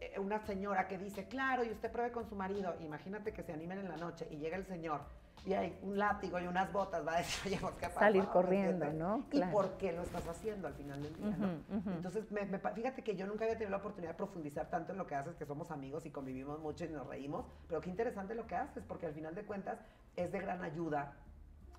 eh, 0.00 0.18
una 0.18 0.38
señora 0.46 0.86
que 0.86 0.96
dice, 0.96 1.26
claro, 1.26 1.64
y 1.64 1.70
usted 1.70 1.90
pruebe 1.90 2.12
con 2.12 2.28
su 2.28 2.36
marido, 2.36 2.76
imagínate 2.80 3.32
que 3.32 3.42
se 3.42 3.52
animen 3.52 3.78
en 3.78 3.88
la 3.88 3.96
noche 3.96 4.28
y 4.30 4.36
llega 4.36 4.56
el 4.56 4.66
señor 4.66 5.00
y 5.44 5.52
hay 5.52 5.78
un 5.82 5.98
látigo 5.98 6.38
y 6.40 6.46
unas 6.46 6.72
botas, 6.72 7.06
va 7.06 7.14
a 7.14 7.16
decir, 7.18 7.42
oye, 7.52 7.58
pues, 7.60 7.74
¿qué 7.74 7.86
pasó? 7.86 7.98
Salir 8.00 8.22
¿Me 8.24 8.28
corriendo? 8.30 8.92
¿no? 8.92 9.24
¿Y 9.30 9.38
Claro. 9.38 9.52
por 9.52 9.76
qué 9.76 9.92
lo 9.92 10.02
estás 10.02 10.26
haciendo 10.28 10.66
al 10.68 10.74
final 10.74 11.02
del 11.02 11.16
día, 11.16 11.36
no? 11.36 11.46
Ujú, 11.46 11.78
ujú. 11.78 11.90
Entonces, 11.90 12.30
me- 12.32 12.44
me 12.46 12.58
fíjate 12.58 13.02
que 13.02 13.16
yo 13.16 13.26
nunca 13.26 13.44
había 13.44 13.56
tenido 13.56 13.70
la 13.70 13.78
oportunidad 13.78 14.12
de 14.12 14.16
profundizar 14.16 14.70
tanto 14.70 14.92
en 14.92 14.98
lo 14.98 15.06
que 15.06 15.14
haces, 15.14 15.36
que 15.36 15.44
somos 15.46 15.70
amigos 15.70 16.06
y 16.06 16.10
convivimos 16.10 16.60
mucho 16.60 16.84
y 16.84 16.88
nos 16.88 17.06
reímos, 17.06 17.46
pero 17.68 17.80
qué 17.80 17.90
interesante 17.90 18.34
lo 18.34 18.46
que 18.46 18.56
haces, 18.56 18.84
porque 18.84 19.06
al 19.06 19.12
final 19.14 19.34
de 19.34 19.44
cuentas 19.44 19.78
es 20.16 20.32
de 20.32 20.40
gran 20.40 20.62
ayuda 20.62 21.14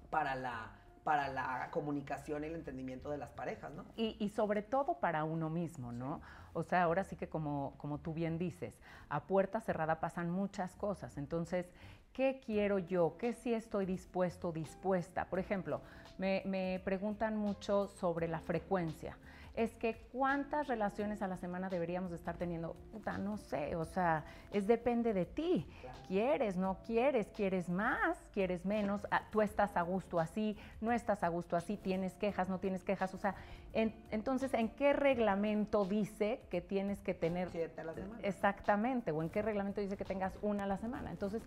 para 0.10 0.36
la, 0.36 0.72
para 1.04 1.28
la 1.30 1.70
comunicación 1.72 2.44
y 2.44 2.48
el 2.48 2.56
entendimiento 2.56 3.10
de 3.10 3.18
las 3.18 3.30
parejas, 3.32 3.72
¿no? 3.74 3.86
Y, 3.96 4.16
y 4.20 4.30
sobre 4.30 4.62
todo 4.62 5.00
para 5.00 5.24
uno 5.24 5.50
mismo, 5.50 5.92
¿no? 5.92 6.22
O 6.54 6.64
sea, 6.64 6.84
ahora 6.84 7.04
sí 7.04 7.16
que 7.16 7.28
como, 7.30 7.76
como 7.78 8.00
tú 8.00 8.14
bien 8.14 8.38
dices, 8.38 8.80
a 9.10 9.26
puerta 9.28 9.60
cerrada 9.62 10.00
pasan 10.00 10.30
muchas 10.30 10.76
cosas. 10.76 11.18
Entonces, 11.18 11.72
¿qué 12.16 12.42
quiero 12.46 12.80
yo? 12.80 13.18
¿Qué 13.20 13.34
sí 13.34 13.54
estoy 13.54 13.86
dispuesto, 13.86 14.52
dispuesta? 14.52 15.26
Por 15.26 15.38
ejemplo, 15.40 15.82
me, 16.18 16.42
me 16.46 16.82
preguntan 16.84 17.36
mucho 17.38 17.88
sobre 17.88 18.28
la 18.28 18.40
frecuencia. 18.40 19.18
Es 19.54 19.72
que 19.78 19.96
cuántas 20.12 20.68
relaciones 20.68 21.22
a 21.22 21.28
la 21.28 21.38
semana 21.38 21.70
deberíamos 21.70 22.10
de 22.12 22.18
estar 22.18 22.36
teniendo. 22.38 22.74
Puta, 22.92 23.18
no 23.18 23.38
sé, 23.38 23.76
o 23.78 23.86
sea, 23.86 24.26
es 24.52 24.68
depende 24.68 25.14
de 25.14 25.26
ti. 25.26 25.66
¿Quieres, 26.08 26.58
no 26.58 26.78
quieres? 26.86 27.28
¿Quieres 27.36 27.70
más? 27.70 28.18
¿Quieres 28.34 28.66
menos? 28.66 29.08
Ah, 29.12 29.24
¿Tú 29.32 29.42
estás 29.42 29.76
a 29.78 29.82
gusto 29.82 30.20
así? 30.20 30.58
¿No 30.82 30.92
estás 30.92 31.24
a 31.24 31.30
gusto 31.30 31.56
así? 31.56 31.78
¿Tienes 31.78 32.14
quejas? 32.16 32.48
¿No 32.50 32.60
tienes 32.60 32.84
quejas? 32.84 33.14
O 33.14 33.18
sea, 33.18 33.36
en- 33.74 33.94
entonces, 34.12 34.54
¿en 34.54 34.70
qué 34.70 34.92
reglamento 34.94 35.86
dice 35.86 36.42
que 36.50 36.60
tienes 36.62 37.00
que 37.02 37.14
tener 37.14 37.50
Siete 37.50 37.80
a 37.82 37.86
la 37.86 37.94
semana. 37.94 38.20
exactamente? 38.24 39.12
¿O 39.12 39.24
en 39.24 39.30
qué 39.30 39.42
reglamento 39.42 39.80
dice 39.82 39.96
que 39.98 40.06
tengas 40.06 40.34
una 40.42 40.66
a 40.66 40.68
la 40.68 40.78
semana? 40.78 41.12
Entonces, 41.12 41.42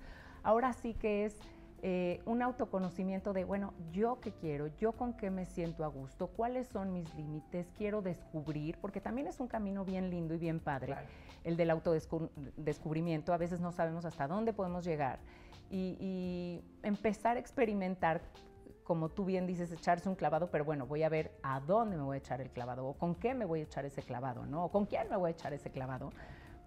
ahora 0.48 0.72
sí 0.72 0.94
que 0.94 1.26
es 1.26 1.38
eh, 1.82 2.22
un 2.24 2.40
autoconocimiento 2.40 3.34
de, 3.34 3.44
bueno, 3.44 3.74
yo 3.92 4.18
qué 4.22 4.32
quiero, 4.32 4.68
yo 4.78 4.92
con 4.92 5.12
qué 5.12 5.30
me 5.30 5.44
siento 5.44 5.84
a 5.84 5.88
gusto, 5.88 6.28
cuáles 6.28 6.68
son 6.68 6.90
mis 6.90 7.14
límites, 7.14 7.70
quiero 7.76 8.00
descubrir, 8.00 8.78
porque 8.80 9.02
también 9.02 9.26
es 9.26 9.40
un 9.40 9.46
camino 9.46 9.84
bien 9.84 10.08
lindo 10.08 10.34
y 10.34 10.38
bien 10.38 10.58
padre 10.58 10.86
Claro. 10.94 11.06
el 11.44 11.58
del 11.58 11.70
autodescubrimiento. 11.70 13.34
A 13.34 13.36
veces 13.36 13.60
no 13.60 13.72
sabemos 13.72 14.06
hasta 14.06 14.26
dónde 14.26 14.54
podemos 14.54 14.86
llegar. 14.86 15.18
Y, 15.70 15.98
y 16.00 16.64
empezar 16.82 17.36
a 17.36 17.40
experimentar, 17.40 18.22
como 18.84 19.10
tú 19.10 19.26
bien 19.26 19.46
dices, 19.46 19.70
echarse 19.70 20.08
un 20.08 20.14
clavado, 20.14 20.50
pero 20.50 20.64
bueno, 20.64 20.86
voy 20.86 21.02
a 21.02 21.10
ver 21.10 21.30
a 21.42 21.60
dónde 21.60 21.98
me 21.98 22.04
voy 22.04 22.14
a 22.14 22.18
echar 22.20 22.40
el 22.40 22.48
clavado, 22.48 22.86
o 22.86 22.94
con 22.94 23.14
qué 23.14 23.34
me 23.34 23.44
voy 23.44 23.60
a 23.60 23.64
echar 23.64 23.84
ese 23.84 24.02
clavado, 24.02 24.46
¿no? 24.46 24.64
O 24.64 24.70
con 24.70 24.86
quién 24.86 25.10
me 25.10 25.16
voy 25.18 25.28
a 25.28 25.32
echar 25.32 25.52
ese 25.52 25.70
clavado, 25.70 26.10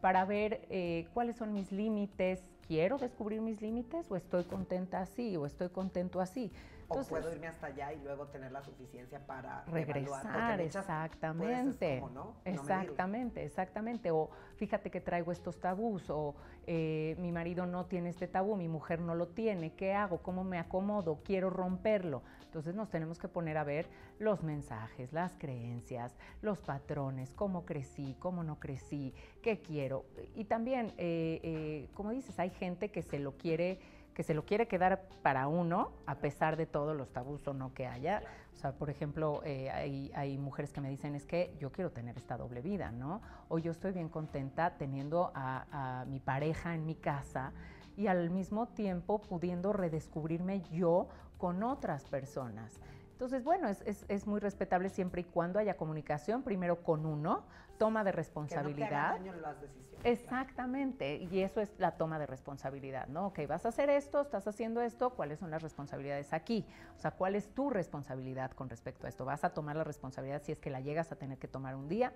para 0.02 0.24
ver 0.26 0.68
eh, 0.70 1.08
cuáles 1.16 1.36
son 1.36 1.52
mis 1.52 1.72
límites. 1.72 2.44
¿Quiero 2.68 2.98
descubrir 2.98 3.42
mis 3.42 3.62
límites 3.62 4.06
o 4.10 4.16
estoy 4.16 4.44
contenta 4.46 5.02
así 5.02 5.36
o 5.38 5.46
estoy 5.46 5.70
contento 5.70 6.20
así? 6.22 6.52
O 6.92 7.04
puedo 7.08 7.32
irme 7.32 7.48
hasta 7.48 7.68
allá 7.68 7.94
y 7.94 8.00
luego 8.02 8.28
tener 8.28 8.52
la 8.52 8.62
suficiencia 8.62 9.26
para 9.26 9.64
regresar, 9.66 10.60
muchas 10.60 10.66
exactamente. 10.66 11.78
puedes, 11.78 11.82
es 11.82 12.02
como, 12.02 12.14
¿no? 12.14 12.24
No 12.24 12.36
medirlo. 12.44 12.62
exactamente, 12.62 13.44
exactamente. 13.44 14.12
O 14.12 14.30
fíjate 14.56 14.92
que 14.92 15.02
traigo 15.02 15.32
estos 15.32 15.60
tabús, 15.60 16.10
o 16.10 16.36
eh, 16.68 17.16
mi 17.20 17.32
marido 17.32 17.66
no 17.66 17.86
tiene 17.86 18.10
este 18.10 18.28
tabú, 18.28 18.56
mi 18.56 18.68
mujer 18.68 19.02
no 19.02 19.16
lo 19.16 19.28
tiene, 19.28 19.74
¿qué 19.74 19.94
hago? 19.94 20.20
¿Cómo 20.20 20.44
me 20.44 20.60
acomodo? 20.60 21.22
Quiero 21.24 21.50
romperlo. 21.50 22.24
Entonces 22.46 22.76
nos 22.76 22.90
tenemos 22.90 23.18
que 23.18 23.30
poner 23.30 23.58
a 23.58 23.64
ver 23.64 23.88
los 24.20 24.44
mensajes, 24.44 25.14
las 25.14 25.34
creencias, 25.38 26.16
los 26.42 26.60
patrones, 26.60 27.34
cómo 27.34 27.66
crecí, 27.66 28.16
cómo 28.20 28.44
no 28.44 28.60
crecí, 28.60 29.14
qué 29.42 29.62
quiero. 29.62 30.06
Y 30.36 30.44
también, 30.46 30.88
eh, 30.98 31.40
eh, 31.44 31.90
como 31.94 32.12
dices, 32.12 32.38
hay 32.40 32.50
gente 32.50 32.92
que 32.92 33.04
se 33.04 33.20
lo 33.20 33.38
quiere 33.38 33.80
que 34.14 34.24
se 34.24 34.34
lo 34.34 34.46
quiere 34.46 34.68
quedar 34.68 35.08
para 35.22 35.48
uno, 35.48 35.92
a 36.06 36.16
pesar 36.16 36.58
de 36.58 36.66
todos 36.66 36.96
los 36.96 37.12
tabús 37.12 37.48
o 37.48 37.54
no 37.54 37.74
que 37.74 37.88
haya. 37.88 38.24
O 38.54 38.58
sea, 38.58 38.74
por 38.74 38.90
ejemplo, 38.90 39.42
eh, 39.44 39.70
hay, 39.72 40.12
hay, 40.14 40.38
mujeres 40.38 40.74
que 40.74 40.82
me 40.82 40.90
dicen, 40.90 41.16
es 41.16 41.26
que 41.26 41.56
yo 41.60 41.72
quiero 41.72 41.92
tener 41.92 42.18
esta 42.18 42.38
doble 42.38 42.62
vida, 42.62 42.92
¿no? 42.92 43.22
O 43.48 43.58
yo 43.58 43.72
estoy 43.72 43.92
bien 43.92 44.10
contenta 44.10 44.78
teniendo 44.78 45.32
a, 45.34 46.02
a 46.02 46.06
mi 46.06 46.20
pareja 46.20 46.76
en 46.76 46.86
mi 46.86 46.96
casa 46.96 47.54
y 47.98 48.08
al 48.08 48.30
mismo 48.30 48.68
tiempo 48.68 49.22
pudiendo 49.22 49.74
redescubrirme 49.74 50.62
yo 50.72 51.08
con 51.38 51.64
otras 51.64 52.06
personas. 52.06 52.82
Entonces, 53.22 53.44
bueno, 53.44 53.68
es, 53.68 53.84
es, 53.86 54.04
es, 54.08 54.26
muy 54.26 54.40
respetable 54.40 54.90
siempre 54.90 55.22
y 55.22 55.26
cuando 55.26 55.60
haya 55.60 55.78
comunicación, 55.78 56.42
primero 56.42 56.82
con 56.82 57.06
uno, 57.06 57.44
toma 57.78 58.04
de 58.04 58.12
responsabilidad. 58.12 59.20
Que 59.20 59.30
no 59.30 59.34
te 59.36 59.42
las 59.42 59.62
decisiones. 59.62 59.92
Exactamente, 60.04 61.18
y 61.18 61.42
eso 61.42 61.62
es 61.62 61.72
la 61.78 61.92
toma 61.92 62.18
de 62.18 62.26
responsabilidad, 62.26 63.06
¿no? 63.10 63.28
Ok, 63.28 63.42
vas 63.48 63.64
a 63.68 63.70
hacer 63.70 63.92
esto, 63.92 64.22
estás 64.22 64.48
haciendo 64.48 64.82
esto, 64.82 65.12
¿cuáles 65.12 65.38
son 65.38 65.52
las 65.52 65.62
responsabilidades 65.62 66.34
aquí? 66.34 66.66
O 66.98 67.00
sea, 67.00 67.12
¿cuál 67.12 67.36
es 67.36 67.54
tu 67.54 67.70
responsabilidad 67.70 68.50
con 68.54 68.70
respecto 68.70 69.06
a 69.06 69.10
esto? 69.10 69.24
¿Vas 69.24 69.44
a 69.44 69.52
tomar 69.52 69.76
la 69.76 69.84
responsabilidad 69.84 70.42
si 70.42 70.52
es 70.52 70.60
que 70.60 70.72
la 70.72 70.82
llegas 70.82 71.12
a 71.12 71.16
tener 71.16 71.38
que 71.38 71.48
tomar 71.48 71.76
un 71.76 71.88
día? 71.88 72.14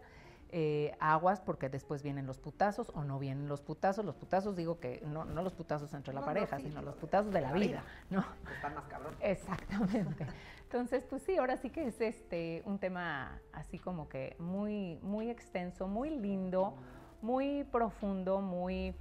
Eh, 0.51 0.95
aguas 0.99 1.41
porque 1.41 1.67
después 1.69 2.01
vienen 2.03 2.27
los 2.27 2.39
putazos 2.39 2.89
o 2.95 3.03
no 3.03 3.19
vienen 3.19 3.49
los 3.49 3.62
putazos. 3.62 4.05
Los 4.05 4.15
putazos 4.15 4.55
digo 4.55 4.79
que 4.79 5.01
no, 5.05 5.25
no 5.25 5.41
los 5.41 5.53
putazos 5.53 5.93
entre 5.93 6.13
la 6.13 6.23
pareja, 6.23 6.60
sino 6.60 6.81
los 6.81 6.95
putazos 6.95 7.34
de 7.34 7.41
la, 7.41 7.51
vida, 7.51 7.84
¿no? 8.10 8.23
Están 8.55 8.75
más 8.75 8.86
cabrón. 8.86 9.15
Exactamente. 9.21 10.27
Entonces, 10.63 11.03
pues 11.10 11.23
sí, 11.23 11.38
ahora 11.38 11.58
sí 11.58 11.69
que 11.69 11.88
es 11.88 11.99
este 11.99 12.62
un 12.65 12.79
tema 12.79 13.39
así 13.53 13.79
como 13.79 14.08
que 14.08 14.36
muy, 14.39 14.99
muy 15.01 15.29
extenso, 15.29 15.88
muy 15.88 16.10
lindo, 16.10 16.75
muy 17.21 17.63
profundo, 17.65 18.39
muy 18.39 18.95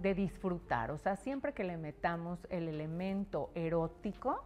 de 0.00 0.14
disfrutar. 0.14 0.90
O 0.90 0.98
sea, 0.98 1.16
siempre 1.16 1.52
que 1.52 1.64
le 1.64 1.76
metamos 1.76 2.46
el 2.50 2.68
elemento 2.68 3.50
erótico 3.54 4.44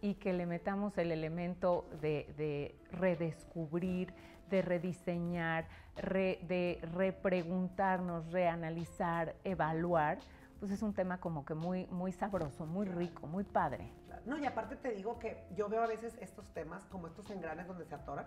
y 0.00 0.14
que 0.14 0.32
le 0.32 0.46
metamos 0.46 0.96
el 0.98 1.12
elemento 1.12 1.86
de, 2.00 2.32
de 2.36 2.74
redescubrir, 2.92 4.14
de 4.50 4.62
rediseñar, 4.62 5.66
de 5.96 6.80
repreguntarnos, 6.94 8.30
reanalizar, 8.32 9.34
evaluar, 9.44 10.18
pues 10.58 10.72
es 10.72 10.82
un 10.82 10.92
tema 10.92 11.18
como 11.18 11.44
que 11.44 11.54
muy, 11.54 11.86
muy 11.86 12.12
sabroso, 12.12 12.66
muy 12.66 12.86
rico, 12.86 13.26
muy 13.26 13.44
padre. 13.44 13.90
No, 14.26 14.38
y 14.38 14.44
aparte 14.44 14.76
te 14.76 14.92
digo 14.92 15.18
que 15.18 15.42
yo 15.56 15.68
veo 15.68 15.82
a 15.82 15.86
veces 15.86 16.16
estos 16.20 16.46
temas 16.52 16.84
como 16.86 17.06
estos 17.06 17.30
engranes 17.30 17.66
donde 17.66 17.86
se 17.86 17.94
atoran 17.94 18.26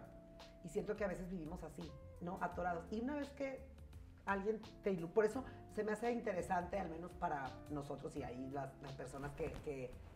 y 0.63 0.69
siento 0.69 0.95
que 0.95 1.03
a 1.03 1.07
veces 1.07 1.29
vivimos 1.29 1.62
así, 1.63 1.91
¿no? 2.21 2.39
Atorados. 2.41 2.86
Y 2.91 3.01
una 3.01 3.15
vez 3.15 3.29
que 3.31 3.62
alguien 4.25 4.59
te 4.83 4.95
por 5.07 5.25
eso 5.25 5.43
se 5.75 5.83
me 5.83 5.91
hace 5.91 6.12
interesante, 6.12 6.79
al 6.79 6.89
menos 6.89 7.12
para 7.13 7.45
nosotros 7.69 8.15
y 8.15 8.23
ahí 8.23 8.49
las, 8.51 8.71
personas 8.97 9.33
que, 9.33 9.51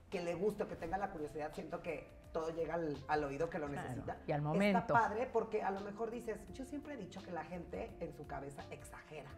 que, 0.09 0.21
le 0.21 0.33
guste 0.33 0.63
o 0.63 0.67
que 0.67 0.75
tenga 0.75 0.97
la 0.97 1.11
curiosidad, 1.11 1.53
siento 1.53 1.81
que 1.83 2.07
todo 2.31 2.49
llega 2.49 2.75
al, 3.07 3.23
oído 3.23 3.49
que 3.49 3.59
lo 3.59 3.69
necesita. 3.69 4.17
Y 4.27 4.31
al 4.31 4.41
momento. 4.41 4.79
Está 4.79 4.93
padre 4.93 5.29
porque 5.31 5.63
a 5.63 5.71
lo 5.71 5.81
mejor 5.81 6.11
dices, 6.11 6.39
yo 6.53 6.65
siempre 6.65 6.93
he 6.93 6.97
dicho 6.97 7.21
que 7.21 7.31
la 7.31 7.43
gente 7.43 7.95
en 7.99 8.13
su 8.13 8.27
cabeza 8.27 8.63
exagera. 8.71 9.29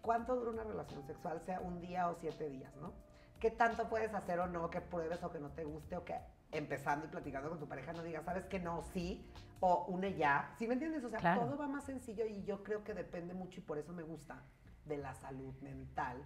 ¿Cuánto 0.00 0.36
dura 0.36 0.50
una 0.50 0.64
relación 0.64 1.02
sexual? 1.06 1.40
Sea 1.40 1.60
un 1.60 1.80
día 1.80 2.08
o 2.08 2.14
siete 2.14 2.48
días, 2.48 2.74
¿no? 2.76 2.92
¿Qué 3.40 3.50
tanto 3.50 3.88
puedes 3.88 4.14
hacer 4.14 4.38
o 4.40 4.46
no? 4.46 4.70
Que 4.70 4.80
pruebes 4.80 5.22
o 5.22 5.30
que 5.30 5.38
no 5.38 5.50
te 5.50 5.64
guste 5.64 5.96
o 5.96 6.04
que 6.04 6.14
empezando 6.52 7.06
y 7.06 7.08
platicando 7.08 7.48
con 7.50 7.58
tu 7.58 7.66
pareja 7.66 7.92
no 7.92 8.02
digas, 8.02 8.24
sabes 8.24 8.44
que 8.46 8.60
no, 8.60 8.82
sí, 8.92 9.28
o 9.60 9.86
une 9.86 10.14
ya. 10.14 10.54
¿Sí 10.58 10.68
me 10.68 10.74
entiendes? 10.74 11.04
O 11.04 11.08
sea, 11.08 11.34
todo 11.34 11.56
va 11.56 11.66
más 11.66 11.84
sencillo 11.84 12.26
y 12.26 12.44
yo 12.44 12.62
creo 12.62 12.84
que 12.84 12.94
depende 12.94 13.34
mucho 13.34 13.60
y 13.60 13.62
por 13.62 13.78
eso 13.78 13.92
me 13.92 14.02
gusta 14.02 14.42
de 14.86 14.98
la 14.98 15.14
salud 15.14 15.54
mental, 15.62 16.22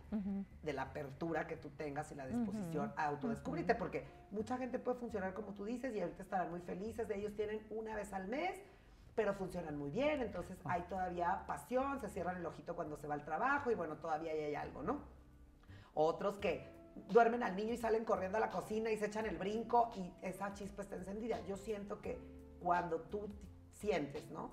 de 0.62 0.72
la 0.72 0.82
apertura 0.82 1.46
que 1.46 1.56
tú 1.56 1.70
tengas 1.70 2.10
y 2.10 2.14
la 2.14 2.26
disposición 2.26 2.92
a 2.96 3.06
autodescubrirte, 3.06 3.74
porque 3.74 4.04
mucha 4.30 4.58
gente 4.58 4.78
puede 4.78 4.98
funcionar 4.98 5.34
como 5.34 5.54
tú 5.54 5.64
dices 5.64 5.94
y 5.94 6.00
ahorita 6.00 6.22
estarán 6.22 6.50
muy 6.50 6.60
felices, 6.60 7.08
ellos 7.10 7.34
tienen 7.34 7.64
una 7.70 7.94
vez 7.94 8.12
al 8.12 8.28
mes, 8.28 8.60
pero 9.14 9.34
funcionan 9.34 9.76
muy 9.76 9.90
bien, 9.90 10.22
entonces 10.22 10.58
hay 10.64 10.82
todavía 10.82 11.44
pasión, 11.46 12.00
se 12.00 12.08
cierran 12.08 12.36
el 12.36 12.46
ojito 12.46 12.74
cuando 12.74 12.96
se 12.96 13.06
va 13.06 13.14
al 13.14 13.24
trabajo 13.24 13.70
y 13.70 13.74
bueno, 13.74 13.96
todavía 13.96 14.32
hay 14.32 14.54
algo, 14.54 14.82
¿no? 14.82 15.02
Otros 15.94 16.38
que 16.38 16.68
duermen 17.08 17.42
al 17.42 17.56
niño 17.56 17.72
y 17.72 17.76
salen 17.76 18.04
corriendo 18.04 18.38
a 18.38 18.40
la 18.40 18.50
cocina 18.50 18.90
y 18.90 18.96
se 18.96 19.06
echan 19.06 19.26
el 19.26 19.36
brinco 19.36 19.90
y 19.96 20.12
esa 20.22 20.52
chispa 20.54 20.82
está 20.82 20.96
encendida. 20.96 21.40
Yo 21.46 21.56
siento 21.56 22.00
que 22.00 22.18
cuando 22.60 23.00
tú 23.02 23.28
sientes, 23.72 24.30
¿no? 24.30 24.50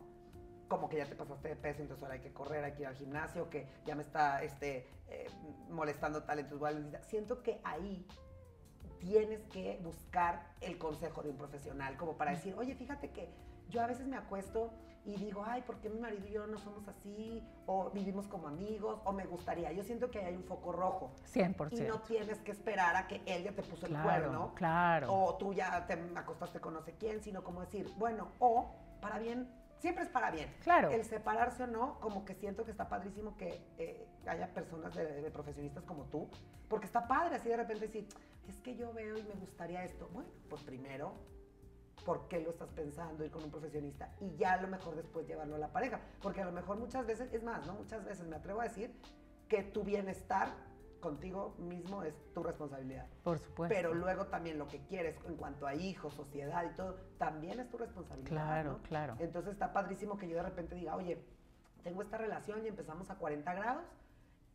Como 0.68 0.90
que 0.90 0.98
ya 0.98 1.06
te 1.06 1.16
pasaste 1.16 1.50
de 1.50 1.56
peso, 1.56 1.82
entonces 1.82 2.04
ahora 2.04 2.16
hay 2.16 2.22
que 2.22 2.34
correr, 2.34 2.64
hay 2.64 2.74
que 2.74 2.82
ir 2.82 2.88
al 2.88 2.96
gimnasio, 2.96 3.50
que 3.50 3.68
ya 3.86 3.96
me 3.96 4.02
está 4.02 4.44
este, 4.44 4.88
eh, 5.08 5.28
molestando 5.70 6.24
tal, 6.24 6.40
entonces 6.40 7.00
siento 7.08 7.44
que 7.44 7.60
ahí 7.64 8.08
tienes 9.00 9.44
que 9.46 9.80
buscar 9.84 10.56
el 10.62 10.78
consejo 10.78 11.22
de 11.22 11.30
un 11.30 11.38
profesional, 11.38 11.98
como 11.98 12.18
para 12.18 12.32
decir, 12.32 12.56
oye, 12.58 12.74
fíjate 12.74 13.12
que 13.12 13.30
yo 13.70 13.82
a 13.82 13.88
veces 13.88 14.08
me 14.08 14.18
acuesto 14.18 14.72
y 15.06 15.18
digo, 15.18 15.44
ay, 15.46 15.62
¿por 15.62 15.78
qué 15.78 15.90
mi 15.90 16.00
marido 16.00 16.26
y 16.28 16.32
yo 16.32 16.48
no 16.48 16.58
somos 16.58 16.88
así? 16.88 17.44
O 17.68 17.92
vivimos 17.92 18.28
como 18.28 18.48
amigos, 18.48 19.00
o 19.06 19.12
me 19.12 19.26
gustaría. 19.26 19.72
Yo 19.72 19.84
siento 19.84 20.10
que 20.10 20.20
hay 20.20 20.36
un 20.36 20.44
foco 20.44 20.72
rojo. 20.72 21.12
100%. 21.32 21.78
Y 21.78 21.82
no 21.82 22.02
tienes 22.02 22.40
que 22.40 22.52
esperar 22.52 22.96
a 22.96 23.08
que 23.08 23.22
él 23.28 23.44
ya 23.44 23.52
te 23.52 23.62
puso 23.62 23.86
el 23.86 24.02
cuerno. 24.02 24.54
Claro. 24.56 25.14
O 25.14 25.36
tú 25.36 25.54
ya 25.54 25.86
te 25.86 25.94
acostaste 26.16 26.60
con 26.60 26.74
no 26.74 26.82
sé 26.82 26.96
quién, 26.98 27.22
sino 27.22 27.44
como 27.44 27.62
decir, 27.62 27.88
bueno, 27.98 28.32
o 28.40 28.74
para 29.00 29.20
bien, 29.20 29.48
siempre 29.86 30.04
es 30.04 30.10
para 30.10 30.32
bien. 30.32 30.52
Claro. 30.64 30.90
El 30.90 31.06
separarse 31.06 31.62
o 31.62 31.68
no, 31.68 32.00
como 32.00 32.26
que 32.26 32.34
siento 32.34 32.66
que 32.66 32.72
está 32.72 32.90
padrísimo 32.90 33.38
que 33.38 33.62
eh, 33.78 34.08
haya 34.26 34.52
personas 34.52 34.96
de, 34.96 35.22
de, 35.22 35.30
profesionistas 35.30 35.84
como 35.84 36.06
tú, 36.06 36.28
porque 36.68 36.88
está 36.88 37.08
padre 37.08 37.36
así 37.36 37.50
de 37.50 37.58
repente 37.58 37.86
decir, 37.86 38.08
es 38.48 38.60
que 38.62 38.76
yo 38.76 38.92
veo 38.94 39.16
y 39.16 39.22
me 39.22 39.36
gustaría 39.36 39.84
esto. 39.84 40.10
Bueno, 40.12 40.28
pues 40.50 40.64
primero 40.64 41.14
por 42.04 42.28
qué 42.28 42.40
lo 42.40 42.50
estás 42.50 42.70
pensando, 42.70 43.24
ir 43.24 43.30
con 43.30 43.44
un 43.44 43.52
profesionista 43.52 44.10
y 44.20 44.36
ya 44.38 44.54
a 44.54 44.62
lo 44.62 44.68
mejor 44.70 44.96
después 44.96 45.28
llevarlo 45.28 45.54
a 45.54 45.60
la 45.60 45.72
pareja. 45.72 46.00
Porque 46.20 46.42
a 46.42 46.46
lo 46.46 46.52
mejor 46.52 46.80
muchas 46.80 47.06
veces, 47.06 47.32
es 47.32 47.44
más, 47.44 47.68
¿no? 47.68 47.74
Muchas 47.74 48.04
veces 48.04 48.26
me 48.26 48.38
atrevo 48.38 48.62
a 48.62 48.64
decir 48.64 48.92
que 49.48 49.62
tu 49.62 49.84
bienestar 49.84 50.50
contigo 51.06 51.54
mismo 51.60 52.02
es 52.02 52.16
tu 52.34 52.42
responsabilidad. 52.42 53.06
Por 53.24 53.38
supuesto. 53.38 53.76
Pero 53.76 53.94
luego 53.94 54.26
también 54.26 54.58
lo 54.58 54.68
que 54.68 54.80
quieres 54.88 55.16
en 55.28 55.36
cuanto 55.36 55.68
a 55.68 55.76
hijos, 55.76 56.16
sociedad 56.16 56.64
y 56.64 56.76
todo, 56.76 56.96
también 57.20 57.60
es 57.60 57.70
tu 57.70 57.78
responsabilidad. 57.78 58.32
Claro, 58.32 58.80
claro. 58.88 59.16
Entonces 59.20 59.54
está 59.54 59.72
padrísimo 59.72 60.18
que 60.18 60.28
yo 60.28 60.36
de 60.36 60.42
repente 60.42 60.74
diga, 60.74 60.96
oye, 60.96 61.24
tengo 61.84 62.02
esta 62.02 62.18
relación 62.18 62.66
y 62.66 62.70
empezamos 62.70 63.12
a 63.12 63.16
40 63.18 63.54
grados 63.54 63.86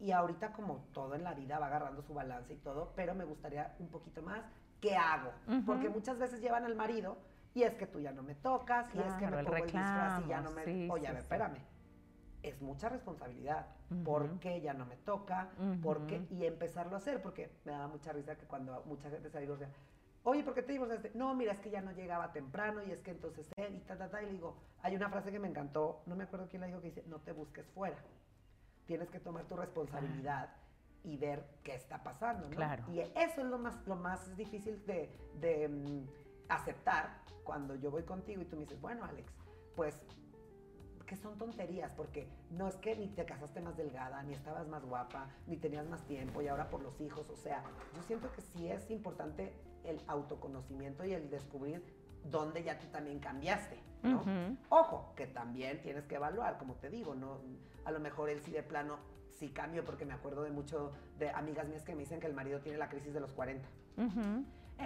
y 0.01 0.11
ahorita 0.11 0.53
como 0.53 0.89
todo 0.93 1.15
en 1.15 1.23
la 1.23 1.35
vida 1.35 1.61
va 1.61 1.69
agarrando 1.69 2.03
su 2.03 2.15
balance 2.15 2.53
y 2.53 2.57
todo, 2.57 2.93
pero 2.97 3.15
me 3.15 3.25
gustaría 3.25 3.77
un 3.79 3.89
poquito 3.89 4.21
más. 4.21 4.43
¿Qué 4.81 4.97
hago? 4.97 5.31
Porque 5.65 5.89
muchas 5.89 6.19
veces 6.19 6.41
llevan 6.41 6.65
al 6.65 6.75
marido 6.75 7.17
y 7.55 7.63
es 7.63 7.75
que 7.75 7.87
tú 7.87 8.01
ya 8.01 8.11
no 8.11 8.25
me 8.25 8.35
tocas, 8.35 8.93
y 8.93 8.99
es 8.99 9.15
que 9.15 9.27
me 9.29 9.45
pongo 9.45 9.57
el 9.57 9.63
disfraz 9.65 10.25
y 10.25 10.29
ya 10.29 10.41
no 10.41 10.51
me... 10.51 10.91
Oye, 10.91 11.07
a 11.07 11.13
ver, 11.13 11.21
espérame. 11.21 11.59
Es 12.43 12.61
mucha 12.63 12.89
responsabilidad. 12.89 13.67
¿Por 14.05 14.39
qué 14.41 14.61
ya 14.61 14.73
no 14.73 14.87
me 14.87 14.97
toca? 14.97 15.51
¿Por 15.83 16.07
qué? 16.07 16.27
Y 16.31 16.47
empezarlo 16.47 16.95
a 16.95 16.99
hacer, 16.99 17.21
porque 17.23 17.51
me 17.65 17.73
daba 17.73 17.89
mucha 17.89 18.13
risa 18.13 18.37
que 18.37 18.47
cuando 18.47 18.83
mucha 18.87 19.11
gente 19.11 19.29
se 19.31 19.41
divorcia, 19.41 19.69
oye, 20.25 20.43
¿por 20.43 20.55
qué 20.55 20.63
te 20.63 20.73
divorciaste? 20.73 21.13
No, 21.15 21.35
mira, 21.35 21.53
es 21.53 21.61
que 21.61 21.71
ya 21.71 21.81
no 21.81 21.93
llegaba 21.93 22.33
temprano 22.33 22.83
y 22.83 22.91
es 22.91 23.01
que 23.01 23.11
entonces 23.11 23.51
él 23.57 23.77
y 23.77 23.81
ta, 23.81 23.97
ta, 23.97 24.09
ta. 24.09 24.23
Y 24.23 24.27
le 24.27 24.33
digo, 24.33 24.57
hay 24.83 24.97
una 24.97 25.09
frase 25.09 25.31
que 25.33 25.39
me 25.39 25.49
encantó, 25.49 26.03
no 26.07 26.17
me 26.17 26.25
acuerdo 26.25 26.49
quién 26.49 26.61
la 26.61 26.67
dijo, 26.67 26.81
que 26.81 26.89
dice, 26.89 27.05
no 27.07 27.19
te 27.21 27.33
busques 27.33 27.67
fuera. 27.71 27.97
Tienes 28.87 29.11
que 29.11 29.21
tomar 29.21 29.45
tu 29.45 29.57
responsabilidad 29.57 30.51
y 31.05 31.17
ver 31.17 31.45
qué 31.63 31.75
está 31.75 32.03
pasando, 32.03 32.49
¿no? 32.49 32.57
Claro. 32.57 32.85
Y 32.93 33.01
eso 33.01 33.41
es 33.41 33.47
lo 33.47 33.59
más, 33.59 33.87
lo 33.87 33.97
más 33.97 34.37
difícil 34.37 34.85
de, 34.87 35.11
de 35.41 35.69
mm, 35.69 36.07
aceptar 36.49 37.21
cuando 37.45 37.75
yo 37.75 37.91
voy 37.91 38.03
contigo 38.03 38.43
y 38.43 38.45
tú 38.45 38.57
me 38.57 38.63
dices, 38.63 38.81
bueno, 38.81 39.05
Alex, 39.05 39.33
pues 39.77 40.03
que 41.11 41.17
son 41.17 41.37
tonterías, 41.37 41.93
porque 41.95 42.29
no 42.53 42.69
es 42.69 42.77
que 42.77 42.95
ni 42.95 43.09
te 43.09 43.25
casaste 43.25 43.61
más 43.61 43.77
delgada, 43.77 44.23
ni 44.23 44.33
estabas 44.33 44.69
más 44.69 44.85
guapa, 44.85 45.27
ni 45.49 45.57
tenías 45.57 45.85
más 45.89 46.07
tiempo 46.07 46.41
y 46.41 46.47
ahora 46.47 46.71
por 46.71 46.81
los 46.83 47.01
hijos, 47.01 47.29
o 47.29 47.37
sea, 47.37 47.65
yo 47.97 48.03
siento 48.03 48.31
que 48.31 48.41
sí 48.41 48.69
es 48.69 48.89
importante 48.93 49.53
el 49.83 50.01
autoconocimiento 50.07 51.05
y 51.05 51.13
el 51.13 51.29
descubrir 51.29 51.83
dónde 52.31 52.63
ya 52.63 52.79
tú 52.79 52.87
también 52.93 53.19
cambiaste, 53.19 53.77
¿no? 54.05 54.23
Ojo, 54.69 55.13
que 55.17 55.27
también 55.27 55.83
tienes 55.83 56.07
que 56.07 56.15
evaluar, 56.15 56.59
como 56.59 56.75
te 56.75 56.89
digo, 56.89 57.17
no 57.17 57.41
a 57.85 57.91
lo 57.91 57.99
mejor 57.99 58.31
él 58.31 58.41
sí 58.43 58.53
de 58.53 58.63
plano 58.63 59.01
sí 59.37 59.49
cambio 59.49 59.85
porque 59.85 60.05
me 60.05 60.15
acuerdo 60.15 60.45
de 60.45 60.53
mucho 60.53 60.93
de 61.19 61.31
amigas 61.31 61.67
mías 61.67 61.83
que 61.83 61.97
me 61.97 62.03
dicen 62.03 62.21
que 62.21 62.29
el 62.29 62.35
marido 62.35 62.61
tiene 62.61 62.79
la 62.79 62.89
crisis 62.89 63.13
de 63.13 63.19
los 63.19 63.33
40 63.33 63.69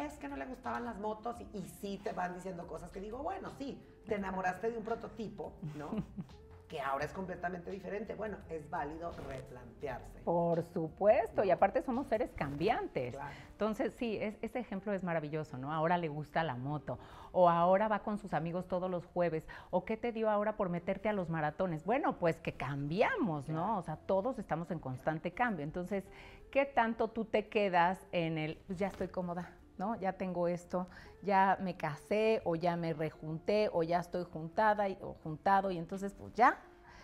es 0.02 0.14
que 0.14 0.28
no 0.28 0.36
le 0.36 0.46
gustaban 0.46 0.84
las 0.84 0.98
motos 0.98 1.36
y, 1.52 1.62
sí 1.80 2.00
te 2.02 2.12
van 2.12 2.34
diciendo 2.34 2.66
cosas 2.66 2.90
que 2.90 3.00
digo, 3.00 3.18
bueno, 3.18 3.50
sí, 3.58 3.80
te 4.06 4.16
enamoraste 4.16 4.70
de 4.70 4.78
un 4.78 4.84
prototipo, 4.84 5.52
¿no? 5.76 5.90
que 6.68 6.80
ahora 6.80 7.04
es 7.04 7.12
completamente 7.12 7.70
diferente. 7.70 8.14
Bueno, 8.14 8.38
es 8.48 8.68
válido 8.70 9.12
replantearse. 9.28 10.20
Por 10.24 10.62
supuesto, 10.62 11.44
y 11.44 11.50
aparte 11.50 11.82
somos 11.82 12.06
seres 12.06 12.32
cambiantes. 12.32 13.16
Entonces, 13.52 13.92
sí, 13.94 14.18
ese 14.20 14.58
ejemplo 14.58 14.92
es 14.92 15.02
maravilloso, 15.02 15.58
¿no? 15.58 15.72
Ahora 15.72 15.98
le 15.98 16.08
gusta 16.08 16.42
la 16.42 16.56
moto, 16.56 16.98
o 17.32 17.48
ahora 17.50 17.88
va 17.88 18.00
con 18.00 18.18
sus 18.18 18.32
amigos 18.34 18.66
todos 18.66 18.90
los 18.90 19.04
jueves, 19.06 19.46
o 19.70 19.84
qué 19.84 19.96
te 19.96 20.12
dio 20.12 20.30
ahora 20.30 20.56
por 20.56 20.68
meterte 20.68 21.08
a 21.08 21.12
los 21.12 21.28
maratones. 21.28 21.84
Bueno, 21.84 22.18
pues 22.18 22.40
que 22.40 22.54
cambiamos, 22.54 23.48
¿no? 23.48 23.78
O 23.78 23.82
sea, 23.82 23.96
todos 23.96 24.38
estamos 24.38 24.70
en 24.70 24.78
constante 24.78 25.32
cambio. 25.32 25.64
Entonces, 25.64 26.04
¿qué 26.50 26.64
tanto 26.64 27.08
tú 27.08 27.24
te 27.24 27.48
quedas 27.48 28.06
en 28.12 28.38
el, 28.38 28.56
pues 28.66 28.78
ya 28.78 28.86
estoy 28.88 29.08
cómoda, 29.08 29.52
¿no? 29.78 29.96
Ya 29.96 30.12
tengo 30.14 30.48
esto, 30.48 30.86
ya 31.22 31.58
me 31.60 31.76
casé 31.76 32.42
o 32.44 32.56
ya 32.56 32.76
me 32.76 32.92
rejunté 32.92 33.70
o 33.72 33.82
ya 33.82 34.00
estoy 34.00 34.24
juntada 34.24 34.88
y, 34.88 34.98
o 35.00 35.14
juntado 35.22 35.70
y 35.70 35.78
entonces 35.78 36.14
pues 36.14 36.32
ya. 36.34 36.58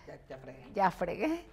Ya, 0.06 0.18
ya 0.28 0.38
fregué. 0.38 0.72
Ya 0.74 0.90
fregué. 0.90 1.44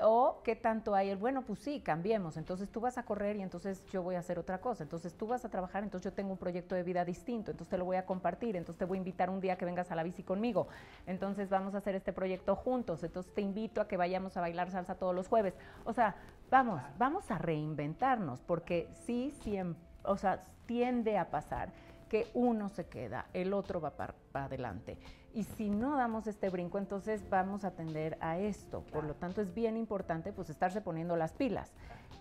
O 0.00 0.40
qué 0.42 0.56
tanto 0.56 0.94
hay 0.94 1.10
el, 1.10 1.16
bueno, 1.18 1.42
pues 1.42 1.60
sí, 1.60 1.80
cambiemos. 1.80 2.36
Entonces 2.36 2.70
tú 2.70 2.80
vas 2.80 2.98
a 2.98 3.04
correr 3.04 3.36
y 3.36 3.42
entonces 3.42 3.84
yo 3.92 4.02
voy 4.02 4.14
a 4.14 4.20
hacer 4.20 4.38
otra 4.38 4.60
cosa. 4.60 4.82
Entonces 4.82 5.14
tú 5.14 5.26
vas 5.26 5.44
a 5.44 5.50
trabajar, 5.50 5.84
entonces 5.84 6.10
yo 6.10 6.14
tengo 6.14 6.32
un 6.32 6.38
proyecto 6.38 6.74
de 6.74 6.82
vida 6.82 7.04
distinto, 7.04 7.50
entonces 7.50 7.68
te 7.70 7.78
lo 7.78 7.84
voy 7.84 7.96
a 7.96 8.06
compartir, 8.06 8.56
entonces 8.56 8.78
te 8.78 8.84
voy 8.84 8.96
a 8.96 8.98
invitar 8.98 9.30
un 9.30 9.40
día 9.40 9.56
que 9.56 9.64
vengas 9.64 9.90
a 9.90 9.94
la 9.94 10.02
bici 10.02 10.22
conmigo. 10.22 10.66
Entonces 11.06 11.50
vamos 11.50 11.74
a 11.74 11.78
hacer 11.78 11.94
este 11.94 12.12
proyecto 12.12 12.56
juntos. 12.56 13.04
Entonces 13.04 13.32
te 13.34 13.42
invito 13.42 13.80
a 13.80 13.86
que 13.86 13.96
vayamos 13.96 14.36
a 14.36 14.40
bailar 14.40 14.70
salsa 14.70 14.94
todos 14.94 15.14
los 15.14 15.28
jueves. 15.28 15.54
O 15.84 15.92
sea, 15.92 16.16
vamos, 16.50 16.80
vamos 16.98 17.30
a 17.30 17.38
reinventarnos, 17.38 18.40
porque 18.40 18.88
sí, 19.04 19.30
siempre, 19.42 19.91
o 20.04 20.16
sea, 20.16 20.40
tiende 20.66 21.18
a 21.18 21.30
pasar 21.30 21.72
que 22.08 22.30
uno 22.34 22.68
se 22.68 22.86
queda, 22.86 23.24
el 23.32 23.54
otro 23.54 23.80
va 23.80 23.96
para, 23.96 24.14
adelante. 24.34 24.98
Y 25.32 25.44
si 25.44 25.70
no 25.70 25.96
damos 25.96 26.26
este 26.26 26.50
brinco, 26.50 26.76
entonces 26.76 27.26
vamos 27.30 27.64
a 27.64 27.68
atender 27.68 28.18
a 28.20 28.36
esto. 28.36 28.82
Por 28.92 29.04
lo 29.04 29.14
tanto, 29.14 29.40
es 29.40 29.54
bien 29.54 29.78
importante 29.78 30.30
pues 30.30 30.50
estarse 30.50 30.82
poniendo 30.82 31.16
las 31.16 31.32
pilas. 31.32 31.72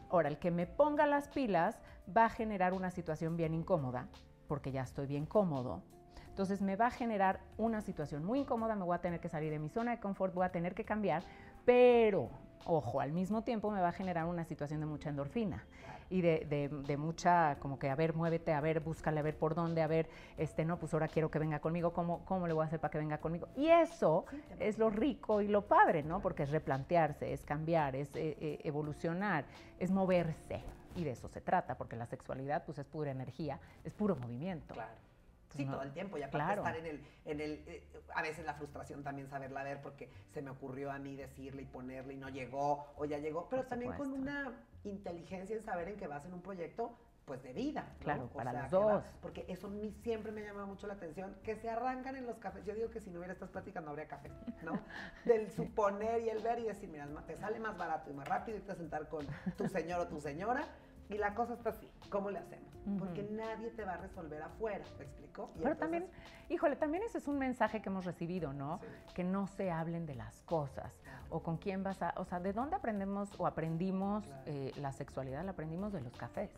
Ahora, 0.10 0.30
el 0.30 0.38
que 0.38 0.50
me 0.50 0.66
ponga 0.66 1.06
las 1.06 1.28
pilas 1.28 1.78
va 2.16 2.26
a 2.26 2.30
generar 2.30 2.74
una 2.74 2.90
situación 2.90 3.36
bien 3.36 3.54
incómoda, 3.54 4.08
porque 4.48 4.72
ya 4.72 4.82
estoy 4.82 5.08
bien 5.08 5.26
cómodo. 5.26 5.84
Entonces 6.30 6.62
me 6.62 6.78
va 6.78 6.88
a 6.88 6.92
generar 6.92 7.42
una 7.58 7.82
situación 7.82 8.24
muy 8.24 8.40
incómoda, 8.40 8.76
me 8.76 8.86
voy 8.86 8.96
a 8.96 9.02
tener 9.02 9.20
que 9.20 9.28
salir 9.28 9.52
de 9.52 9.60
mi 9.60 9.68
zona 9.68 9.92
de 9.92 10.00
confort, 10.00 10.34
voy 10.34 10.46
a 10.46 10.52
tener 10.54 10.74
que 10.74 10.86
cambiar, 10.86 11.24
pero, 11.66 12.30
ojo, 12.64 13.02
al 13.02 13.12
mismo 13.12 13.44
tiempo 13.44 13.70
me 13.72 13.82
va 13.82 13.90
a 13.90 13.92
generar 13.92 14.26
una 14.26 14.46
situación 14.46 14.80
de 14.80 14.86
mucha 14.86 15.10
endorfina 15.10 15.66
y 16.12 16.22
de, 16.22 16.98
mucha, 16.98 17.58
como 17.60 17.80
que, 17.80 17.90
a 17.90 17.96
ver, 17.96 18.14
muévete, 18.14 18.54
a 18.54 18.60
ver, 18.60 18.82
búscale, 18.82 19.20
a 19.20 19.24
ver 19.24 19.38
por 19.38 19.56
dónde, 19.56 19.82
a 19.82 19.88
ver, 19.88 20.10
este, 20.38 20.66
no, 20.66 20.78
pues 20.78 20.94
ahora 20.94 21.08
quiero 21.08 21.32
que 21.32 21.40
venga 21.40 21.60
conmigo, 21.60 21.94
¿cómo, 21.94 22.26
cómo 22.26 22.48
le 22.48 22.54
voy 22.54 22.64
a 22.64 22.66
hacer 22.68 22.80
para 22.80 22.92
que 22.92 22.98
venga 22.98 23.20
conmigo? 23.20 23.48
Y 23.56 23.70
eso 23.70 24.26
es 24.60 24.78
lo 24.78 24.90
rico 24.90 25.42
y 25.42 25.48
lo 25.48 25.68
padre, 25.68 26.04
¿no? 26.04 26.22
Porque 26.22 26.44
es 26.44 26.52
replantearse, 26.52 27.32
es 27.32 27.46
cambiar, 27.46 27.96
es 27.96 28.14
eh, 28.16 28.38
eh, 28.40 28.60
evolucionar, 28.64 29.46
es 29.80 29.90
moverse. 29.90 30.62
Y 30.96 31.06
de 31.06 31.12
eso 31.12 31.30
se 31.30 31.40
trata, 31.40 31.78
porque 31.78 31.96
la 31.96 32.06
sexualidad, 32.06 32.66
pues 32.66 32.78
es 32.78 32.86
pura 32.86 33.12
energía, 33.12 33.60
es 33.86 33.94
puro 33.94 34.18
movimiento. 34.18 34.74
Claro. 34.74 35.11
Sí, 35.56 35.66
todo 35.66 35.82
el 35.82 35.92
tiempo. 35.92 36.18
Y 36.18 36.24
aparte 36.24 36.60
estar 36.60 36.76
en 36.78 36.86
el, 36.86 37.04
en 37.26 37.42
el 37.42 37.52
eh, 37.68 37.84
a 38.16 38.22
veces 38.22 38.46
la 38.46 38.54
frustración 38.54 39.04
también 39.04 39.28
saberla 39.28 39.64
ver 39.64 39.82
porque 39.82 40.10
se 40.34 40.42
me 40.42 40.50
ocurrió 40.50 40.92
a 40.92 41.00
mí 41.00 41.16
decirle 41.16 41.64
y 41.64 41.66
ponerle 41.66 42.14
y 42.14 42.18
no 42.18 42.30
llegó 42.30 42.86
o 42.98 43.06
ya 43.06 43.18
llegó, 43.18 43.48
pero 43.50 43.64
también 43.66 43.94
con 43.94 44.12
una 44.12 44.54
inteligencia 44.84 45.56
en 45.56 45.64
saber 45.64 45.90
en 45.90 45.98
que 45.98 46.08
vas 46.08 46.26
en 46.26 46.34
un 46.34 46.42
proyecto 46.42 46.98
pues 47.26 47.44
de 47.44 47.54
vida. 47.54 47.86
Claro, 48.00 48.28
para 48.30 48.52
los 48.52 48.72
dos. 48.72 49.04
porque 49.22 49.46
eso 49.48 49.68
a 49.68 49.70
mí 49.70 49.96
siempre 50.02 50.32
me 50.32 50.42
llama 50.42 50.66
mucho 50.66 50.88
la 50.88 50.96
atención, 50.96 51.36
que 51.44 51.56
se 51.56 51.70
arrancan 51.70 52.16
en 52.16 52.26
los 52.26 52.38
cafés. 52.40 52.66
Yo 52.66 52.74
digo 52.74 52.90
que 52.90 53.00
si 53.00 53.10
no 53.10 53.20
hubiera 53.20 53.34
estas 53.34 53.50
pláticas 53.50 53.84
no 53.84 53.92
habría 53.92 54.08
café, 54.08 54.30
¿no? 54.64 54.74
Del 55.26 55.50
suponer 55.52 56.22
y 56.22 56.30
el 56.30 56.40
ver 56.40 56.60
y 56.60 56.64
decir, 56.64 56.90
mira, 56.90 57.08
te 57.28 57.38
sale 57.38 57.60
más 57.60 57.78
barato 57.78 58.10
y 58.10 58.14
más 58.14 58.28
rápido 58.28 58.58
irte 58.58 58.72
a 58.72 58.76
sentar 58.76 59.08
con 59.08 59.26
tu 59.56 59.68
señor 59.68 60.02
o 60.02 60.08
tu 60.08 60.20
señora 60.20 60.68
y 61.10 61.18
la 61.18 61.36
cosa 61.36 61.54
está 61.54 61.70
así, 61.70 61.90
¿cómo 62.10 62.32
le 62.32 62.40
hacemos? 62.40 62.71
Porque 63.00 63.24
nadie 63.24 63.70
te 63.72 63.84
va 63.84 63.94
a 63.94 63.98
resolver 63.98 64.42
afuera, 64.42 64.84
¿te 64.98 65.04
explico? 65.04 65.52
Pero 65.62 65.78
también, 65.78 66.08
híjole, 66.50 66.76
también 66.76 67.04
ese 67.04 67.20
es 67.20 67.28
un 67.28 67.38
mensaje 67.38 67.82
que 67.82 67.90
hemos 67.90 68.06
recibido, 68.06 68.54
¿no? 68.54 68.80
Que 69.14 69.24
no 69.24 69.48
se 69.48 69.72
hablen 69.72 70.06
de 70.06 70.16
las 70.16 70.42
cosas. 70.42 70.92
O 71.30 71.44
con 71.44 71.58
quién 71.58 71.84
vas 71.84 72.02
a, 72.02 72.14
o 72.18 72.26
sea, 72.26 72.40
¿de 72.40 72.54
dónde 72.54 72.76
aprendemos 72.76 73.30
o 73.38 73.46
aprendimos 73.46 74.26
eh, 74.46 74.72
la 74.78 74.92
sexualidad? 74.92 75.46
La 75.46 75.52
aprendimos 75.52 75.94
de 75.94 76.02
los 76.02 76.16
cafés 76.18 76.50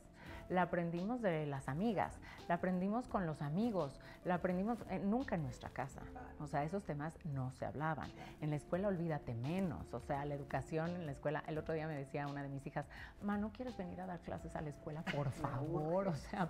la 0.53 0.63
aprendimos 0.63 1.21
de 1.21 1.47
las 1.47 1.67
amigas, 1.67 2.19
la 2.47 2.55
aprendimos 2.55 3.07
con 3.07 3.25
los 3.25 3.41
amigos, 3.41 3.99
la 4.23 4.35
aprendimos 4.35 4.77
eh, 4.89 4.99
nunca 4.99 5.35
en 5.35 5.43
nuestra 5.43 5.69
casa. 5.69 6.01
O 6.39 6.47
sea, 6.47 6.63
esos 6.63 6.83
temas 6.83 7.17
no 7.25 7.51
se 7.53 7.65
hablaban. 7.65 8.11
En 8.39 8.51
la 8.51 8.57
escuela 8.57 8.87
olvídate 8.87 9.33
menos. 9.33 9.91
O 9.93 9.99
sea, 9.99 10.25
la 10.25 10.35
educación 10.35 10.91
en 10.91 11.07
la 11.07 11.11
escuela, 11.11 11.43
el 11.47 11.57
otro 11.57 11.73
día 11.73 11.87
me 11.87 11.95
decía 11.95 12.27
una 12.27 12.43
de 12.43 12.49
mis 12.49 12.65
hijas, 12.67 12.85
ma, 13.23 13.37
¿no 13.37 13.51
quieres 13.51 13.75
venir 13.77 13.99
a 14.01 14.05
dar 14.05 14.19
clases 14.19 14.55
a 14.55 14.61
la 14.61 14.69
escuela? 14.69 15.03
Por 15.15 15.31
favor. 15.31 16.07
O 16.07 16.15
sea, 16.29 16.47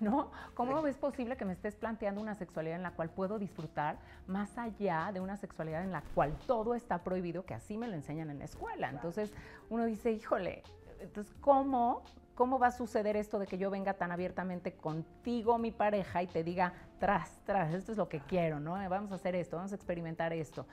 ¿no? 0.00 0.32
¿Cómo 0.54 0.84
es 0.86 0.96
posible 0.96 1.36
que 1.36 1.44
me 1.44 1.52
estés 1.52 1.76
planteando 1.76 2.20
una 2.20 2.34
sexualidad 2.34 2.76
en 2.76 2.82
la 2.82 2.90
cual 2.90 3.10
puedo 3.10 3.38
disfrutar 3.38 3.98
más 4.26 4.58
allá 4.58 5.10
de 5.12 5.20
una 5.20 5.36
sexualidad 5.36 5.84
en 5.84 5.92
la 5.92 6.02
cual 6.14 6.36
todo 6.46 6.74
está 6.74 7.04
prohibido, 7.04 7.44
que 7.44 7.54
así 7.54 7.78
me 7.78 7.86
lo 7.86 7.94
enseñan 7.94 8.30
en 8.30 8.40
la 8.40 8.46
escuela? 8.46 8.90
Entonces 8.90 9.32
uno 9.70 9.84
dice, 9.84 10.10
híjole, 10.10 10.64
entonces, 11.00 11.32
¿cómo 11.40 12.02
¿Cómo 12.38 12.60
va 12.60 12.68
a 12.68 12.70
suceder 12.70 13.16
esto 13.16 13.40
de 13.40 13.48
que 13.48 13.58
yo 13.58 13.68
venga 13.68 13.94
tan 13.94 14.12
abiertamente 14.12 14.76
contigo, 14.76 15.58
mi 15.58 15.72
pareja, 15.72 16.22
y 16.22 16.28
te 16.28 16.44
diga, 16.44 16.72
tras, 17.00 17.44
tras, 17.44 17.74
esto 17.74 17.90
es 17.90 17.98
lo 17.98 18.08
que 18.08 18.20
quiero, 18.20 18.60
¿no? 18.60 18.74
Vamos 18.88 19.10
a 19.10 19.16
hacer 19.16 19.34
esto, 19.34 19.56
vamos 19.56 19.72
a 19.72 19.74
experimentar 19.74 20.32
esto. 20.32 20.64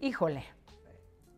Híjole, 0.00 0.42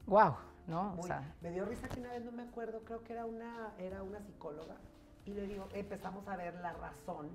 wow, 0.07 0.37
¿no? 0.69 0.97
me 1.41 1.51
dio 1.51 1.65
risa 1.65 1.89
que 1.89 1.99
una 1.99 2.13
vez, 2.13 2.25
no 2.25 2.31
me 2.31 2.45
acuerdo, 2.45 2.85
creo 2.85 3.03
que 3.03 3.15
era 3.15 3.27
una, 3.27 3.75
era 3.77 4.05
una 4.05 4.21
psicóloga, 4.21 4.77
y 5.25 5.35
le 5.35 5.49
digo, 5.49 5.69
empezamos 5.73 6.29
a 6.29 6.37
ver 6.37 6.55
la 6.61 6.73
razón, 6.75 7.31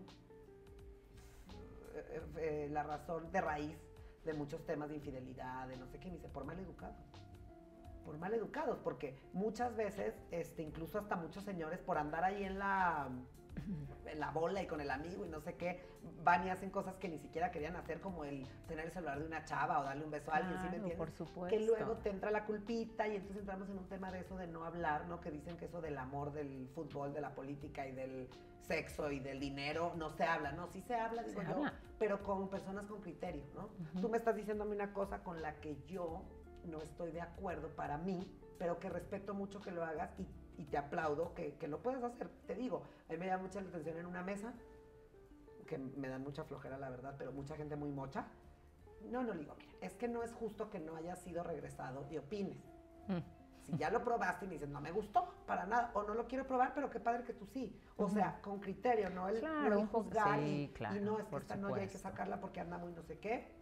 eh, 1.93 2.21
eh, 2.37 2.69
la 2.71 2.83
razón 2.83 3.29
de 3.33 3.41
raíz 3.41 3.77
de 4.23 4.33
muchos 4.33 4.65
temas 4.65 4.87
de 4.87 4.95
infidelidad, 4.95 5.67
de 5.67 5.75
no 5.75 5.87
sé 5.87 5.99
qué, 5.99 6.07
me 6.07 6.15
dice, 6.15 6.29
por 6.29 6.45
mal 6.45 6.57
educado 6.57 6.95
por 8.05 8.17
mal 8.17 8.33
educados, 8.33 8.79
porque 8.83 9.17
muchas 9.33 9.75
veces, 9.75 10.15
este, 10.31 10.63
incluso 10.63 10.99
hasta 10.99 11.15
muchos 11.15 11.43
señores, 11.43 11.79
por 11.79 11.97
andar 11.97 12.23
ahí 12.23 12.43
en 12.43 12.59
la, 12.59 13.09
en 14.05 14.19
la 14.19 14.31
bola 14.31 14.61
y 14.61 14.67
con 14.67 14.81
el 14.81 14.91
amigo 14.91 15.25
y 15.25 15.29
no 15.29 15.41
sé 15.41 15.55
qué, 15.55 15.81
van 16.23 16.45
y 16.45 16.49
hacen 16.49 16.69
cosas 16.69 16.97
que 16.97 17.07
ni 17.07 17.19
siquiera 17.19 17.51
querían 17.51 17.75
hacer, 17.75 18.01
como 18.01 18.23
el 18.23 18.45
tener 18.67 18.85
el 18.85 18.91
celular 18.91 19.19
de 19.19 19.25
una 19.25 19.43
chava 19.45 19.79
o 19.79 19.83
darle 19.83 20.03
un 20.03 20.11
beso 20.11 20.31
a 20.31 20.37
alguien, 20.37 20.55
¿sí 20.55 20.69
me 20.69 20.75
entiendes? 20.77 20.97
Por 20.97 21.11
supuesto. 21.11 21.57
Que 21.57 21.65
luego 21.65 21.97
te 21.97 22.09
entra 22.09 22.31
la 22.31 22.45
culpita 22.45 23.07
y 23.07 23.15
entonces 23.15 23.41
entramos 23.41 23.69
en 23.69 23.77
un 23.77 23.87
tema 23.87 24.11
de 24.11 24.19
eso 24.19 24.37
de 24.37 24.47
no 24.47 24.65
hablar, 24.65 25.07
¿no? 25.07 25.21
Que 25.21 25.31
dicen 25.31 25.57
que 25.57 25.65
eso 25.65 25.81
del 25.81 25.97
amor, 25.97 26.31
del 26.33 26.67
fútbol, 26.73 27.13
de 27.13 27.21
la 27.21 27.33
política 27.33 27.87
y 27.87 27.91
del 27.91 28.29
sexo 28.61 29.11
y 29.11 29.19
del 29.19 29.39
dinero 29.39 29.93
no 29.95 30.11
se 30.11 30.23
habla, 30.23 30.51
no, 30.51 30.67
sí 30.67 30.81
se 30.81 30.93
habla, 30.93 31.23
digo 31.23 31.41
yo, 31.41 31.63
pero 31.97 32.21
con 32.21 32.49
personas 32.49 32.85
con 32.85 33.01
criterio, 33.01 33.43
¿no? 33.55 33.69
Tú 33.99 34.09
me 34.09 34.17
estás 34.17 34.35
diciéndome 34.35 34.75
una 34.75 34.93
cosa 34.93 35.23
con 35.23 35.41
la 35.41 35.59
que 35.59 35.77
yo 35.87 36.23
no 36.69 36.81
estoy 36.81 37.11
de 37.11 37.21
acuerdo 37.21 37.69
para 37.75 37.97
mí, 37.97 38.31
pero 38.57 38.79
que 38.79 38.89
respeto 38.89 39.33
mucho 39.33 39.61
que 39.61 39.71
lo 39.71 39.83
hagas 39.83 40.11
y, 40.17 40.65
te 40.65 40.77
aplaudo 40.77 41.33
que, 41.33 41.55
lo 41.67 41.81
puedes 41.81 42.03
hacer. 42.03 42.29
Te 42.45 42.53
digo, 42.53 42.83
a 43.07 43.13
mí 43.13 43.17
me 43.17 43.27
llama 43.27 43.43
mucha 43.43 43.59
atención 43.61 43.97
en 43.97 44.05
una 44.05 44.23
mesa, 44.23 44.53
que 45.65 45.77
me 45.77 46.09
dan 46.09 46.21
mucha 46.21 46.43
flojera 46.43 46.77
la 46.77 46.89
verdad, 46.89 47.15
pero 47.17 47.31
mucha 47.31 47.55
gente 47.55 47.75
muy 47.77 47.91
mocha. 47.91 48.27
No, 49.09 49.23
no 49.23 49.33
digo, 49.33 49.55
mira, 49.57 49.71
es 49.81 49.93
que 49.93 50.09
no 50.09 50.23
es 50.23 50.33
justo 50.33 50.69
que 50.69 50.79
no 50.79 50.97
hayas 50.97 51.19
sido 51.19 51.43
regresado 51.43 52.05
y 52.11 52.17
opines. 52.17 52.57
Mm. 53.07 53.19
Si 53.61 53.77
ya 53.77 53.89
lo 53.89 54.03
probaste 54.03 54.45
y 54.45 54.47
me 54.49 54.55
dices, 54.55 54.67
no 54.67 54.81
me 54.81 54.91
gustó 54.91 55.33
para 55.45 55.65
nada, 55.65 55.91
o 55.93 56.03
no 56.03 56.13
lo 56.13 56.27
quiero 56.27 56.45
probar, 56.45 56.73
pero 56.73 56.89
qué 56.89 56.99
padre 56.99 57.23
que 57.23 57.33
tú 57.33 57.45
sí. 57.45 57.79
O 57.95 58.09
sea, 58.09 58.41
con 58.41 58.59
criterio, 58.59 59.09
no 59.09 59.29
el, 59.29 59.39
claro, 59.39 59.87
juzgar 59.87 60.41
y, 60.43 60.73
no 61.01 61.19
es 61.19 61.25
que 61.25 61.37
esta 61.37 61.55
no 61.55 61.73
hay 61.73 61.87
que 61.87 61.97
sacarla 61.97 62.41
porque 62.41 62.59
anda 62.59 62.77
muy 62.77 62.91
no 62.91 63.03
sé 63.03 63.17
qué 63.19 63.58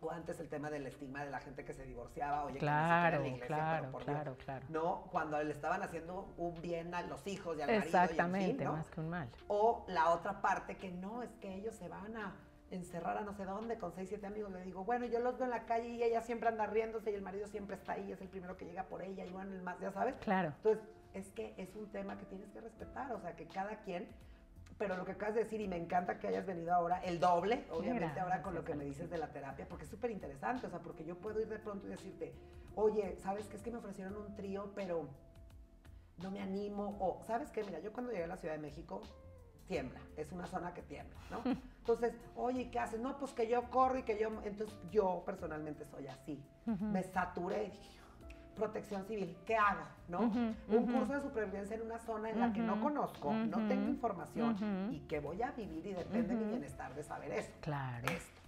o 0.00 0.10
antes 0.10 0.38
el 0.40 0.48
tema 0.48 0.70
del 0.70 0.86
estigma 0.86 1.24
de 1.24 1.30
la 1.30 1.40
gente 1.40 1.64
que 1.64 1.74
se 1.74 1.84
divorciaba, 1.84 2.44
oye, 2.44 2.58
claro, 2.58 3.22
que 3.22 3.40
claro, 3.40 3.92
claro, 4.04 4.36
claro. 4.36 4.66
No, 4.68 5.08
cuando 5.10 5.42
le 5.42 5.52
estaban 5.52 5.82
haciendo 5.82 6.32
un 6.36 6.60
bien 6.60 6.94
a 6.94 7.02
los 7.02 7.26
hijos 7.26 7.58
y 7.58 7.62
al 7.62 7.70
Exactamente, 7.70 8.64
marido. 8.64 8.70
¿no? 8.70 8.76
más 8.76 8.90
que 8.90 9.00
un 9.00 9.08
mal. 9.08 9.28
O 9.48 9.84
la 9.88 10.10
otra 10.10 10.40
parte 10.40 10.76
que 10.76 10.90
no, 10.90 11.22
es 11.22 11.30
que 11.40 11.54
ellos 11.54 11.74
se 11.74 11.88
van 11.88 12.16
a 12.16 12.36
encerrar 12.70 13.16
a 13.16 13.22
no 13.22 13.32
sé 13.32 13.44
dónde 13.44 13.78
con 13.78 13.92
seis, 13.92 14.08
siete 14.08 14.26
amigos. 14.26 14.52
Le 14.52 14.62
digo, 14.62 14.84
bueno, 14.84 15.06
yo 15.06 15.20
los 15.20 15.36
veo 15.36 15.46
en 15.46 15.50
la 15.50 15.64
calle 15.64 15.88
y 15.88 16.02
ella 16.02 16.20
siempre 16.20 16.48
anda 16.48 16.66
riéndose 16.66 17.10
y 17.10 17.14
el 17.14 17.22
marido 17.22 17.46
siempre 17.46 17.76
está 17.76 17.92
ahí, 17.92 18.12
es 18.12 18.20
el 18.20 18.28
primero 18.28 18.56
que 18.56 18.66
llega 18.66 18.84
por 18.84 19.02
ella 19.02 19.24
y 19.24 19.30
bueno, 19.30 19.52
el 19.52 19.62
más, 19.62 19.78
ya 19.80 19.90
sabes. 19.90 20.14
Claro. 20.16 20.52
Entonces, 20.56 20.84
es 21.14 21.30
que 21.32 21.54
es 21.56 21.74
un 21.74 21.86
tema 21.90 22.18
que 22.18 22.26
tienes 22.26 22.50
que 22.50 22.60
respetar, 22.60 23.12
o 23.12 23.20
sea, 23.20 23.34
que 23.34 23.46
cada 23.46 23.76
quien 23.80 24.08
pero 24.78 24.96
lo 24.96 25.04
que 25.04 25.12
acabas 25.12 25.34
de 25.34 25.42
decir, 25.42 25.60
y 25.60 25.68
me 25.68 25.76
encanta 25.76 26.18
que 26.18 26.28
hayas 26.28 26.46
venido 26.46 26.72
ahora, 26.72 27.02
el 27.02 27.18
doble, 27.18 27.66
obviamente 27.70 28.20
ahora 28.20 28.42
con 28.42 28.54
lo 28.54 28.64
que 28.64 28.74
me 28.74 28.84
dices 28.84 29.10
de 29.10 29.18
la 29.18 29.28
terapia, 29.28 29.66
porque 29.68 29.84
es 29.84 29.90
súper 29.90 30.10
interesante, 30.10 30.68
o 30.68 30.70
sea, 30.70 30.78
porque 30.78 31.04
yo 31.04 31.18
puedo 31.18 31.40
ir 31.40 31.48
de 31.48 31.58
pronto 31.58 31.86
y 31.86 31.90
decirte, 31.90 32.32
oye, 32.76 33.16
¿sabes 33.16 33.48
qué? 33.48 33.56
Es 33.56 33.62
que 33.62 33.72
me 33.72 33.78
ofrecieron 33.78 34.16
un 34.16 34.34
trío, 34.36 34.70
pero 34.74 35.08
no 36.22 36.30
me 36.30 36.40
animo, 36.40 36.96
o, 37.00 37.22
¿sabes 37.24 37.50
qué? 37.50 37.64
Mira, 37.64 37.80
yo 37.80 37.92
cuando 37.92 38.12
llegué 38.12 38.24
a 38.24 38.28
la 38.28 38.36
Ciudad 38.36 38.54
de 38.54 38.60
México, 38.60 39.02
tiembla, 39.66 40.00
es 40.16 40.30
una 40.32 40.46
zona 40.46 40.72
que 40.72 40.82
tiembla, 40.82 41.18
¿no? 41.30 41.42
Entonces, 41.80 42.14
oye, 42.36 42.70
¿qué 42.70 42.78
haces? 42.78 43.00
No, 43.00 43.18
pues 43.18 43.32
que 43.32 43.48
yo 43.48 43.68
corro 43.70 43.98
y 43.98 44.02
que 44.02 44.18
yo, 44.18 44.28
entonces 44.44 44.76
yo 44.90 45.22
personalmente 45.24 45.84
soy 45.84 46.06
así. 46.06 46.44
Me 46.66 47.02
saturé 47.02 47.64
y 47.64 47.70
dije, 47.70 47.98
protección 48.58 49.06
civil, 49.06 49.36
¿qué 49.46 49.56
hago? 49.56 49.84
¿No? 50.08 50.20
Un 50.20 50.86
curso 50.92 51.14
de 51.14 51.22
supervivencia 51.22 51.76
en 51.76 51.82
una 51.82 51.98
zona 51.98 52.30
en 52.30 52.40
la 52.40 52.52
que 52.52 52.60
no 52.60 52.80
conozco, 52.80 53.32
no 53.32 53.66
tengo 53.68 53.88
información 53.88 54.90
y 54.92 55.00
que 55.00 55.20
voy 55.20 55.42
a 55.42 55.52
vivir 55.52 55.86
y 55.86 55.92
depende 55.94 56.34
de 56.34 56.36
mi 56.36 56.44
bienestar 56.50 56.94
de 56.94 57.02
saber 57.02 57.32
eso. 57.32 57.50
Claro. 57.60 58.06
Esto. 58.08 58.42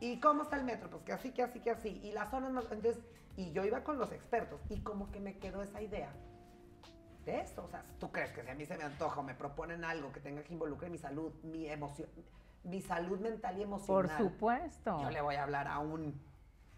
¿Y 0.00 0.20
cómo 0.20 0.42
está 0.42 0.56
el 0.56 0.64
metro? 0.64 0.90
Pues 0.90 1.02
que 1.02 1.12
así, 1.12 1.30
que 1.32 1.42
así, 1.42 1.60
que 1.60 1.70
así. 1.70 2.00
Y 2.02 2.12
las 2.12 2.30
zonas 2.30 2.52
más. 2.52 2.64
Entonces, 2.70 3.02
y 3.36 3.50
yo 3.52 3.64
iba 3.64 3.82
con 3.82 3.98
los 3.98 4.12
expertos 4.12 4.60
y 4.68 4.80
como 4.80 5.10
que 5.10 5.20
me 5.20 5.38
quedó 5.38 5.62
esa 5.62 5.80
idea 5.80 6.12
de 7.24 7.40
esto. 7.40 7.64
O 7.64 7.68
sea, 7.68 7.82
¿tú 7.98 8.10
crees 8.12 8.30
que 8.32 8.42
si 8.42 8.48
a 8.50 8.54
mí 8.54 8.66
se 8.66 8.76
me 8.76 8.84
antoja 8.84 9.20
o 9.20 9.22
me 9.22 9.34
proponen 9.34 9.84
algo 9.84 10.12
que 10.12 10.20
tenga 10.20 10.42
que 10.42 10.52
involucrar 10.52 10.90
mi 10.90 10.98
salud, 10.98 11.32
mi 11.42 11.66
emoción, 11.66 12.08
mi 12.64 12.80
salud 12.80 13.18
mental 13.20 13.58
y 13.58 13.62
emocional? 13.62 14.16
Por 14.16 14.30
supuesto. 14.30 15.00
Yo 15.02 15.10
le 15.10 15.20
voy 15.20 15.36
a 15.36 15.42
hablar 15.42 15.66
a 15.66 15.78
un 15.78 16.20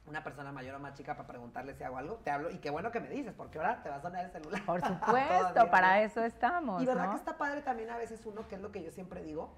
una 0.09 0.25
persona 0.25 0.53
mayor 0.53 0.75
o 0.75 0.79
más 0.79 0.95
chica 0.95 1.17
para 1.17 1.29
preguntarle 1.29 1.75
si 1.75 1.85
hago 1.85 1.99
algo, 1.99 2.17
te 2.17 2.31
hablo 2.31 2.51
y 2.51 2.59
qué 2.59 2.71
bueno 2.71 2.91
que 2.91 3.01
me 3.01 3.09
dices, 3.09 3.35
porque 3.35 3.59
ahora 3.59 3.83
te 3.83 3.89
va 3.89 3.97
a 3.97 4.03
sonar 4.03 4.25
el 4.25 4.31
celular. 4.33 4.65
Por 4.65 4.81
supuesto, 4.87 5.71
para 5.71 6.03
eso 6.03 6.23
estamos. 6.23 6.83
Y 6.83 6.87
verdad 6.87 7.11
que 7.11 7.17
está 7.17 7.37
padre 7.37 7.63
también 7.63 7.91
a 7.91 7.97
veces 7.97 8.25
uno, 8.27 8.49
que 8.49 8.57
es 8.57 8.61
lo 8.61 8.73
que 8.73 8.83
yo 8.83 8.91
siempre 8.91 9.23
digo, 9.23 9.55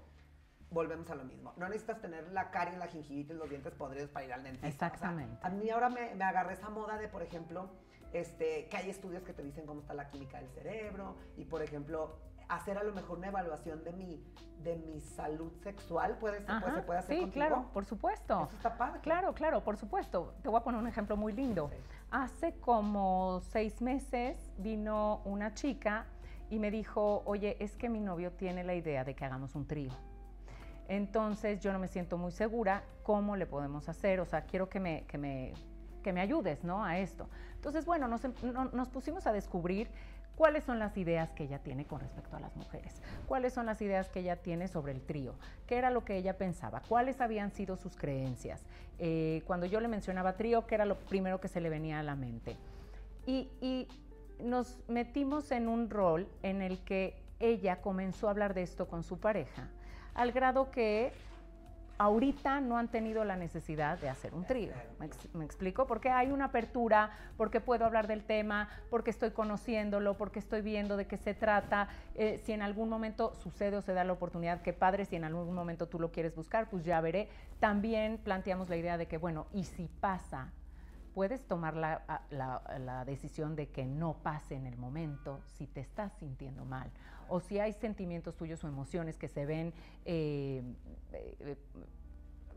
volvemos 0.69 1.09
a 1.09 1.15
lo 1.15 1.23
mismo. 1.23 1.53
No 1.57 1.67
necesitas 1.67 2.01
tener 2.01 2.31
la 2.31 2.51
cara 2.51 2.73
y 2.73 2.77
la 2.77 2.87
gingivitis, 2.87 3.35
los 3.35 3.49
dientes 3.49 3.73
podridos 3.73 4.09
para 4.09 4.25
ir 4.25 4.33
al 4.33 4.43
dentista. 4.43 4.67
Exactamente. 4.67 5.37
a 5.41 5.49
mí 5.49 5.69
ahora 5.69 5.89
me, 5.89 6.15
me 6.15 6.23
agarré 6.23 6.53
esa 6.53 6.69
moda 6.69 6.97
de, 6.97 7.07
por 7.07 7.21
ejemplo, 7.21 7.69
este, 8.13 8.67
que 8.67 8.77
hay 8.77 8.89
estudios 8.89 9.23
que 9.23 9.33
te 9.33 9.43
dicen 9.43 9.65
cómo 9.65 9.81
está 9.81 9.93
la 9.93 10.09
química 10.09 10.37
del 10.37 10.49
cerebro 10.49 11.15
y, 11.37 11.45
por 11.45 11.61
ejemplo, 11.61 12.17
hacer 12.51 12.77
a 12.77 12.83
lo 12.83 12.93
mejor 12.93 13.17
una 13.17 13.27
evaluación 13.27 13.83
de 13.83 13.93
mi, 13.93 14.21
de 14.61 14.75
mi 14.75 14.99
salud 14.99 15.53
sexual, 15.63 16.17
puede 16.19 16.45
ser, 16.45 16.73
se 16.75 16.81
puede 16.81 16.99
hacer 16.99 17.17
Sí, 17.17 17.29
claro, 17.31 17.69
por 17.73 17.85
supuesto. 17.85 18.43
Eso 18.43 18.55
está 18.57 18.77
padre. 18.77 18.99
Claro, 19.01 19.33
claro, 19.33 19.63
por 19.63 19.77
supuesto. 19.77 20.35
Te 20.43 20.49
voy 20.49 20.59
a 20.59 20.63
poner 20.63 20.79
un 20.79 20.87
ejemplo 20.87 21.15
muy 21.15 21.31
lindo. 21.31 21.71
Hace 22.11 22.53
como 22.59 23.39
seis 23.51 23.81
meses 23.81 24.51
vino 24.57 25.21
una 25.23 25.53
chica 25.53 26.05
y 26.49 26.59
me 26.59 26.71
dijo, 26.71 27.23
oye, 27.25 27.55
es 27.61 27.77
que 27.77 27.87
mi 27.87 28.01
novio 28.01 28.33
tiene 28.33 28.65
la 28.65 28.75
idea 28.75 29.05
de 29.05 29.15
que 29.15 29.23
hagamos 29.23 29.55
un 29.55 29.65
trío. 29.65 29.91
Entonces 30.89 31.61
yo 31.61 31.71
no 31.71 31.79
me 31.79 31.87
siento 31.87 32.17
muy 32.17 32.33
segura 32.33 32.83
cómo 33.03 33.37
le 33.37 33.45
podemos 33.45 33.87
hacer, 33.87 34.19
o 34.19 34.25
sea, 34.25 34.41
quiero 34.41 34.67
que 34.67 34.81
me, 34.81 35.05
que 35.05 35.17
me, 35.17 35.53
que 36.03 36.11
me 36.11 36.19
ayudes, 36.19 36.65
¿no? 36.65 36.83
A 36.83 36.99
esto. 36.99 37.29
Entonces, 37.55 37.85
bueno, 37.85 38.09
nos, 38.09 38.25
em, 38.25 38.33
nos 38.73 38.89
pusimos 38.89 39.25
a 39.25 39.31
descubrir 39.31 39.89
cuáles 40.35 40.63
son 40.63 40.79
las 40.79 40.97
ideas 40.97 41.31
que 41.31 41.43
ella 41.43 41.59
tiene 41.59 41.85
con 41.85 41.99
respecto 41.99 42.35
a 42.35 42.39
las 42.39 42.55
mujeres, 42.55 43.01
cuáles 43.27 43.53
son 43.53 43.65
las 43.65 43.81
ideas 43.81 44.09
que 44.09 44.21
ella 44.21 44.37
tiene 44.37 44.67
sobre 44.67 44.91
el 44.91 45.01
trío, 45.01 45.35
qué 45.67 45.77
era 45.77 45.89
lo 45.91 46.03
que 46.03 46.17
ella 46.17 46.37
pensaba, 46.37 46.81
cuáles 46.87 47.21
habían 47.21 47.51
sido 47.51 47.77
sus 47.77 47.95
creencias. 47.95 48.65
Eh, 48.99 49.43
cuando 49.45 49.65
yo 49.65 49.79
le 49.79 49.87
mencionaba 49.87 50.33
trío, 50.33 50.65
qué 50.65 50.75
era 50.75 50.85
lo 50.85 50.97
primero 50.97 51.39
que 51.39 51.47
se 51.47 51.61
le 51.61 51.69
venía 51.69 51.99
a 51.99 52.03
la 52.03 52.15
mente. 52.15 52.55
Y, 53.25 53.49
y 53.61 53.87
nos 54.43 54.79
metimos 54.87 55.51
en 55.51 55.67
un 55.67 55.89
rol 55.89 56.27
en 56.43 56.61
el 56.61 56.79
que 56.79 57.21
ella 57.39 57.81
comenzó 57.81 58.27
a 58.27 58.31
hablar 58.31 58.53
de 58.53 58.63
esto 58.63 58.87
con 58.87 59.03
su 59.03 59.19
pareja, 59.19 59.69
al 60.13 60.31
grado 60.31 60.71
que 60.71 61.13
ahorita 62.01 62.61
no 62.61 62.79
han 62.79 62.87
tenido 62.87 63.23
la 63.23 63.35
necesidad 63.35 63.99
de 63.99 64.09
hacer 64.09 64.33
un 64.33 64.43
trío. 64.43 64.73
¿Me, 65.33 65.45
explico? 65.45 65.85
Porque 65.85 66.09
hay 66.09 66.31
una 66.31 66.45
apertura, 66.45 67.11
porque 67.37 67.61
puedo 67.61 67.85
hablar 67.85 68.07
del 68.07 68.23
tema, 68.23 68.69
porque 68.89 69.11
estoy 69.11 69.29
conociéndolo, 69.29 70.17
porque 70.17 70.39
estoy 70.39 70.63
viendo 70.63 70.97
de 70.97 71.05
qué 71.05 71.17
se 71.17 71.35
trata. 71.35 71.89
Eh, 72.15 72.41
si 72.43 72.53
en 72.53 72.63
algún 72.63 72.89
momento 72.89 73.35
sucede 73.35 73.77
o 73.77 73.83
se 73.83 73.93
da 73.93 74.03
la 74.03 74.13
oportunidad, 74.13 74.63
qué 74.63 74.73
padre, 74.73 75.05
si 75.05 75.15
en 75.15 75.25
algún 75.25 75.53
momento 75.53 75.87
tú 75.87 75.99
lo 75.99 76.11
quieres 76.11 76.35
buscar, 76.35 76.71
pues 76.71 76.83
ya 76.85 76.99
veré. 77.01 77.29
También 77.59 78.17
planteamos 78.17 78.67
la 78.67 78.77
idea 78.77 78.97
de 78.97 79.07
que, 79.07 79.19
bueno, 79.19 79.45
y 79.53 79.65
si 79.65 79.87
pasa, 79.87 80.51
puedes 81.13 81.45
tomar 81.45 81.75
la, 81.75 82.01
la, 82.31 83.05
decisión 83.05 83.55
de 83.55 83.69
que 83.69 83.85
no 83.85 84.13
pase 84.23 84.55
en 84.55 84.65
el 84.65 84.75
momento 84.75 85.39
si 85.45 85.67
te 85.67 85.81
estás 85.81 86.13
sintiendo 86.13 86.65
mal 86.65 86.89
o 87.29 87.39
si 87.39 87.59
hay 87.59 87.73
sentimientos 87.73 88.35
tuyos 88.35 88.63
o 88.63 88.67
emociones 88.67 89.17
que 89.17 89.27
se 89.27 89.45
ven 89.45 89.73
eh, 90.05 90.63
eh, 91.13 91.57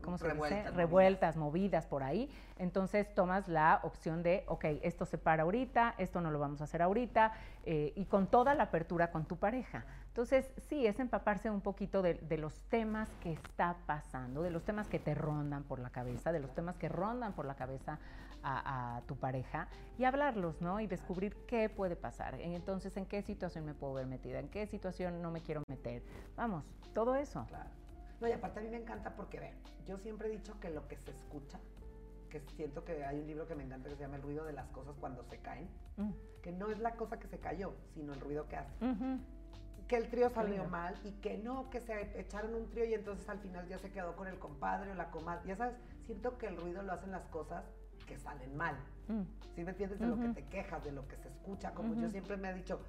¿cómo 0.05 0.17
se 0.17 0.27
revueltas, 0.27 0.63
dice? 0.65 0.75
revueltas, 0.75 1.35
movidas 1.35 1.87
por 1.87 2.03
ahí. 2.03 2.29
Entonces 2.57 3.13
tomas 3.13 3.47
la 3.47 3.81
opción 3.83 4.23
de, 4.23 4.45
ok, 4.47 4.65
esto 4.83 5.05
se 5.05 5.17
para 5.17 5.43
ahorita, 5.43 5.95
esto 5.97 6.21
no 6.21 6.31
lo 6.31 6.39
vamos 6.39 6.61
a 6.61 6.65
hacer 6.65 6.81
ahorita, 6.81 7.33
eh, 7.65 7.91
y 7.95 8.05
con 8.05 8.27
toda 8.27 8.53
la 8.53 8.63
apertura 8.63 9.11
con 9.11 9.25
tu 9.25 9.37
pareja. 9.37 9.85
Entonces, 10.07 10.49
sí, 10.69 10.87
es 10.87 10.99
empaparse 10.99 11.49
un 11.49 11.59
poquito 11.59 12.01
de, 12.01 12.37
los 12.37 12.61
temas 12.69 13.09
que 13.21 13.33
está 13.33 13.75
pasando, 13.85 14.43
de 14.43 14.51
los 14.51 14.63
temas 14.63 14.87
que 14.87 14.99
te 14.99 15.13
rondan 15.13 15.63
por 15.63 15.79
la 15.79 15.89
cabeza, 15.89 16.31
de 16.31 16.39
los 16.39 16.53
temas 16.53 16.77
que 16.77 16.87
rondan 16.87 17.33
por 17.33 17.45
la 17.45 17.55
cabeza 17.55 17.99
a, 18.45 19.01
tu 19.07 19.15
pareja 19.15 19.67
y 19.97 20.03
hablarlos, 20.03 20.61
¿no? 20.61 20.79
Y 20.79 20.87
descubrir 20.87 21.35
qué 21.47 21.69
puede 21.69 21.95
pasar. 21.95 22.39
Entonces, 22.39 22.95
¿en 22.97 23.05
qué 23.05 23.21
situación 23.21 23.65
me 23.65 23.73
puedo 23.73 23.93
ver 23.93 24.05
metida? 24.05 24.39
¿En 24.39 24.49
qué 24.49 24.67
situación 24.67 25.21
no 25.21 25.31
me 25.31 25.41
quiero 25.41 25.63
meter? 25.67 26.03
Vamos, 26.35 26.63
todo 26.93 27.15
eso. 27.15 27.45
Claro. 27.47 27.69
No, 28.21 28.27
y 28.27 28.31
aparte 28.31 28.59
a 28.59 28.63
mí 28.63 28.69
me 28.69 28.77
encanta 28.77 29.15
porque, 29.15 29.39
ve, 29.39 29.53
yo 29.85 29.97
siempre 29.97 30.29
he 30.29 30.31
dicho 30.31 30.59
que 30.59 30.69
lo 30.69 30.87
que 30.87 30.97
se 30.97 31.11
escucha, 31.11 31.59
que 32.29 32.39
siento 32.55 32.85
que 32.85 33.03
hay 33.03 33.19
un 33.19 33.27
libro 33.27 33.47
que 33.47 33.55
me 33.55 33.63
encanta 33.63 33.89
que 33.89 33.95
se 33.95 34.01
llama 34.01 34.15
El 34.17 34.21
ruido 34.21 34.45
de 34.45 34.53
las 34.53 34.67
cosas 34.69 34.95
cuando 34.99 35.23
se 35.23 35.39
caen, 35.39 35.69
mm. 35.97 36.11
que 36.41 36.51
no 36.51 36.69
es 36.69 36.79
la 36.79 36.95
cosa 36.95 37.19
que 37.19 37.27
se 37.27 37.39
cayó, 37.39 37.73
sino 37.93 38.13
el 38.13 38.21
ruido 38.21 38.47
que 38.47 38.57
hace. 38.57 38.73
Que 39.87 39.97
el 39.97 40.09
trío 40.09 40.31
salió 40.31 40.65
mal 40.65 40.95
y 41.03 41.11
que 41.21 41.37
no, 41.37 41.69
que 41.69 41.79
se 41.79 42.19
echaron 42.19 42.55
un 42.55 42.69
trío 42.71 42.85
y 42.85 42.95
entonces 42.95 43.29
al 43.29 43.37
final 43.39 43.67
ya 43.67 43.77
se 43.77 43.91
quedó 43.91 44.15
con 44.15 44.27
el 44.27 44.39
compadre 44.39 44.91
o 44.91 44.95
la 44.95 45.11
comadre. 45.11 45.47
Ya 45.47 45.55
sabes, 45.55 45.75
siento 46.05 46.39
que 46.39 46.47
el 46.47 46.57
ruido 46.57 46.81
lo 46.81 46.93
hacen 46.93 47.11
las 47.11 47.27
cosas 47.27 47.63
que 48.05 48.17
salen 48.17 48.55
mal. 48.55 48.75
Mm. 49.07 49.21
¿Sí 49.55 49.63
me 49.63 49.71
entiendes? 49.71 49.99
De 49.99 50.07
lo 50.07 50.19
que 50.19 50.29
te 50.29 50.45
quejas, 50.47 50.83
de 50.83 50.91
lo 50.91 51.07
que 51.07 51.17
se 51.17 51.29
escucha. 51.29 51.73
Como 51.73 51.95
yo 51.95 52.09
siempre 52.09 52.37
me 52.37 52.49
he 52.49 52.53
dicho, 52.53 52.79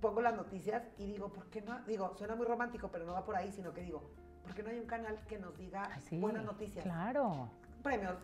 pongo 0.00 0.20
las 0.20 0.34
noticias 0.34 0.82
y 0.98 1.06
digo, 1.06 1.32
¿por 1.32 1.48
qué 1.50 1.62
no? 1.62 1.80
Digo, 1.86 2.14
suena 2.16 2.34
muy 2.34 2.46
romántico, 2.46 2.88
pero 2.90 3.04
no 3.04 3.12
va 3.12 3.24
por 3.24 3.36
ahí, 3.36 3.52
sino 3.52 3.72
que 3.72 3.82
digo, 3.82 4.10
porque 4.42 4.62
no 4.62 4.70
hay 4.70 4.78
un 4.78 4.86
canal 4.86 5.18
que 5.26 5.38
nos 5.38 5.56
diga 5.58 5.88
buenas 6.12 6.44
noticias? 6.44 6.84
Claro. 6.84 7.50
Premios, 7.82 8.16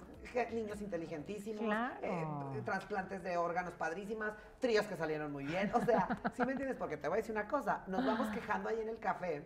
niños 0.53 0.81
inteligentísimos, 0.81 1.65
claro. 1.65 1.99
Eh, 2.03 2.63
trasplantes 2.65 3.23
de 3.23 3.37
órganos 3.37 3.75
padrísimas, 3.75 4.33
tríos 4.59 4.87
que 4.87 4.97
salieron 4.97 5.31
muy 5.31 5.45
bien. 5.45 5.71
O 5.75 5.81
sea, 5.85 6.09
¿sí 6.35 6.45
me 6.45 6.53
entiendes? 6.53 6.77
Porque 6.77 6.97
te 6.97 7.09
voy 7.09 7.17
a 7.17 7.19
decir 7.19 7.35
una 7.35 7.47
cosa, 7.47 7.85
nos 7.87 8.05
vamos 8.05 8.29
quejando 8.31 8.69
ahí 8.69 8.81
en 8.81 8.89
el 8.89 8.99
café 8.99 9.45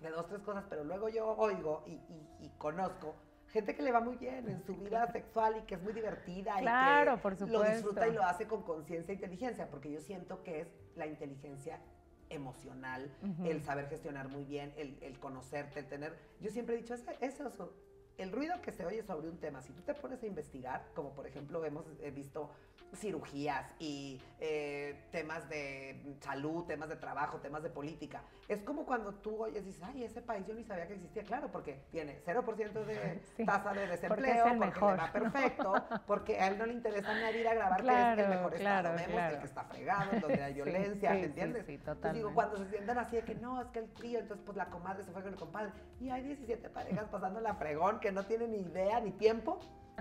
de 0.00 0.10
dos, 0.10 0.26
tres 0.28 0.42
cosas, 0.42 0.64
pero 0.68 0.84
luego 0.84 1.08
yo 1.08 1.26
oigo 1.36 1.82
y, 1.86 1.92
y, 2.40 2.50
conozco 2.58 3.16
gente 3.54 3.76
que 3.76 3.82
le 3.82 3.92
va 3.92 4.00
muy 4.00 4.16
bien 4.16 4.48
en 4.48 4.60
su 4.64 4.74
vida 4.74 5.06
sexual 5.12 5.56
y 5.58 5.62
que 5.62 5.76
es 5.76 5.82
muy 5.82 5.92
divertida 5.92 6.56
claro, 6.58 7.12
y 7.12 7.14
que 7.14 7.22
por 7.22 7.48
lo 7.48 7.62
disfruta 7.62 8.08
y 8.08 8.12
lo 8.12 8.24
hace 8.24 8.48
con 8.48 8.62
conciencia 8.62 9.12
e 9.12 9.14
inteligencia, 9.14 9.70
porque 9.70 9.92
yo 9.92 10.00
siento 10.00 10.42
que 10.42 10.62
es 10.62 10.68
la 10.96 11.06
inteligencia 11.06 11.78
emocional, 12.30 13.08
el 13.44 13.62
saber 13.62 13.88
gestionar 13.88 14.28
muy 14.28 14.44
bien, 14.44 14.74
el, 14.76 15.20
conocerte, 15.20 15.78
el 15.78 15.86
tener... 15.86 16.18
Yo 16.40 16.50
siempre 16.50 16.74
he 16.74 16.78
dicho, 16.78 16.94
ese, 16.94 17.16
eso, 17.20 17.72
el 18.18 18.32
ruido 18.32 18.60
que 18.60 18.72
se 18.72 18.84
oye 18.86 19.04
sobre 19.04 19.28
un 19.28 19.38
tema, 19.38 19.62
si 19.62 19.72
tú 19.72 19.82
te 19.82 19.94
pones 19.94 20.20
a 20.24 20.26
investigar, 20.26 20.88
como 20.92 21.14
por 21.14 21.24
ejemplo 21.24 21.64
hemos 21.64 21.84
visto 22.12 22.50
cirugías 22.94 23.74
y 23.78 24.20
eh, 24.40 25.06
temas 25.10 25.48
de 25.48 26.16
salud, 26.20 26.64
temas 26.64 26.88
de 26.88 26.96
trabajo, 26.96 27.38
temas 27.38 27.62
de 27.62 27.70
política. 27.70 28.22
Es 28.48 28.62
como 28.62 28.84
cuando 28.84 29.14
tú 29.14 29.42
oyes 29.42 29.62
y 29.62 29.66
dices, 29.66 29.82
ay, 29.82 30.04
ese 30.04 30.20
país 30.20 30.46
yo 30.46 30.54
ni 30.54 30.64
sabía 30.64 30.86
que 30.86 30.94
existía. 30.94 31.22
Claro, 31.22 31.50
porque 31.50 31.84
tiene 31.90 32.20
0% 32.24 32.84
de 32.84 33.22
tasa 33.44 33.72
de 33.72 33.86
desempleo, 33.86 34.44
porque, 34.58 34.80
le 34.80 34.96
va 34.96 35.12
perfecto, 35.12 35.74
porque 36.06 36.38
a 36.38 36.48
él 36.48 36.58
no 36.58 36.66
le 36.66 36.74
interesa 36.74 37.14
nadie 37.14 37.40
ir 37.40 37.48
a 37.48 37.54
grabar 37.54 37.82
que 37.82 38.22
es 38.22 38.26
el 38.26 38.28
mejor 38.28 38.54
estado. 38.54 38.96
Vemos 38.96 39.32
el 39.32 39.38
que 39.38 39.46
está 39.46 39.64
fregado, 39.64 40.20
donde 40.20 40.42
hay 40.42 40.54
violencia, 40.54 41.10
¿me 41.10 41.24
entiendes? 41.24 41.66
Sí, 41.66 41.74
entonces 41.74 42.12
digo, 42.12 42.34
cuando 42.34 42.58
se 42.58 42.68
sientan 42.68 42.98
así 42.98 43.16
de 43.16 43.22
que 43.22 43.34
no, 43.34 43.60
es 43.60 43.68
que 43.68 43.78
el 43.78 43.88
tío, 43.94 44.18
entonces 44.18 44.44
pues 44.44 44.56
la 44.56 44.66
comadre 44.66 45.02
se 45.04 45.12
fue 45.12 45.22
con 45.22 45.32
el 45.32 45.38
compadre. 45.38 45.72
Y 46.00 46.10
hay 46.10 46.22
17 46.22 46.68
parejas 46.70 47.08
pasando 47.10 47.40
la 47.40 47.54
fregón 47.54 48.00
que 48.00 48.12
no 48.12 48.24
tienen 48.24 48.52
ni 48.52 48.58
idea 48.58 49.00
ni 49.00 49.12
tiempo 49.12 49.58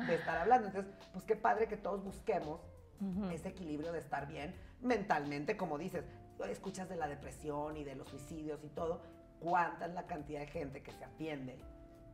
de 0.08 0.16
estar 0.16 0.38
hablando. 0.38 0.68
Entonces, 0.68 0.94
pues 1.12 1.24
qué 1.26 1.36
padre 1.36 1.68
que 1.68 1.78
todos 1.78 2.04
busquemos 2.04 2.62
ese 3.32 3.50
equilibrio 3.50 3.92
de 3.92 4.00
estar 4.00 4.28
bien 4.28 4.54
mentalmente, 4.82 5.58
como 5.58 5.78
dices, 5.78 6.06
escuchas 6.50 6.90
de 6.90 6.96
la 6.96 7.08
depresión 7.08 7.78
y 7.78 7.84
de 7.84 7.96
los 7.96 8.10
suicidios 8.10 8.64
y 8.64 8.70
todo, 8.70 9.02
cuánta 9.40 9.86
es 9.86 9.94
la 9.94 10.08
cantidad 10.08 10.42
de 10.42 10.48
gente 10.48 10.82
que 10.84 10.92
se 10.92 11.04
atiende, 11.04 11.58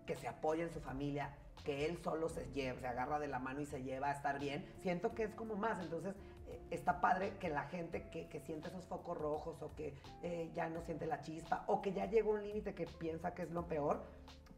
que 0.06 0.16
se 0.16 0.28
apoya 0.28 0.64
en 0.64 0.72
su 0.72 0.80
familia, 0.80 1.36
que 1.64 1.86
él 1.86 1.98
solo 2.04 2.30
se 2.30 2.52
lleva, 2.52 2.80
se 2.80 2.88
agarra 2.88 3.20
de 3.20 3.28
la 3.28 3.40
mano 3.40 3.62
y 3.62 3.66
se 3.66 3.84
lleva 3.84 4.10
a 4.10 4.14
estar 4.14 4.40
bien, 4.40 4.66
siento 4.82 5.14
que 5.14 5.24
es 5.24 5.34
como 5.36 5.56
más, 5.56 5.80
entonces 5.80 6.16
eh, 6.48 6.60
está 6.72 7.02
padre 7.02 7.38
que 7.40 7.50
la 7.50 7.64
gente 7.64 8.10
que, 8.10 8.40
siente 8.40 8.70
esos 8.70 8.86
focos 8.86 9.18
rojos 9.18 9.62
o 9.62 9.76
que 9.76 9.94
eh, 10.24 10.52
ya 10.56 10.70
no 10.70 10.82
siente 10.82 11.06
la 11.06 11.22
chispa 11.22 11.64
o 11.68 11.82
que 11.82 11.94
ya 11.94 12.06
llegó 12.06 12.32
un 12.32 12.44
límite 12.44 12.74
que 12.74 12.86
piensa 12.86 13.34
que 13.34 13.44
es 13.44 13.52
lo 13.52 13.68
peor, 13.68 14.04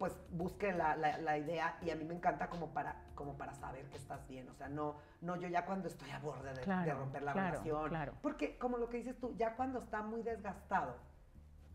pues 0.01 0.17
busque 0.31 0.73
la, 0.73 0.95
la, 0.95 1.37
idea 1.37 1.77
y 1.83 1.91
a 1.91 1.95
mí 1.95 2.03
me 2.03 2.15
encanta 2.15 2.49
como 2.49 2.73
para, 2.73 2.95
como 3.13 3.37
para 3.37 3.53
saber 3.53 3.87
que 3.91 3.97
estás 3.97 4.27
bien, 4.27 4.49
o 4.49 4.53
sea, 4.55 4.67
no, 4.67 4.95
no 5.21 5.35
yo 5.35 5.47
ya 5.47 5.63
cuando 5.63 5.87
estoy 5.87 6.09
a 6.09 6.17
borde 6.17 6.55
de, 6.55 6.91
romper 6.91 7.21
la 7.21 7.33
relación, 7.33 7.91
porque 8.23 8.57
como 8.57 8.79
lo 8.79 8.89
que 8.89 8.97
dices 8.97 9.19
tú, 9.19 9.35
ya 9.37 9.55
cuando 9.55 9.77
está 9.77 10.01
muy 10.01 10.23
desgastado, 10.23 10.95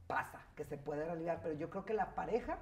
pasa, 0.08 0.40
que 0.56 0.64
se 0.64 0.76
puede 0.76 1.08
aliviar, 1.08 1.38
pero 1.40 1.54
yo 1.54 1.70
creo 1.70 1.84
que 1.84 1.94
la 1.94 2.16
pareja, 2.16 2.58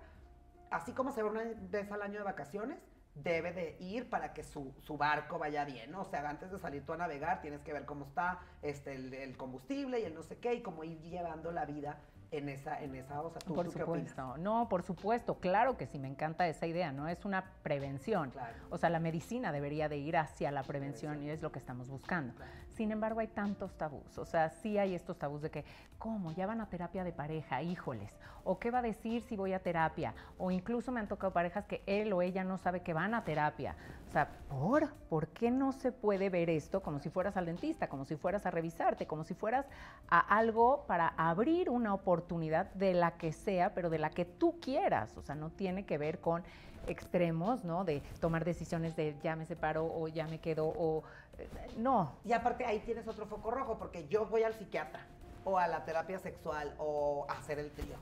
así 0.71 0.93
como 0.93 1.13
se 1.13 1.23
va 1.23 1.31
una 1.31 1.45
vez 1.71 1.91
al 1.91 2.03
año 2.03 2.19
de 2.19 2.25
vacaciones, 2.25 2.79
debe 3.15 3.55
de 3.55 3.79
ir 3.81 4.11
para 4.11 4.35
que 4.35 4.45
su, 4.45 4.75
su, 4.81 4.99
barco 4.99 5.39
vaya 5.39 5.65
bien, 5.65 5.93
¿no? 5.93 6.03
O 6.03 6.05
sea, 6.05 6.29
antes 6.29 6.51
de 6.51 6.59
salir 6.59 6.85
tú 6.85 6.93
a 6.93 6.99
navegar 6.99 7.41
tienes 7.41 7.63
que 7.63 7.73
ver 7.73 7.87
cómo 7.87 8.05
está 8.05 8.41
este, 8.61 8.97
el, 8.97 9.15
el 9.15 9.39
combustible 9.39 9.99
y 10.01 10.05
el 10.05 10.15
no 10.15 10.23
sé 10.25 10.37
qué 10.41 10.53
y 10.53 10.61
cómo 10.61 10.85
ir 10.85 11.01
llevando 11.01 11.53
la 11.53 11.65
vida 11.65 12.01
en 12.37 12.49
esa, 12.49 12.83
en 12.83 12.95
esa, 12.95 13.23
¿tú, 13.45 13.55
por 13.55 13.71
supuesto. 13.71 14.37
No, 14.39 14.69
por 14.69 14.83
supuesto, 14.83 15.37
claro 15.37 15.77
que 15.77 15.87
sí, 15.87 15.99
me 15.99 16.09
encanta 16.09 16.49
esa 16.49 16.67
idea, 16.67 16.93
¿no? 16.93 17.09
Es 17.09 17.25
una 17.25 17.45
prevención. 17.63 18.33
O 18.71 18.79
sea, 18.79 18.91
la 18.91 19.01
medicina 19.01 19.53
debería 19.53 19.89
de 19.89 19.99
ir 19.99 20.17
hacia 20.17 20.51
la 20.51 20.63
prevención, 20.63 21.23
y 21.23 21.31
es 21.31 21.43
lo 21.43 21.53
que 21.53 21.59
estamos 21.59 21.89
buscando. 21.89 22.35
Sin 22.77 22.91
embargo, 22.91 23.21
hay 23.21 23.29
tantos 23.29 23.73
tabús, 23.79 24.19
o 24.19 24.25
sea, 24.25 24.51
sí 24.51 24.79
hay 24.79 24.97
estos 24.97 25.17
tabús 25.17 25.43
de 25.43 25.51
que, 25.51 25.65
¿cómo? 25.97 26.33
Ya 26.33 26.45
van 26.45 26.61
a 26.61 26.69
terapia 26.69 27.05
de 27.05 27.13
pareja, 27.13 27.63
híjoles, 27.63 28.19
o 28.43 28.59
qué 28.59 28.73
va 28.73 28.81
a 28.81 28.83
decir 28.83 29.23
si 29.23 29.37
voy 29.37 29.53
a 29.53 29.61
terapia, 29.61 30.13
o 30.39 30.51
incluso 30.51 30.91
me 30.91 30.99
han 30.99 31.07
tocado 31.07 31.33
parejas 31.33 31.67
que 31.67 31.85
él 31.87 32.13
o 32.13 32.21
ella 32.21 32.43
no 32.43 32.59
sabe 32.59 32.83
que 32.83 32.93
van 32.93 33.15
a 33.15 33.23
terapia. 33.23 33.77
O 34.09 34.11
sea, 34.11 34.29
¿por? 34.49 34.93
¿Por 35.09 35.29
qué 35.29 35.53
no 35.53 35.71
se 35.71 35.93
puede 35.93 36.31
ver 36.31 36.51
esto 36.51 36.83
como 36.83 36.99
si 36.99 37.11
fueras 37.11 37.37
al 37.37 37.47
dentista, 37.47 37.89
como 37.89 38.05
si 38.05 38.17
fueras 38.17 38.45
a 38.45 38.51
revisarte, 38.51 39.07
como 39.07 39.23
si 39.23 39.35
fueras 39.35 39.67
a 40.09 40.19
algo 40.19 40.85
para 40.89 41.15
abrir 41.17 41.71
una 41.71 41.95
oportunidad 41.95 42.73
de 42.75 42.93
la 42.95 43.13
que 43.13 43.33
sea, 43.33 43.73
pero 43.73 43.89
de 43.89 43.99
la 43.99 44.11
que 44.11 44.25
tú 44.25 44.59
quieras? 44.61 45.17
O 45.17 45.23
sea, 45.23 45.37
no 45.37 45.51
tiene 45.51 45.87
que 45.87 45.97
ver 45.97 46.21
con 46.21 46.43
extremos, 46.87 47.65
¿no? 47.65 47.85
De 47.85 48.01
tomar 48.21 48.45
decisiones 48.45 48.97
de 48.97 49.17
ya 49.23 49.37
me 49.37 49.47
separo 49.47 49.85
o 49.85 50.09
ya 50.09 50.27
me 50.27 50.41
quedo 50.41 50.67
o 50.67 51.03
eh, 51.39 51.49
no. 51.77 52.13
Y 52.25 52.33
aparte 52.33 52.65
ahí 52.65 52.81
tienes 52.81 53.07
otro 53.09 53.27
foco 53.27 53.51
rojo 53.51 53.79
porque 53.79 54.07
yo 54.09 54.27
voy 54.27 54.43
al 54.43 54.55
psiquiatra 54.55 55.07
o 55.45 55.59
a 55.59 55.67
la 55.69 55.85
terapia 55.85 56.19
sexual 56.19 56.75
o 56.79 57.27
a 57.29 57.35
hacer 57.35 57.59
el 57.59 57.71
trío. 57.71 57.97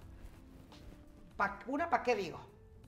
una, 1.66 1.90
¿para 1.90 2.02
qué 2.02 2.14
digo? 2.14 2.38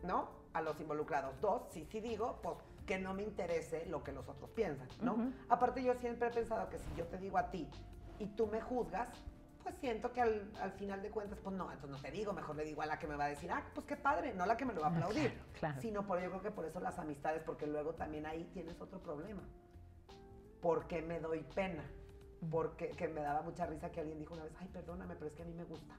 ¿No? 0.02 0.28
A 0.52 0.60
los 0.60 0.78
involucrados. 0.80 1.40
Dos, 1.40 1.62
sí, 1.70 1.86
sí 1.90 2.00
digo, 2.00 2.38
pues 2.42 2.56
que 2.86 2.98
no 2.98 3.14
me 3.14 3.22
interese 3.22 3.86
lo 3.86 4.04
que 4.04 4.12
los 4.12 4.28
otros 4.28 4.50
piensan, 4.50 4.88
¿no? 5.00 5.32
Aparte 5.48 5.82
yo 5.82 5.94
siempre 5.94 6.28
he 6.28 6.30
pensado 6.30 6.68
que 6.68 6.78
si 6.78 6.84
yo 6.96 7.06
te 7.06 7.16
digo 7.16 7.38
a 7.38 7.50
ti 7.50 7.68
y 8.18 8.26
tú 8.26 8.46
me 8.46 8.60
juzgas, 8.60 9.08
pues 9.64 9.76
siento 9.76 10.12
que 10.12 10.20
al, 10.20 10.72
final 10.78 11.02
de 11.02 11.10
cuentas, 11.10 11.38
pues 11.42 11.56
no, 11.56 11.72
entonces 11.72 11.90
no 11.90 12.02
te 12.02 12.10
digo, 12.10 12.34
mejor 12.34 12.54
le 12.54 12.64
digo 12.64 12.82
a 12.82 12.86
la 12.86 12.98
que 12.98 13.06
me 13.06 13.16
va 13.16 13.24
a 13.24 13.28
decir, 13.28 13.50
ah, 13.50 13.64
pues 13.74 13.86
qué 13.86 13.96
padre, 13.96 14.34
no 14.34 14.44
la 14.44 14.58
que 14.58 14.66
me 14.66 14.74
lo 14.74 14.82
va 14.82 14.88
a 14.88 14.90
aplaudir, 14.90 15.32
sino 15.80 16.06
por 16.06 16.20
yo 16.20 16.28
creo 16.28 16.42
que 16.42 16.50
por 16.50 16.66
eso 16.66 16.80
las 16.80 16.98
amistades, 16.98 17.42
porque 17.42 17.66
luego 17.66 17.94
también 17.94 18.26
ahí 18.26 18.44
tienes 18.52 18.78
otro 18.80 19.00
problema. 19.00 19.42
¿Por 20.60 20.86
qué 20.86 21.00
me 21.00 21.18
doy 21.18 21.42
pena? 21.54 21.82
Porque 22.50 22.90
que 22.90 23.08
me 23.08 23.22
daba 23.22 23.40
mucha 23.40 23.64
risa 23.64 23.90
que 23.90 24.00
alguien 24.00 24.18
dijo 24.18 24.34
una 24.34 24.44
vez, 24.44 24.52
ay, 24.60 24.68
perdóname, 24.68 25.14
pero 25.14 25.28
es 25.28 25.32
que 25.32 25.42
a 25.42 25.46
mí 25.46 25.54
me 25.54 25.64
gusta. 25.64 25.94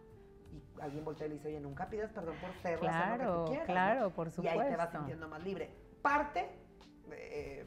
Y 0.52 0.82
alguien 0.82 1.04
voltea 1.04 1.26
y 1.26 1.30
le 1.30 1.36
dice, 1.36 1.48
oye, 1.48 1.60
nunca 1.60 1.90
pidas 1.90 2.12
perdón 2.12 2.36
por 2.40 2.54
ser 2.62 2.80
claro, 2.80 3.24
lo 3.24 3.32
que 3.32 3.40
tú 3.40 3.46
quieras. 3.48 3.66
Claro, 3.66 4.10
por 4.12 4.30
supuesto. 4.30 4.58
Y 4.58 4.62
ahí 4.62 4.70
te 4.70 4.78
vas 4.78 4.92
sintiendo 4.92 5.28
más 5.28 5.44
libre. 5.44 5.72
Parte 6.04 6.50
eh, 7.12 7.66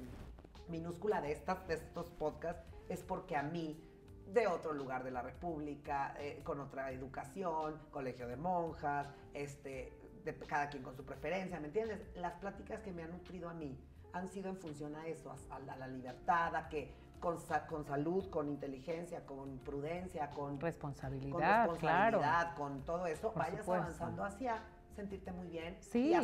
minúscula 0.69 1.21
de, 1.21 1.33
estas, 1.33 1.67
de 1.67 1.75
estos 1.75 2.09
podcasts 2.11 2.65
es 2.89 3.03
porque 3.03 3.37
a 3.37 3.43
mí 3.43 3.88
de 4.33 4.47
otro 4.47 4.73
lugar 4.73 5.05
de 5.05 5.11
la 5.11 5.23
República, 5.23 6.15
eh, 6.19 6.41
con 6.45 6.61
otra 6.61 6.91
educación, 6.93 7.81
colegio 7.91 8.29
de 8.29 8.37
monjas, 8.37 9.09
este, 9.33 9.93
de 10.25 10.35
cada 10.47 10.69
quien 10.69 10.83
con 10.83 10.95
su 10.97 11.05
preferencia, 11.05 11.59
¿me 11.61 11.69
entiendes? 11.69 12.01
Las 12.15 12.35
pláticas 12.35 12.81
que 12.81 12.93
me 12.93 13.03
han 13.03 13.11
nutrido 13.13 13.49
a 13.49 13.55
mí 13.55 13.79
han 14.13 14.29
sido 14.29 14.51
en 14.51 14.57
función 14.57 14.97
a 14.97 15.07
eso, 15.07 15.35
a, 15.51 15.59
la 15.77 15.87
libertad, 15.87 16.55
a 16.55 16.69
que 16.69 16.93
con, 17.21 17.39
con, 17.69 17.85
salud, 17.85 18.29
con 18.31 18.49
inteligencia, 18.49 19.25
con 19.27 19.59
prudencia, 19.59 20.31
con 20.31 20.61
responsabilidad, 20.61 21.67
con, 21.67 21.75
responsabilidad, 21.75 22.55
con 22.55 22.83
todo 22.85 23.07
eso, 23.07 23.33
vayas 23.35 23.69
avanzando 23.69 24.25
hacia 24.25 24.63
sentirte 24.95 25.33
muy 25.33 25.49
bien. 25.49 25.77
Sí. 25.81 26.15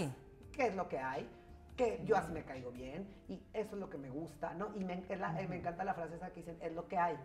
¿Qué 0.52 0.68
es 0.68 0.76
lo 0.76 0.88
que 0.88 0.98
hay? 0.98 1.28
Que 1.76 2.02
yo 2.04 2.16
así 2.16 2.32
me 2.32 2.44
caigo 2.44 2.70
bien 2.70 3.06
y 3.28 3.42
eso 3.52 3.74
es 3.74 3.80
lo 3.80 3.90
que 3.90 3.98
me 3.98 4.10
gusta, 4.10 4.54
¿no? 4.54 4.74
Y 4.76 4.84
me, 4.84 4.96
me 5.48 5.56
encanta 5.56 5.84
la 5.84 5.94
frase 5.94 6.16
esa 6.16 6.30
que 6.30 6.40
dicen, 6.40 6.56
es 6.60 6.72
lo 6.72 6.86
que 6.86 6.98
hay. 6.98 7.16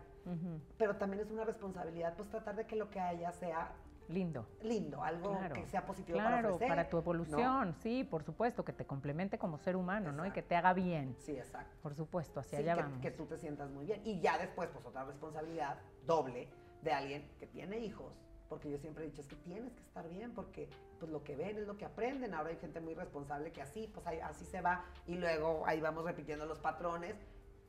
Pero 0.76 0.96
también 0.96 1.22
es 1.22 1.30
una 1.30 1.44
responsabilidad, 1.44 2.14
pues 2.16 2.28
tratar 2.28 2.56
de 2.56 2.66
que 2.66 2.76
lo 2.76 2.90
que 2.90 3.00
haya 3.00 3.32
sea 3.32 3.72
lindo. 4.08 4.46
Lindo, 4.62 5.02
algo 5.02 5.38
que 5.54 5.66
sea 5.66 5.86
positivo 5.86 6.18
para 6.18 6.40
ofrecer. 6.40 6.68
para 6.68 6.88
tu 6.88 6.98
evolución, 6.98 7.74
sí, 7.74 8.04
por 8.04 8.24
supuesto, 8.24 8.64
que 8.64 8.72
te 8.72 8.84
complemente 8.84 9.38
como 9.38 9.58
ser 9.58 9.76
humano, 9.76 10.12
¿no? 10.12 10.26
Y 10.26 10.32
que 10.32 10.42
te 10.42 10.56
haga 10.56 10.72
bien. 10.72 11.14
Sí, 11.18 11.32
exacto. 11.32 11.76
Por 11.82 11.94
supuesto, 11.94 12.40
hacia 12.40 12.58
allá 12.58 12.74
que, 12.74 12.82
vamos. 12.82 13.00
Que 13.00 13.10
tú 13.12 13.26
te 13.26 13.38
sientas 13.38 13.70
muy 13.70 13.86
bien. 13.86 14.02
Y 14.04 14.20
ya 14.20 14.36
después, 14.38 14.68
pues 14.72 14.84
otra 14.84 15.04
responsabilidad 15.04 15.78
doble 16.06 16.48
de 16.82 16.92
alguien 16.92 17.30
que 17.38 17.46
tiene 17.46 17.78
hijos, 17.78 18.12
porque 18.48 18.70
yo 18.70 18.78
siempre 18.78 19.04
he 19.04 19.06
dicho, 19.06 19.20
es 19.20 19.28
que 19.28 19.36
tienes 19.36 19.72
que 19.74 19.82
estar 19.82 20.08
bien, 20.08 20.32
porque 20.34 20.68
pues 21.00 21.10
lo 21.10 21.24
que 21.24 21.34
ven 21.34 21.58
es 21.58 21.66
lo 21.66 21.76
que 21.76 21.84
aprenden. 21.84 22.34
Ahora 22.34 22.50
hay 22.50 22.56
gente 22.56 22.80
muy 22.80 22.94
responsable 22.94 23.50
que 23.50 23.62
así, 23.62 23.90
pues 23.92 24.06
así 24.22 24.44
se 24.44 24.60
va, 24.60 24.84
y 25.06 25.16
luego 25.16 25.64
ahí 25.66 25.80
vamos 25.80 26.04
repitiendo 26.04 26.46
los 26.46 26.60
patrones. 26.60 27.16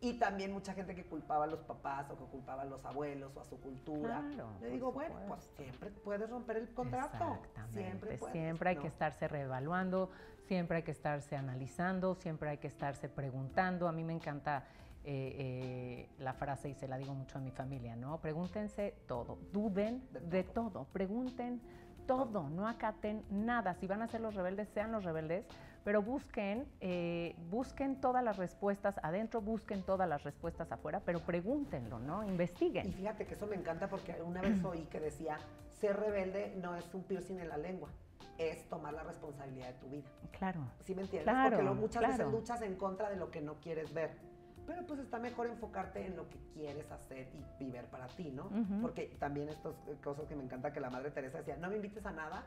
Y 0.04 0.18
también 0.18 0.52
mucha 0.52 0.74
gente 0.74 0.96
que 0.96 1.06
culpaba 1.06 1.44
a 1.44 1.48
los 1.48 1.62
papás 1.62 2.10
o 2.10 2.18
que 2.18 2.26
culpaba 2.26 2.64
a 2.64 2.66
los 2.66 2.84
abuelos 2.86 3.36
o 3.36 3.42
a 3.42 3.46
su 3.46 3.62
cultura. 3.62 4.24
Le 4.60 4.72
digo, 4.72 4.92
bueno, 4.92 5.16
pues 5.28 5.44
siempre 5.56 5.92
puedes 5.92 6.28
romper 6.28 6.58
el 6.58 6.74
contrato. 6.74 7.38
Siempre, 7.72 8.20
siempre 8.32 8.70
hay 8.72 8.78
que 8.78 8.88
estarse 8.88 9.28
reevaluando, 9.28 10.10
siempre 10.48 10.78
hay 10.78 10.84
que 10.84 10.92
estarse 10.92 11.36
analizando, 11.36 12.16
siempre 12.16 12.50
hay 12.50 12.58
que 12.58 12.66
estarse 12.66 13.10
preguntando. 13.10 13.88
A 13.88 13.92
mí 13.92 14.04
me 14.04 14.14
encanta 14.14 14.66
eh, 15.04 15.36
eh, 15.40 16.10
la 16.20 16.34
frase 16.34 16.70
y 16.70 16.76
se 16.76 16.88
la 16.88 16.96
digo 16.96 17.16
mucho 17.16 17.40
a 17.40 17.42
mi 17.42 17.50
familia, 17.50 17.96
¿no? 17.96 18.22
Pregúntense 18.22 18.94
todo, 19.08 19.40
duden 19.52 20.08
de, 20.12 20.44
todo. 20.44 20.86
pregunten 20.94 21.60
todo, 22.06 22.50
no 22.50 22.68
acaten 22.68 23.24
nada. 23.30 23.74
Si 23.76 23.88
van 23.88 24.02
a 24.02 24.08
ser 24.08 24.22
los 24.22 24.36
rebeldes, 24.36 24.70
sean 24.70 24.92
los 24.92 25.04
rebeldes, 25.04 25.46
pero 25.84 26.02
busquen, 26.02 26.68
eh, 26.80 27.36
busquen 27.50 28.00
todas 28.00 28.24
las 28.24 28.38
respuestas 28.38 29.00
adentro, 29.04 29.42
busquen 29.42 29.84
todas 29.84 30.08
las 30.08 30.24
respuestas 30.24 30.72
afuera, 30.72 31.02
pero 31.06 31.20
pregúntenlo, 31.20 32.00
¿no? 32.00 32.24
Investiguen. 32.24 32.88
Y 32.88 32.92
fíjate 32.92 33.26
que 33.26 33.34
eso 33.34 33.48
me 33.48 33.56
encanta 33.56 33.88
porque 33.88 34.22
una 34.22 34.42
vez 34.42 34.64
oí 34.66 34.86
que 34.86 35.00
decía, 35.00 35.38
ser 35.80 36.00
rebelde 36.00 36.56
no 36.62 36.76
es 36.76 36.94
un 36.94 37.04
piercing 37.04 37.40
en 37.40 37.50
la 37.50 37.58
lengua 37.58 37.90
es 38.38 38.68
tomar 38.70 38.94
la 38.94 39.04
responsabilidad 39.04 39.68
de 39.68 39.74
tu 39.74 39.88
vida. 39.88 40.10
Claro. 40.32 40.62
¿Sí 40.84 40.96
me 40.96 41.04
entiendes? 41.04 41.34
Porque 41.50 41.64
muchas 41.64 42.08
veces 42.08 42.32
luchas 42.32 42.62
en 42.64 42.76
contra 42.76 43.10
de 43.10 43.16
lo 43.16 43.30
que 43.30 43.40
no 43.40 43.56
quieres 43.56 43.94
ver 43.94 44.31
pero 44.72 44.88
pues 44.88 45.00
está 45.02 45.20
mejor 45.20 45.48
enfocarte 45.48 46.06
en 46.06 46.16
lo 46.16 46.30
que 46.30 46.38
quieres 46.54 46.90
hacer 46.92 47.28
y 47.34 47.64
vivir 47.64 47.84
para 47.86 48.08
ti, 48.08 48.32
¿no? 48.32 48.50
Porque 48.82 49.16
también 49.20 49.50
estas 49.50 49.74
cosas 50.02 50.26
que 50.28 50.36
me 50.36 50.44
encanta 50.44 50.72
que 50.72 50.80
la 50.80 50.90
Madre 50.90 51.12
Teresa 51.12 51.40
decía, 51.40 51.58
no 51.58 51.70
me 51.70 51.76
invites 51.76 52.06
a 52.06 52.12
nada 52.12 52.44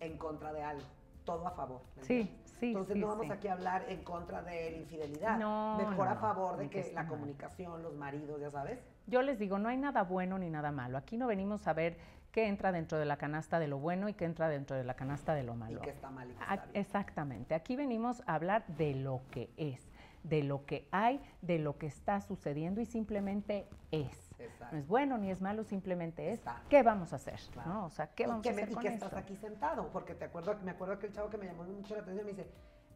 en 0.00 0.16
contra 0.16 0.52
de 0.54 0.62
algo, 0.62 0.86
todo 1.24 1.46
a 1.46 1.50
favor. 1.50 1.82
Sí, 2.00 2.34
sí. 2.44 2.68
Entonces 2.68 2.96
no 2.96 3.08
vamos 3.08 3.30
aquí 3.30 3.48
a 3.48 3.52
hablar 3.52 3.84
en 3.88 4.02
contra 4.04 4.42
de 4.42 4.70
la 4.70 4.76
infidelidad, 4.78 5.38
no, 5.38 5.76
mejor 5.76 6.08
a 6.08 6.16
favor 6.16 6.56
de 6.56 6.70
que, 6.70 6.92
la 6.94 7.06
comunicación, 7.06 7.82
los 7.82 7.94
maridos, 7.94 8.40
ya 8.40 8.50
sabes. 8.50 8.78
Yo 9.06 9.20
les 9.20 9.38
digo, 9.38 9.58
no 9.58 9.68
hay 9.68 9.76
nada 9.76 10.02
bueno 10.02 10.38
ni 10.38 10.48
nada 10.48 10.72
malo. 10.72 10.96
Aquí 10.96 11.18
no 11.18 11.26
venimos 11.26 11.68
a 11.68 11.74
ver 11.74 11.98
qué 12.32 12.48
entra 12.48 12.72
dentro 12.72 12.98
de 12.98 13.04
la 13.04 13.18
canasta 13.18 13.58
de 13.58 13.68
lo 13.68 13.78
bueno 13.78 14.08
y 14.08 14.14
qué 14.14 14.24
entra 14.24 14.48
dentro 14.48 14.76
de 14.76 14.84
la 14.84 14.94
canasta 14.94 15.34
de 15.34 15.42
lo 15.42 15.54
malo. 15.54 15.80
Y 15.80 15.82
qué 15.82 15.90
está 15.90 16.10
mal 16.10 16.30
y 16.30 16.34
qué 16.34 16.42
está 16.42 16.54
bien. 16.54 16.70
Exactamente. 16.74 17.54
Aquí 17.54 17.76
venimos 17.76 18.22
a 18.26 18.34
hablar 18.34 18.66
de 18.66 18.94
lo 18.94 19.20
que 19.30 19.50
es 19.56 19.86
de 20.28 20.42
lo 20.42 20.66
que 20.66 20.88
hay, 20.90 21.20
de 21.40 21.58
lo 21.58 21.78
que 21.78 21.86
está 21.86 22.20
sucediendo 22.20 22.80
y 22.80 22.86
simplemente 22.86 23.68
es. 23.90 24.34
No 24.72 24.78
es 24.78 24.86
bueno 24.86 25.18
ni 25.18 25.30
es 25.30 25.40
malo, 25.40 25.64
simplemente 25.64 26.32
es. 26.32 26.40
¿Qué 26.68 26.82
vamos 26.82 27.12
a 27.12 27.16
hacer? 27.16 27.40
¿no? 27.64 27.86
O 27.86 27.90
sea, 27.90 28.08
¿qué 28.08 28.26
vamos 28.26 28.46
a 28.46 28.50
hacer? 28.50 28.70
y 28.70 28.76
que 28.76 28.88
estás 28.88 29.14
aquí 29.14 29.36
sentado, 29.36 29.90
porque 29.92 30.14
te 30.14 30.24
acuerdo, 30.24 30.58
me 30.62 30.72
acuerdo 30.72 30.98
que 30.98 31.06
el 31.06 31.12
chavo 31.12 31.30
que 31.30 31.38
me 31.38 31.46
llamó 31.46 31.64
mucho 31.64 31.94
la 31.94 32.02
atención 32.02 32.26
me 32.26 32.32
dice, 32.32 32.48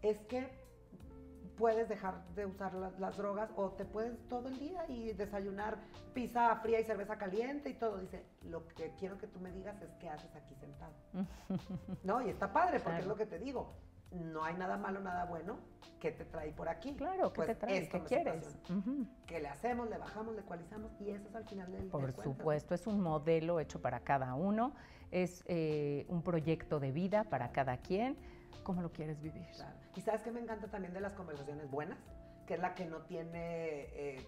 es 0.03 0.19
que 0.23 0.49
puedes 1.57 1.89
dejar 1.89 2.25
de 2.35 2.47
usar 2.47 2.75
las 2.75 3.17
drogas 3.17 3.51
o 3.55 3.71
te 3.71 3.85
puedes 3.85 4.19
todo 4.29 4.49
el 4.49 4.59
día 4.59 4.85
y 4.89 5.13
desayunar 5.13 5.79
pizza 6.15 6.57
fría 6.57 6.81
y 6.81 6.85
cerveza 6.85 7.17
caliente 7.17 7.71
y 7.71 7.75
todo. 7.75 7.99
Dice, 7.99 8.25
lo 8.43 8.67
que 8.67 8.93
quiero 8.99 9.19
que 9.19 9.29
tú 9.29 9.39
me 9.41 9.53
digas 9.53 9.81
es 9.83 9.91
qué 10.01 10.09
haces 10.09 10.35
aquí 10.35 10.55
sentado. 10.57 10.93
no, 12.03 12.23
y 12.23 12.31
está 12.31 12.53
padre 12.53 12.81
porque 12.81 13.01
es 13.01 13.07
lo 13.07 13.15
que 13.15 13.27
te 13.27 13.39
digo 13.39 13.73
no 14.11 14.45
hay 14.45 14.55
nada 14.55 14.77
malo, 14.77 15.01
nada 15.01 15.25
bueno, 15.25 15.59
¿qué 16.01 16.11
te 16.11 16.25
trae 16.25 16.53
por 16.53 16.69
aquí? 16.69 16.95
Claro, 16.95 17.33
¿qué 17.33 17.37
pues 17.37 17.49
te 17.49 17.55
trae? 17.55 17.89
¿Qué 17.89 18.03
quieres? 18.03 18.59
Que 19.27 19.41
le 19.41 19.49
hacemos, 19.49 19.89
le 19.89 19.99
bajamos, 19.99 20.35
le 20.35 20.41
ecualizamos 20.41 20.93
y 21.01 21.11
eso 21.11 21.29
es 21.29 21.35
al 21.35 21.45
final 21.45 21.71
del 21.71 21.87
Por 21.87 22.13
supuesto, 22.13 22.75
es 22.75 22.87
un 22.87 23.01
modelo 23.01 23.61
hecho 23.61 23.81
para 23.81 24.01
cada 24.01 24.35
uno, 24.35 24.75
es 25.11 25.45
eh, 25.47 26.07
un 26.09 26.23
proyecto 26.23 26.81
de 26.81 26.93
vida 26.93 27.25
para 27.25 27.53
cada 27.53 27.77
quien. 27.79 28.17
¿Cómo 28.65 28.83
lo 28.83 28.93
quieres 28.93 29.21
vivir? 29.21 29.47
Y 29.97 30.01
sabes 30.01 30.23
que 30.23 30.31
me 30.31 30.41
encanta 30.41 30.69
también 30.69 30.93
de 30.93 31.01
las 31.01 31.15
conversaciones 31.15 31.71
buenas, 31.71 31.99
que 32.47 32.55
es 32.55 32.61
la 32.61 32.75
que 32.75 32.85
no 32.85 33.03
tiene 33.03 33.87
eh, 33.93 34.27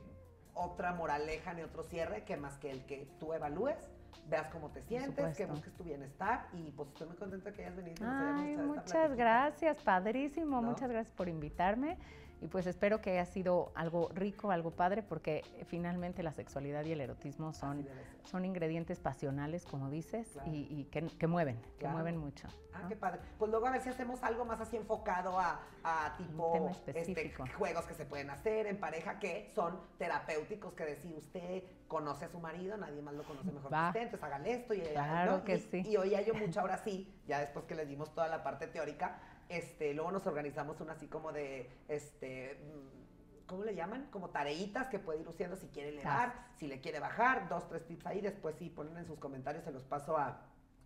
otra 0.54 0.94
moraleja 0.94 1.54
ni 1.54 1.62
otro 1.62 1.82
cierre 1.82 2.24
que 2.24 2.36
más 2.36 2.58
que 2.58 2.70
el 2.70 2.84
que 2.86 3.06
tú 3.18 3.32
evalúes 3.32 3.90
veas 4.28 4.48
cómo 4.48 4.70
te 4.70 4.82
sientes, 4.82 5.36
que 5.36 5.46
busques 5.46 5.72
tu 5.74 5.84
bienestar 5.84 6.48
y 6.52 6.70
pues 6.72 6.88
estoy 6.88 7.08
muy 7.08 7.16
contenta 7.16 7.52
que 7.52 7.62
hayas 7.62 7.76
venido. 7.76 7.96
Ay, 8.06 8.56
muchas 8.56 9.14
gracias, 9.14 9.78
padrísimo, 9.78 10.62
muchas 10.62 10.88
gracias 10.90 11.14
por 11.14 11.28
invitarme 11.28 11.98
y 12.43 12.49
pues 12.49 12.66
espero 12.66 13.01
que 13.01 13.12
haya 13.12 13.24
sido 13.24 13.70
algo 13.76 14.11
rico, 14.12 14.51
algo 14.51 14.72
padre, 14.72 15.05
porque 15.05 15.45
finalmente 15.66 16.24
la 16.24 16.32
sexualidad 16.32 16.84
y 16.84 16.90
el 16.90 17.01
erotismo 17.01 17.53
son, 17.53 17.86
son 18.24 18.45
ingredientes 18.45 18.99
pasionales, 18.99 19.64
como 19.64 19.90
dices, 19.90 20.36
y, 20.47 20.84
que, 20.86 21.26
mueven, 21.28 21.62
que 21.78 21.86
mueven 21.86 22.16
mucho. 22.16 22.49
Ah, 22.74 22.86
qué 22.88 22.97
padre. 22.97 23.20
Pues 23.38 23.49
luego 23.49 23.68
a 23.68 23.70
ver 23.70 23.80
si 23.80 23.90
hacemos 23.90 24.24
algo 24.24 24.45
más 24.45 24.61
así 24.61 24.76
enfocado 24.76 25.38
a, 25.38 25.61
a 25.84 26.16
tipo 26.16 26.68
este, 26.86 27.32
juegos 27.57 27.84
que 27.84 27.95
se 27.95 28.07
pueden 28.07 28.28
hacer 28.30 28.66
en 28.66 28.78
pareja 28.78 29.20
que 29.20 29.53
son 29.55 29.78
terapéuticos, 29.99 30.72
que 30.72 30.84
decir 30.84 31.14
usted 31.16 31.62
conoce 31.86 32.24
a 32.24 32.28
su 32.28 32.40
marido, 32.40 32.76
nadie 32.76 33.03
más 33.03 33.14
lo 33.14 33.22
conoce 33.22 33.53
mejor 33.53 33.70
que 33.70 33.76
usted, 33.76 34.01
entonces 34.01 34.24
hágale 34.24 34.53
esto 34.53 34.74
y 34.74 34.80
claro 34.80 35.45
que 35.45 35.59
sí. 35.59 35.82
Y 35.86 35.97
hoy 35.97 36.14
hay 36.14 36.24
yo 36.24 36.34
mucho 36.34 36.61
ahora 36.61 36.78
sí, 36.78 37.14
ya 37.26 37.38
después 37.38 37.66
que 37.66 37.74
les 37.74 37.86
dimos 37.86 38.12
toda 38.14 38.28
la 38.28 38.43
parte 38.43 38.66
teórica, 38.66 39.20
este, 39.53 39.94
luego 39.94 40.11
nos 40.11 40.26
organizamos 40.26 40.80
una 40.80 40.92
así 40.92 41.07
como 41.07 41.32
de, 41.32 41.70
este, 41.88 42.59
mm, 42.64 43.46
¿cómo 43.46 43.64
le 43.64 43.74
llaman? 43.74 44.09
Como 44.11 44.30
tareitas 44.30 44.88
que 44.88 44.98
puede 44.98 45.20
ir 45.20 45.28
usando 45.28 45.57
si 45.57 45.68
quiere 45.68 45.92
leer, 45.92 46.32
si 46.57 46.66
le 46.66 46.80
quiere 46.80 47.00
bajar, 47.00 47.48
dos, 47.48 47.68
tres 47.68 47.86
tips 47.86 48.07
ahí, 48.07 48.20
después 48.20 48.57
sí 48.57 48.70
ponen 48.70 48.96
en 48.96 49.07
sus 49.07 49.18
comentarios, 49.18 49.64
se 49.64 49.72
los 49.72 49.84
paso 49.84 50.16
a, 50.16 50.40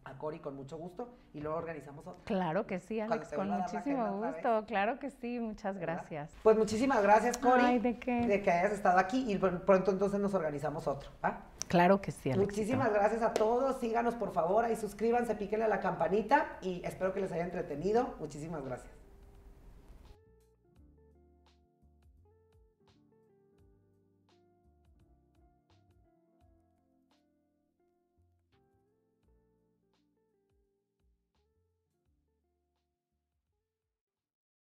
a 0.05 0.19
Cori 0.19 0.39
con 0.39 0.57
mucho 0.57 0.77
gusto 0.77 1.17
y 1.35 1.41
luego 1.41 1.57
organizamos 1.59 2.07
otro. 2.07 2.23
Claro 2.25 2.67
que 2.67 2.81
sí, 2.81 3.01
Alex, 3.01 3.33
con 3.33 3.51
muchísimo 3.51 4.23
gusto. 4.23 4.65
Claro 4.67 4.99
que 4.99 5.11
sí, 5.11 5.39
muchas 5.41 5.79
gracias. 5.79 6.31
Pues 6.43 6.57
muchísimas 6.57 7.03
gracias, 7.03 7.39
Cori. 7.39 7.79
¿de 7.79 7.99
qué? 7.99 8.27
De 8.27 8.43
que 8.43 8.51
hayas 8.51 8.73
estado 8.73 8.99
aquí 8.99 9.31
y 9.33 9.39
pronto 9.39 9.91
entonces 9.91 10.21
nos 10.21 10.35
organizamos 10.35 10.87
otro. 10.87 11.11
Claro 11.69 12.01
que 12.01 12.13
sí. 12.13 12.31
Muchísimas 12.31 12.93
gracias 12.93 13.23
a 13.23 13.35
todos. 13.35 13.79
Síganos, 13.81 14.15
por 14.15 14.33
favor, 14.33 14.65
ahí 14.65 14.77
suscríbanse, 14.77 15.35
píquenle 15.35 15.65
a 15.65 15.69
la 15.69 15.81
campanita 15.81 16.59
y 16.63 16.83
espero 16.85 17.13
que 17.13 17.21
les 17.21 17.33
haya 17.33 17.45
entretenido. 17.45 18.15
Muchísimas 18.21 18.65
gracias. 18.65 19.06